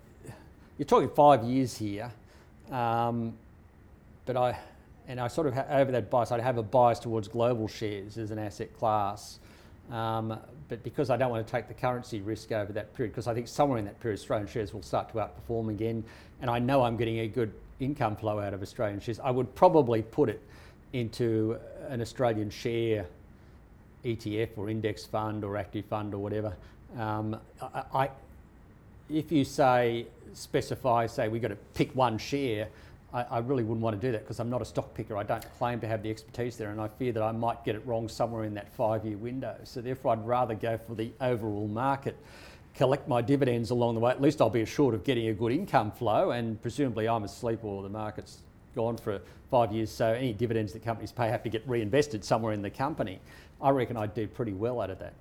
you're 0.79 0.87
talking 0.87 1.11
five 1.11 1.45
years 1.45 1.77
here. 1.77 2.11
Um, 2.71 3.35
but 4.27 4.37
I, 4.37 4.59
and 5.07 5.21
I 5.21 5.29
sort 5.29 5.47
of 5.47 5.55
ha- 5.55 5.67
over 5.71 5.93
that 5.93 6.11
bias, 6.11 6.33
I 6.33 6.41
have 6.41 6.59
a 6.59 6.63
bias 6.63 6.99
towards 6.99 7.29
global 7.29 7.69
shares 7.69 8.17
as 8.17 8.31
an 8.31 8.39
asset 8.39 8.77
class. 8.79 9.39
Um, 9.91 10.39
but 10.69 10.83
because 10.83 11.11
I 11.11 11.17
don't 11.17 11.31
want 11.31 11.47
to 11.47 11.51
take 11.51 11.69
the 11.69 11.75
currency 11.75 12.21
risk 12.21 12.53
over 12.53 12.73
that 12.73 12.95
period, 12.95 13.13
because 13.13 13.27
I 13.27 13.35
think 13.35 13.49
somewhere 13.49 13.79
in 13.79 13.85
that 13.85 14.01
period 14.01 14.19
Australian 14.19 14.49
shares 14.49 14.73
will 14.73 14.83
start 14.83 15.11
to 15.11 15.15
outperform 15.15 15.69
again, 15.69 16.03
and 16.41 16.51
I 16.51 16.59
know 16.59 16.83
I'm 16.83 16.97
getting 16.97 17.21
a 17.21 17.29
good 17.29 17.53
income 17.81 18.17
flow 18.17 18.41
out 18.41 18.55
of 18.55 18.63
Australian 18.63 19.01
shares, 19.01 19.21
I 19.21 19.31
would 19.31 19.55
probably 19.55 20.03
put 20.03 20.31
it 20.31 20.41
into 20.93 21.59
an 21.89 22.01
Australian 22.01 22.49
share 22.49 23.07
ETF 24.05 24.51
or 24.57 24.71
index 24.71 25.05
fund 25.05 25.45
or 25.45 25.57
active 25.57 25.85
fund 25.87 26.15
or 26.15 26.19
whatever. 26.19 26.55
Um, 26.99 27.39
I, 27.61 27.83
I, 27.95 28.11
if 29.09 29.33
you 29.33 29.45
say 29.45 30.07
specify, 30.33 31.07
say 31.07 31.29
we've 31.29 31.43
got 31.43 31.49
to 31.49 31.59
pick 31.75 31.95
one 31.95 32.19
share, 32.19 32.69
I, 33.13 33.23
I 33.31 33.39
really 33.39 33.63
wouldn't 33.63 33.83
want 33.83 33.99
to 34.01 34.07
do 34.07 34.13
that 34.13 34.23
because 34.23 34.41
I'm 34.41 34.51
not 34.51 34.61
a 34.61 34.65
stock 34.65 34.93
picker. 34.95 35.17
I 35.17 35.23
don't 35.23 35.45
claim 35.59 35.81
to 35.81 35.87
have 35.87 36.03
the 36.03 36.11
expertise 36.11 36.57
there, 36.57 36.71
and 36.71 36.81
I 36.81 36.89
fear 36.89 37.13
that 37.13 37.23
I 37.23 37.33
might 37.33 37.65
get 37.65 37.77
it 37.77 37.87
wrong 37.87 38.09
somewhere 38.09 38.45
in 38.45 38.55
that 38.55 38.73
five 38.75 39.05
year 39.05 39.17
window. 39.17 39.57
So, 39.65 39.81
therefore, 39.81 40.13
I'd 40.13 40.27
rather 40.27 40.55
go 40.55 40.77
for 40.77 40.95
the 40.95 41.13
overall 41.21 41.69
market, 41.69 42.17
collect 42.75 43.09
my 43.09 43.23
dividends 43.23 43.71
along 43.71 43.95
the 43.95 44.01
way. 44.01 44.11
At 44.11 44.21
least 44.21 44.41
I'll 44.41 44.51
be 44.51 44.63
assured 44.63 44.95
of 44.95 45.05
getting 45.05 45.29
a 45.29 45.35
good 45.35 45.53
income 45.53 45.93
flow, 45.93 46.33
and 46.33 46.61
presumably 46.61 47.09
I'm 47.09 47.25
asleep 47.25 47.63
or 47.63 47.83
the 47.83 47.89
market's 47.89 48.39
gone 48.75 48.97
for 48.97 49.21
five 49.51 49.73
years. 49.73 49.91
So, 49.91 50.13
any 50.13 50.33
dividends 50.33 50.73
that 50.73 50.85
companies 50.85 51.13
pay 51.13 51.29
have 51.29 51.43
to 51.45 51.49
get 51.49 51.67
reinvested 51.69 52.25
somewhere 52.25 52.53
in 52.53 52.63
the 52.63 52.71
company. 52.71 53.21
I 53.63 53.71
reckon 53.71 53.97
I'd 53.97 54.15
do 54.15 54.27
pretty 54.27 54.53
well 54.53 54.81
out 54.81 54.91
of 54.91 54.99
that. 54.99 55.15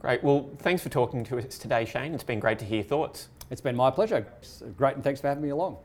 Great. 0.00 0.24
Well, 0.24 0.50
thanks 0.58 0.82
for 0.82 0.88
talking 0.88 1.24
to 1.24 1.38
us 1.38 1.58
today, 1.58 1.84
Shane. 1.84 2.14
It's 2.14 2.24
been 2.24 2.40
great 2.40 2.58
to 2.60 2.64
hear 2.64 2.78
your 2.78 2.84
thoughts. 2.84 3.28
It's 3.50 3.60
been 3.60 3.76
my 3.76 3.90
pleasure. 3.90 4.26
Great, 4.76 4.94
and 4.94 5.04
thanks 5.04 5.20
for 5.20 5.28
having 5.28 5.42
me 5.42 5.50
along. 5.50 5.76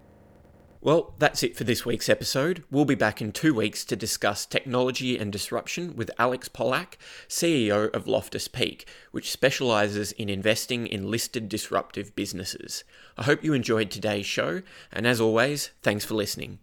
Well, 0.79 1.15
that's 1.17 1.43
it 1.43 1.57
for 1.57 1.65
this 1.65 1.85
week's 1.85 2.07
episode. 2.07 2.63
We'll 2.71 2.85
be 2.85 2.95
back 2.95 3.21
in 3.21 3.31
two 3.31 3.53
weeks 3.53 3.83
to 3.85 3.95
discuss 3.95 4.45
technology 4.45 5.17
and 5.17 5.33
disruption 5.33 5.95
with 5.97 6.11
Alex 6.17 6.47
Pollak, 6.47 6.93
CEO 7.27 7.91
of 7.93 8.07
Loftus 8.07 8.47
Peak, 8.47 8.87
which 9.11 9.31
specialises 9.31 10.13
in 10.13 10.29
investing 10.29 10.87
in 10.87 11.09
listed 11.11 11.49
disruptive 11.49 12.15
businesses. 12.15 12.85
I 13.17 13.23
hope 13.23 13.43
you 13.43 13.51
enjoyed 13.51 13.91
today's 13.91 14.27
show, 14.27 14.61
and 14.93 15.05
as 15.05 15.19
always, 15.19 15.71
thanks 15.81 16.05
for 16.05 16.13
listening. 16.13 16.59